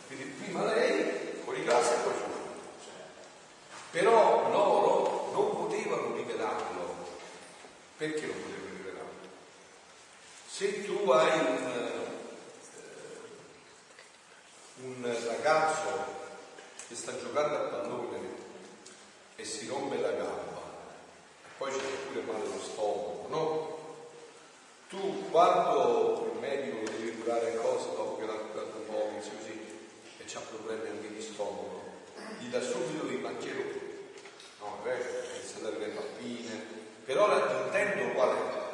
Quindi 0.09 0.25
prima 0.25 0.65
lei, 0.65 1.39
fuori 1.45 1.63
classe 1.63 1.95
e 1.95 1.99
poi 1.99 2.13
suo 2.13 2.25
figlio. 2.25 2.35
Però 3.97 4.51
loro 4.51 5.31
non 5.33 5.57
potevano 5.57 6.15
rivelarlo. 6.15 6.95
Perché 7.97 8.27
non 8.27 8.37
potevano? 8.43 9.09
Se 10.47 10.85
tu 10.85 11.11
hai 11.11 11.39
un, 11.39 11.57
eh, 11.65 12.05
un 14.83 15.27
ragazzo 15.27 16.05
che 16.89 16.95
sta 16.95 17.19
giocando 17.19 17.57
a 17.57 17.69
pallone 17.69 18.19
e 19.37 19.45
si 19.47 19.67
rompe 19.67 19.99
la 19.99 20.11
gamba, 20.11 20.61
e 21.43 21.49
poi 21.57 21.73
c'è 21.73 21.79
pure 21.79 22.21
male 22.21 22.45
allo 22.45 22.61
stomaco, 22.61 23.27
no? 23.29 23.79
Tu 24.91 25.31
quando 25.31 26.33
il 26.35 26.39
medico 26.39 26.91
devi 26.91 27.17
curare 27.19 27.57
cose 27.57 27.87
dopo 27.95 28.19
che 28.19 28.27
l'ha 28.27 28.35
curato 28.35 28.77
un 28.77 28.87
po', 28.87 29.09
così, 29.15 29.65
c'ha 30.37 30.43
problemi 30.51 30.89
anche 30.89 31.15
di 31.15 31.23
stomaco, 31.23 31.83
gli 32.39 32.49
dà 32.49 32.61
subito 32.61 33.07
dei 33.07 33.17
maccheroni, 33.17 33.81
no? 34.61 34.79
È 34.83 34.85
vero, 34.85 35.05
inizia 35.33 35.57
a 35.57 35.63
dare 35.63 35.79
le 35.79 35.93
pappine, 35.97 36.65
però 37.07 37.27
l'intento 37.29 38.13
qual 38.13 38.37
è? 38.37 38.65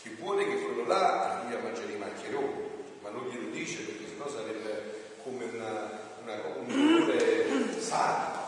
Che 0.00 0.16
vuole 0.20 0.44
che 0.46 0.62
quello 0.62 0.86
là 0.86 1.40
arrivi 1.40 1.54
a 1.54 1.58
mangiare 1.58 1.92
i 1.92 1.96
maccheroni, 1.96 2.70
ma 3.00 3.10
non 3.10 3.26
glielo 3.26 3.50
dice 3.50 3.82
perché 3.82 4.06
sennò 4.06 4.28
sarebbe 4.28 5.16
come 5.24 5.44
una, 5.44 5.90
una, 6.22 6.34
un 6.58 6.66
dolore 6.66 7.80
sano. 7.80 8.40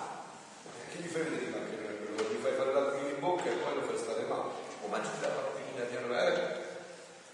Che 0.90 0.98
gli 0.98 1.08
fai 1.08 1.22
vedere 1.22 1.46
i 1.46 1.50
maccheroni? 1.50 2.34
Gli 2.34 2.40
fai 2.40 2.54
fare 2.54 2.72
l'acqua 2.72 2.98
in 2.98 3.18
bocca 3.18 3.50
e 3.50 3.54
poi 3.54 3.74
lo 3.74 3.82
fai 3.82 3.98
stare 3.98 4.22
male. 4.26 4.50
O 4.82 4.88
mangi 4.88 5.08
la 5.20 5.28
pappina 5.28 5.84
piano 5.86 6.06
piano. 6.06 6.62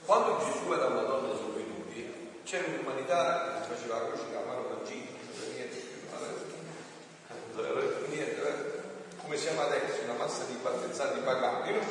Quando 0.07 0.45
Gesù 0.45 0.73
e 0.73 0.77
la 0.77 0.89
Madonna 0.89 1.35
sono 1.35 1.53
venuti, 1.53 2.41
c'era 2.45 2.67
un'umanità 2.69 3.61
che 3.61 3.75
faceva 3.75 4.01
la 4.01 4.07
croce 4.07 4.33
la 4.33 4.41
mano 4.45 4.67
mangina, 4.69 5.07
niente, 5.55 5.55
niente, 5.55 5.81
come 9.31 9.43
siamo 9.43 9.61
adesso, 9.61 10.03
una 10.03 10.15
massa 10.15 10.43
di 10.43 10.55
battezzati 10.55 11.21
pagani, 11.21 11.75
no? 11.75 11.87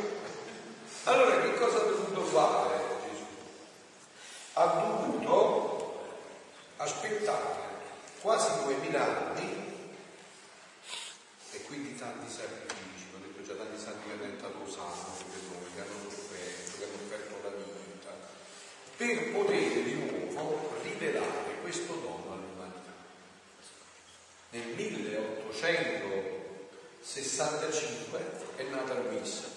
Allora 1.06 1.40
che 1.40 1.54
cosa 1.54 1.78
ha 1.78 1.86
dovuto 1.86 2.26
fare 2.26 2.82
Gesù? 3.10 3.24
Ha 4.56 4.66
dovuto 4.66 6.04
aspettare 6.76 7.56
quasi 8.20 8.62
duemila 8.62 9.30
anni 9.30 9.96
e 11.52 11.62
quindi 11.62 11.96
tanti 11.96 12.30
sacrifici, 12.30 13.08
ho 13.16 13.20
detto 13.22 13.42
già 13.42 13.54
tanti 13.54 13.82
santi 13.82 14.10
che 14.10 14.14
hanno 14.16 14.24
entrato 14.24 14.70
santo 14.70 15.24
che 15.74 15.80
hanno 15.80 16.10
sofferto, 16.10 16.78
che 16.78 16.84
hanno 16.84 16.96
offerto 17.06 17.40
la 17.42 17.56
vita, 17.56 18.12
per 18.98 19.32
poter 19.32 19.84
di 19.84 19.94
nuovo 20.34 20.76
rivelare 20.84 21.56
questo 21.62 21.94
dono 21.94 22.34
all'umanità. 22.34 22.92
Nel 24.50 24.76
1865 27.12 28.20
è 28.57 28.64
nata 28.70 28.93
Luisa, 28.93 29.47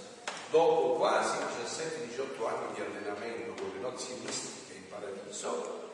dopo 0.51 0.95
quasi 0.95 1.37
17-18 1.37 2.47
anni 2.47 2.75
di 2.75 2.81
allenamento 2.81 3.53
con 3.61 3.71
le 3.75 3.81
nozze 3.81 4.15
mistiche 4.25 4.79
in 4.79 4.89
paradiso, 4.89 5.91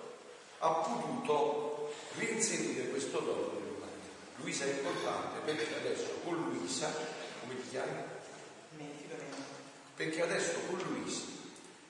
ha 0.58 0.70
potuto 0.70 1.92
reinserire 2.16 2.90
questo 2.90 3.18
dono 3.18 3.50
nell'umanità. 3.54 4.08
Luisa 4.36 4.66
è 4.66 4.68
importante 4.68 5.40
perché 5.44 5.74
adesso 5.74 6.06
con 6.22 6.34
Luisa, 6.44 6.92
come 7.40 7.60
ti 7.60 7.68
chiami? 7.70 8.02
Perché 9.96 10.22
adesso 10.22 10.58
con 10.68 10.78
Luisa 10.78 11.22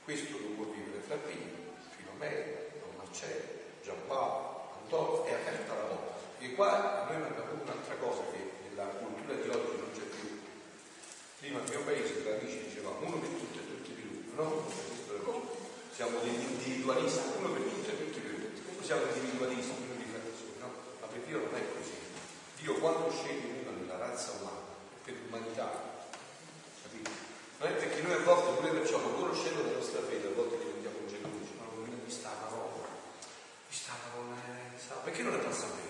questo 0.03 0.39
lo 0.39 0.47
può 0.57 0.65
vivere 0.73 1.03
Flappino, 1.05 1.77
Filomena, 1.95 2.57
Don 2.81 2.97
Marcello, 2.97 3.45
Giampaolo, 3.85 4.71
Antonio, 4.83 5.25
è 5.27 5.35
aperta 5.35 5.75
la 5.75 5.81
porta. 5.83 6.13
Perché 6.39 6.55
qua 6.55 7.05
noi 7.11 7.23
abbiamo 7.23 7.63
un'altra 7.63 7.97
cosa 7.97 8.23
che 8.33 8.58
nella 8.79 8.95
cultura 8.95 9.35
di 9.35 9.49
oggi 9.51 9.75
non 9.75 9.91
c'è 9.91 10.07
più. 10.07 10.39
Prima 11.41 11.59
il 11.59 11.69
mio 11.69 11.83
paese, 11.83 12.23
tra 12.23 12.39
amici, 12.39 12.63
diceva 12.63 12.91
uno 13.03 13.19
per 13.19 13.29
tutti 13.29 13.59
e 13.59 13.67
tutti 13.67 13.91
per 13.91 14.07
uno, 14.07 14.63
no? 15.27 15.51
Siamo 15.91 16.21
degli 16.23 16.47
individualisti, 16.47 17.19
uno 17.39 17.51
per 17.51 17.63
tutti 17.63 17.91
e 17.91 17.99
tutti 17.99 18.21
per 18.21 18.35
tutti. 18.39 18.63
Come 18.63 18.87
siamo 18.87 19.03
individualisti, 19.03 19.75
uno 19.83 19.99
di 19.99 20.07
frazione, 20.07 20.55
no? 20.63 20.71
Ma 21.01 21.07
per 21.11 21.21
Dio 21.27 21.39
non 21.43 21.55
è 21.59 21.63
così. 21.75 21.99
Dio 22.63 22.75
quando 22.79 23.11
sceglie 23.11 23.67
uno 23.67 23.83
nella 23.83 23.99
razza 23.99 24.39
umana, 24.39 24.63
per 25.03 25.15
l'umanità, 25.27 25.67
capito? 26.83 27.11
Non 27.59 27.69
è 27.69 27.73
perché 27.75 28.01
noi 28.03 28.13
a 28.15 28.23
volte 28.23 28.63
pure 28.63 28.79
facciamo, 28.79 29.09
conoscendo 29.11 29.63
la 29.67 29.75
nostra 29.75 30.03
fede, 30.07 30.29
a 30.29 30.31
volte 30.39 30.59
diventiamo 30.59 31.03
gelosi, 31.11 31.51
ma 31.59 31.67
non 31.67 31.83
mi 31.83 32.11
sta 32.11 32.31
una 32.31 32.47
roba, 32.55 32.87
mi 32.87 33.75
sta 33.75 33.93
una 34.15 34.39
roba, 34.39 35.03
perché 35.03 35.23
non 35.23 35.35
è 35.35 35.39
passa 35.43 35.67
a 35.67 35.75
me? 35.75 35.87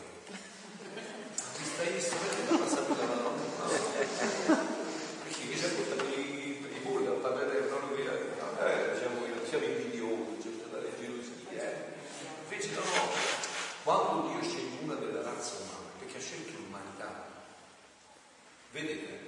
Mi 1.59 1.65
stai 1.65 1.93
visto 1.93 2.17
perché 2.17 2.43
non 2.49 2.59
passa 2.61 2.79
a 2.79 2.89
me 2.89 2.97
la 2.97 3.21
roba? 3.21 3.43
Perché 5.25 5.41
chi 5.49 5.57
si 5.59 5.65
è 5.65 5.69
portato 5.69 6.05
i, 6.05 6.65
i 6.73 6.81
polli 6.83 7.07
al 7.07 7.17
paperello, 7.17 7.69
non 7.69 7.89
lo 7.89 7.95
via, 7.97 8.13
eh, 8.13 8.97
siamo, 8.97 9.21
siamo 9.49 9.65
invidiosi, 9.65 10.39
c'è 10.41 10.53
stata 10.57 10.77
la 10.81 10.89
gelosia, 10.99 11.51
eh. 11.51 11.75
Invece 12.45 12.71
no, 12.75 12.81
no, 12.81 13.09
quando 13.83 14.29
Dio 14.29 14.43
sceglie 14.43 14.79
una 14.83 14.95
della 14.95 15.23
razza 15.23 15.57
umana, 15.59 15.91
perché 15.99 16.17
ha 16.17 16.21
scelto 16.21 16.53
l'umanità, 16.57 17.27
vedete, 18.71 19.27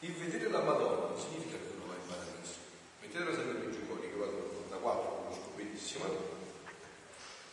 il 0.00 0.14
vedere 0.14 0.50
la 0.50 0.60
Madonna 0.62 1.14
non 1.14 1.20
significa 1.20 1.56
che 1.58 1.70
uno 1.78 1.86
va 1.86 1.94
in 1.94 2.06
paradiso. 2.10 2.58
Mettetela 3.00 3.32
sempre 3.32 3.64
in 3.64 3.70
Giugoni, 3.70 4.10
che 4.10 4.16
vado 4.18 4.66
da 4.68 4.76
quattro, 4.76 5.22
conosco 5.22 5.52
benissimo. 5.54 6.04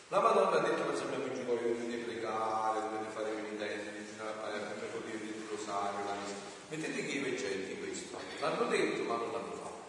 La 0.10 0.20
Madonna 0.20 0.58
ha 0.58 0.60
detto 0.66 0.82
per 0.82 0.96
esempio 0.96 1.28
in 1.28 1.36
Giugoni 1.36 1.62
che 1.62 1.78
dovete 1.78 1.98
pregare, 2.10 2.82
dovete 2.90 3.14
fare 3.14 3.30
penitenza, 3.30 3.92
per 4.26 4.90
poter 4.90 5.16
dire 5.18 5.38
il 5.38 5.48
rosario, 5.48 6.04
la 6.06 6.14
messa. 6.14 6.34
Mettete 6.70 7.06
che 7.06 7.12
i 7.12 7.20
veggenti 7.20 7.78
questo. 7.78 8.18
L'hanno 8.40 8.66
detto 8.66 9.04
ma 9.04 9.16
non 9.18 9.32
l'hanno 9.32 9.54
fatto. 9.54 9.86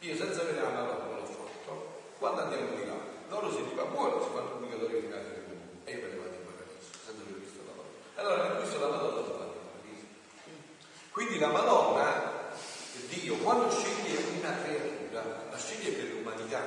Io 0.00 0.16
senza 0.16 0.42
vedere 0.44 0.62
la 0.62 0.70
Madonna 0.70 1.04
non 1.04 1.16
l'ho 1.16 1.26
fatto. 1.26 2.00
Quando 2.18 2.40
andiamo 2.40 2.74
di 2.74 2.86
là, 2.86 2.96
loro 3.28 3.50
si 3.52 3.62
dicono 3.64 3.90
buono, 3.90 4.22
si 4.22 4.30
fanno 4.32 4.56
purgatorio 4.56 5.00
di 5.00 5.08
casa 5.10 5.28
di 5.28 5.44
Dio. 5.44 5.56
E 5.84 5.92
io 5.92 6.00
me 6.00 6.08
ne 6.08 6.36
in 6.36 6.44
paradiso, 6.44 6.88
senza 7.04 7.20
aver 7.20 7.36
visto 7.36 7.60
la 7.66 7.72
Madonna. 7.76 7.92
Allora 8.16 8.48
per 8.48 8.56
questo 8.56 8.80
la 8.80 8.88
Madonna 8.88 9.20
si 9.24 9.30
fa 9.30 9.44
in 9.44 9.52
paradiso. 9.60 10.06
Quindi 11.12 11.38
la 11.38 11.48
Madonna, 11.48 12.06
Dio, 13.08 13.36
quando 13.36 13.70
sceglie 13.70 14.16
una 14.40 14.56
creatura, 14.62 15.22
la 15.50 15.58
sceglie 15.58 15.90
per 15.92 16.04
l'umanità. 16.14 16.62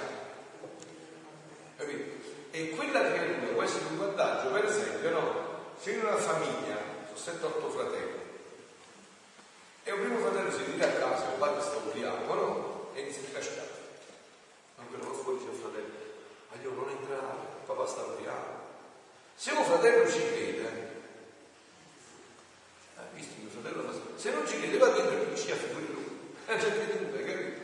Capito? 1.76 2.12
E 2.52 2.70
quella 2.70 3.00
creatura 3.00 3.52
può 3.54 3.64
essere 3.64 3.86
un 3.90 3.98
vantaggio, 3.98 4.52
per 4.52 4.66
esempio, 4.66 5.10
no? 5.10 5.52
Se 5.80 5.92
in 5.92 6.06
una 6.06 6.18
famiglia 6.18 6.78
sono 7.16 7.38
7-8 7.40 7.70
fratelli 7.72 8.22
e 9.86 9.92
un 9.92 10.00
primo 10.02 10.20
fratello 10.20 10.52
si 10.52 10.64
ritira 10.66 10.88
a 10.88 10.92
casa, 10.92 11.32
il 11.32 11.40
padre 11.40 11.62
sta 11.62 11.78
ubriaco, 11.78 12.34
no? 12.36 12.63
E 13.14 13.16
inizia 13.16 13.38
a 13.38 13.40
cascare. 13.40 13.70
Ma 14.78 14.84
quello 14.90 15.12
che 15.12 15.18
fuori 15.18 15.44
il 15.44 15.60
fratello, 15.60 15.94
ma 16.50 16.62
io 16.62 16.72
non 16.72 16.90
entrare, 16.90 17.38
il 17.60 17.66
papà 17.66 17.86
sta 17.86 18.02
ubriaco. 18.02 18.62
Se 19.36 19.52
un 19.52 19.64
fratello 19.64 20.10
ci 20.10 20.18
crede, 20.18 21.02
hai 22.98 23.06
visto 23.14 23.34
mio 23.40 23.50
fratello? 23.50 24.16
Se 24.16 24.32
non 24.32 24.48
ci 24.48 24.60
crede 24.60 24.78
va 24.78 24.88
dentro 24.90 25.32
e 25.32 25.38
ci 25.38 25.52
affiguri 25.52 25.94
lui. 25.94 26.36
È 26.46 26.58
già 26.58 26.72
creduto, 26.72 27.16
hai 27.16 27.26
capito? 27.26 27.62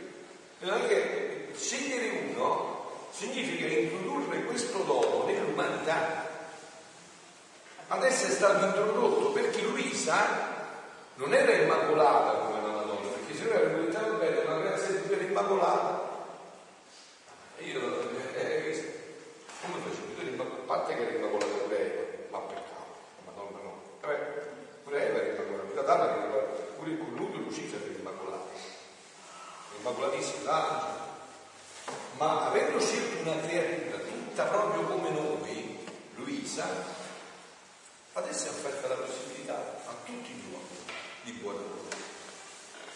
E 0.60 0.66
non 0.66 0.82
è 0.82 0.88
che 0.88 1.52
scegliere 1.56 2.32
uno 2.32 3.08
significa 3.12 3.66
introdurre 3.66 4.43
questo 4.43 4.78
dono 4.84 5.26
nell'umanità. 5.26 6.28
Adesso 7.88 8.28
è 8.28 8.30
stato 8.30 8.66
introdotto 8.66 9.32
perché 9.32 9.62
Luisa 9.62 10.58
non 11.16 11.34
era 11.34 11.52
immacolata 11.52 12.38
come 12.38 12.62
la 12.62 12.68
Madonna, 12.68 13.10
perché 13.10 13.36
se 13.36 13.43
noi 13.43 13.56
avremmo 13.56 13.86
detto 13.86 14.14
bene, 14.14 14.43
ma 14.43 14.60
grazie 14.60 14.97
a 14.97 15.00
Dio 15.02 15.16
era 15.16 15.24
immacolata. 15.24 16.08
E 17.58 17.64
io, 17.66 18.12
eh, 18.36 18.62
visto? 18.62 18.88
come 19.62 19.82
facevo? 19.84 20.14
Tu 20.14 20.22
eri 20.22 20.30
immacolata, 20.30 20.62
a 20.62 20.66
parte 20.66 20.95
che 20.95 21.02
era 21.02 21.18
immacolata 21.18 21.68
lei, 21.68 21.91
ma 22.30 22.39
peccato, 22.39 22.95
la 23.26 23.32
Madonna 23.32 23.64
no. 23.64 23.82
Vabbè, 24.00 24.16
pure 24.84 25.10
Eva 25.10 25.22
era 25.22 25.43
immacolata, 25.43 25.80
Adamo 25.80 26.04
era 26.04 26.16
immacolata, 26.16 26.54
pure 26.78 26.89
il 26.91 26.97
colluto 27.00 27.38
Lucifero 27.38 27.84
era 27.84 27.97
immacolato. 27.97 28.50
Immacolatissimo 29.80 30.43
l'angelo. 30.45 31.08
Ma 32.18 32.45
avendo 32.47 32.80
scelto 32.80 33.30
una 33.30 33.41
tutta 34.40 34.46
proprio 34.46 34.84
come 34.84 35.10
noi, 35.10 35.78
Luisa, 36.16 36.66
adesso 38.14 38.46
è 38.46 38.50
offerta 38.50 38.88
la 38.88 38.96
possibilità 38.96 39.82
a 39.84 39.94
tutti 40.06 40.32
gli 40.32 40.48
uomini 40.50 40.80
di 41.24 41.32
buona 41.44 41.60
volontà 41.60 41.98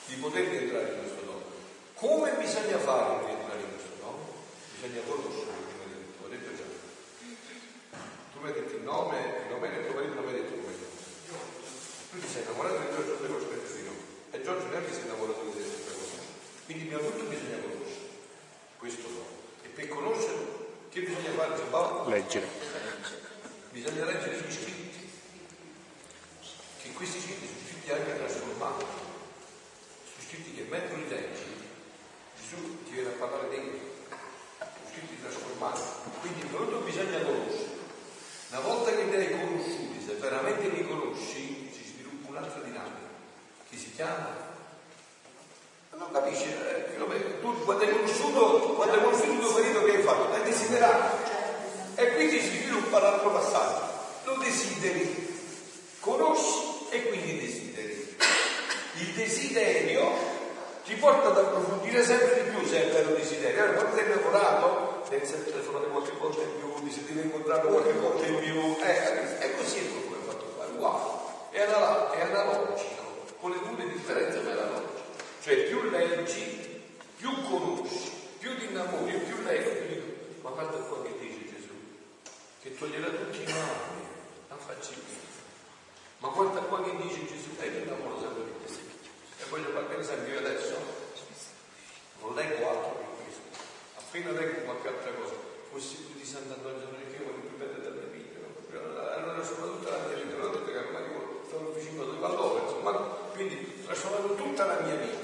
di 0.06 0.16
poter 0.16 0.48
entrare 0.48 0.94
in 0.94 1.00
questo 1.00 1.26
dono. 1.26 1.44
Come 1.96 2.32
bisogna 2.40 2.78
fare 2.80 3.26
per 3.26 3.30
entrare 3.36 3.60
in 3.60 3.70
questo 3.76 3.92
dono? 4.00 4.24
Bisogna 4.80 5.02
conoscere, 5.04 5.52
come 5.68 5.84
hai 5.84 5.92
detto, 5.92 6.24
ho 6.24 6.30
detto 6.30 6.56
già. 6.56 6.64
Tu 8.32 8.40
mi 8.40 8.48
hai 8.48 8.54
detto 8.54 8.76
il 8.76 8.84
nome, 8.84 9.18
il 9.44 9.52
nome 9.52 9.68
del 9.68 9.86
tuo 9.86 9.96
marito 9.96 10.14
non 10.16 10.24
mi 10.24 10.32
hai 10.32 10.40
detto 10.40 10.56
come 10.56 10.74
Tu 12.08 12.20
ti 12.24 12.28
sei 12.32 12.44
innamorato 12.44 12.80
di 12.80 12.96
Giorgio 12.96 13.12
Andrea 13.20 13.36
Cospetto 13.36 13.74
di 13.74 13.84
no. 13.84 13.96
E 14.32 14.44
Giorgio 14.44 14.68
neanche 14.72 14.94
si 14.94 15.00
è 15.00 15.04
innamorato 15.04 15.44
di 15.44 15.52
te. 15.52 15.64
Quindi 16.64 16.84
prima 16.88 17.02
di 17.02 17.08
tutto 17.12 17.24
bisogna 17.28 17.60
conoscere 17.60 18.08
questo 18.80 19.08
dono. 19.12 19.32
E 19.64 19.68
per 19.68 19.88
conoscerlo, 19.90 20.63
che 20.94 21.02
bisogna 21.02 21.32
fare 21.32 21.54
per 21.56 21.66
Paolo? 21.70 22.08
Leggere. 22.08 22.48
Bisogna 23.72 24.06
leggere 24.06 24.38
gli 24.38 24.54
scritti, 24.54 25.10
che 26.84 26.92
questi 26.92 27.20
scritti 27.20 27.48
sono 27.48 27.66
scritti 27.68 27.92
anche 27.92 28.16
trasformati, 28.16 28.86
sono 28.86 30.28
scritti 30.28 30.54
che 30.54 30.68
mentre 30.70 30.96
li 30.98 31.10
leggi 31.10 31.46
Gesù 32.38 32.84
ti 32.84 32.92
viene 32.92 33.10
a 33.10 33.14
parlare 33.14 33.50
dentro, 33.50 33.80
sono 34.08 34.88
scritti 34.92 35.20
trasformati, 35.20 35.82
quindi 36.20 36.46
prodotto 36.46 36.86
bisogna 36.86 37.24
conoscere. 37.24 37.82
Una 38.52 38.60
volta 38.60 38.92
che 38.92 39.04
li 39.04 39.16
hai 39.16 39.32
conosciuti, 39.32 40.06
se 40.06 40.14
veramente 40.14 40.68
li 40.70 40.88
conosci, 40.88 41.72
si 41.74 41.84
sviluppa 41.86 42.30
un'altra 42.30 42.62
dinamica 42.62 43.10
che 43.68 43.78
si 43.78 43.92
chiama 43.96 44.53
non 46.04 46.12
capisce, 46.12 46.46
eh, 46.46 47.40
tu 47.40 47.64
quando 47.64 47.84
hai 47.84 47.92
conosciuto, 47.92 48.74
quando 48.76 48.96
è 48.96 49.04
conosciuto 49.04 49.32
il 49.32 49.40
tuo 49.40 49.52
marito 49.52 49.84
che 49.84 49.96
hai 49.96 50.02
fatto, 50.02 50.34
hai 50.34 50.44
desiderato. 50.44 51.18
Certo. 51.26 52.02
E 52.02 52.16
quindi 52.16 52.40
si 52.42 52.58
sviluppa 52.58 53.00
l'altro 53.00 53.32
passaggio, 53.32 53.82
lo 54.24 54.36
desideri, 54.38 55.28
conosci 56.00 56.88
e 56.90 57.08
quindi 57.08 57.40
desideri. 57.40 58.18
Il 58.96 59.14
desiderio 59.14 60.12
ti 60.86 60.96
porta 60.96 61.30
ad 61.30 61.38
approfondire 61.38 62.04
sempre 62.04 62.44
di 62.44 62.50
più 62.50 62.68
se 62.68 62.84
è 62.84 62.92
vero 62.92 63.16
desiderio. 63.16 63.64
Allora, 63.64 63.78
quando 63.78 63.96
sei 63.96 64.10
lavorato, 64.10 65.04
pensi 65.10 65.34
al 65.34 65.46
telefonato 65.46 65.86
qualche 65.86 66.12
volta 66.20 66.42
in 66.42 66.58
più, 66.60 66.84
ti 66.84 66.92
sei 66.92 67.24
incontrato 67.24 67.68
qualche 67.68 67.94
volta 67.94 68.26
in 68.26 68.40
più, 68.40 68.78
eh, 68.84 69.40
è 69.40 69.56
così 69.56 69.78
è 69.78 69.88
tutto. 69.88 70.13
Cioè 76.04 76.82
più 77.16 77.32
conosci, 77.48 78.12
più 78.40 78.58
ti 78.58 78.66
innamori, 78.66 79.18
più 79.20 79.42
leggi. 79.44 80.04
Ma 80.42 80.50
guarda 80.50 80.76
qua 80.76 81.02
che 81.02 81.16
dice 81.18 81.46
Gesù, 81.48 81.72
che 82.62 82.76
toglierà 82.76 83.08
tutti 83.08 83.42
i 83.42 83.46
mali, 83.46 84.04
la 84.50 84.58
faccia 84.58 84.92
Ma 86.18 86.28
guarda 86.28 86.60
qua 86.60 86.84
che 86.84 86.98
dice 86.98 87.26
Gesù, 87.26 87.56
e 87.58 87.70
mi 87.70 87.84
innamoro 87.84 88.20
sempre 88.20 88.44
di 88.44 88.66
te. 88.66 88.74
E 88.74 89.50
voglio 89.50 89.70
fare 89.72 89.96
un 89.96 90.02
esempio 90.02 90.34
io 90.34 90.40
adesso, 90.40 90.76
non 92.20 92.36
leggo 92.36 92.68
altro 92.68 93.00
che 93.00 93.24
questo. 93.24 93.64
Appena 93.96 94.32
leggo 94.32 94.60
qualche 94.64 94.88
altra 94.90 95.12
cosa, 95.14 95.36
consiglio 95.72 96.20
di 96.20 96.26
Sant'Antonio 96.26 97.00
che 97.08 97.16
io 97.16 97.24
voglio 97.24 97.48
più 97.48 97.58
belle 97.58 97.80
della 97.80 97.96
mia 97.96 98.12
vita. 98.12 98.40
Allora 99.16 99.42
soprattutto 99.42 99.90
la 99.90 100.04
mia 100.08 100.18
vita, 100.22 100.36
detto 100.36 100.66
che 100.66 100.78
ormai 100.78 101.04
sono 101.50 101.70
vicino 101.70 102.04
a 102.04 102.20
valore, 102.20 102.64
insomma, 102.64 102.92
quindi 102.92 103.84
trasformato 103.86 104.36
tutta 104.36 104.66
la 104.66 104.80
mia 104.82 104.96
vita. 104.96 105.23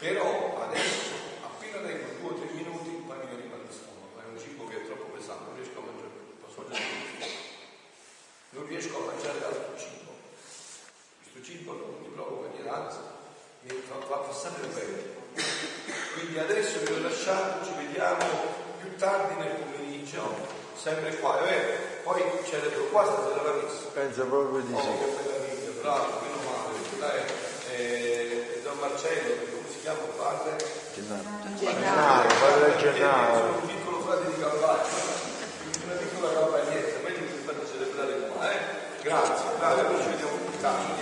Però 0.00 0.56
adesso, 0.64 1.12
appena 1.44 1.80
leggo 1.86 2.08
due 2.20 2.30
o 2.30 2.34
tre 2.40 2.48
minuti, 2.56 2.88
poi 3.06 3.16
mi 3.20 3.36
rimane 3.36 3.64
il 3.68 3.74
stomaco, 3.74 4.16
è 4.16 4.24
un 4.32 4.38
cibo 4.40 4.66
che 4.66 4.76
è 4.80 4.84
troppo 4.86 5.12
pesante, 5.12 5.44
non 5.44 5.56
riesco 5.60 5.76
a 5.76 5.84
mangiare 5.84 6.08
posso 6.40 6.64
mangiare. 6.64 7.28
Non 8.50 8.66
riesco 8.66 8.96
a 8.96 9.04
mangiare 9.12 9.44
altro 9.44 9.76
cibo. 9.76 10.10
Questo 11.20 11.40
cibo 11.44 11.72
non 11.76 12.00
mi 12.00 12.08
provoca 12.16 12.48
niente, 12.48 12.68
anzi, 12.68 12.98
mi 13.68 13.82
fa, 13.86 14.00
fa 14.08 14.16
passare 14.24 14.66
bene. 14.72 15.18
Quindi 16.16 16.38
adesso 16.38 16.80
vi 16.80 16.92
ho 16.92 17.00
lasciato, 17.02 17.64
ci 17.66 17.72
vediamo 17.76 18.24
più 18.80 18.96
tardi 18.96 19.34
nel 19.36 19.52
pomeriggio, 19.52 20.34
sempre 20.80 21.14
qua, 21.20 21.38
è 21.40 21.44
vero? 21.44 21.78
Poi 22.04 22.22
celebro 22.48 22.84
qua 22.88 23.04
stasera 23.04 23.42
la 23.42 23.52
messa. 23.62 23.84
Penso 23.92 24.24
proprio 24.24 24.60
di 24.64 24.72
Oh, 24.72 24.80
sì. 24.80 24.88
che 24.88 25.28
meraviglia, 25.28 25.70
bravo, 25.82 26.20
meno 26.24 26.40
male. 26.48 26.78
Dai, 26.98 27.20
eh, 27.76 28.60
Don 28.64 28.78
Marcello, 28.78 29.28
che 29.38 29.50
come 29.52 29.68
si 29.70 29.80
chiama 29.80 30.00
il 30.00 30.12
padre? 30.16 30.56
Gennaro, 30.94 32.28
padre 32.40 32.76
Gennaro. 32.78 32.98
Sono 33.10 33.58
un 33.60 33.66
piccolo 33.66 34.00
frate 34.02 34.26
di 34.26 34.40
Carvaggio, 34.40 34.94
una 35.82 35.94
piccola 35.98 36.32
campagnetta, 36.32 37.00
meglio 37.02 37.26
che 37.26 37.32
vi 37.34 37.42
fate 37.44 37.66
celebrare 37.66 38.12
qua, 38.28 38.52
eh? 38.52 38.58
Grazie, 39.02 39.46
grazie, 39.58 39.82
poi 39.82 40.00
ci 40.00 40.08
vediamo 40.10 40.36
più 40.46 40.60
tardi? 40.60 40.99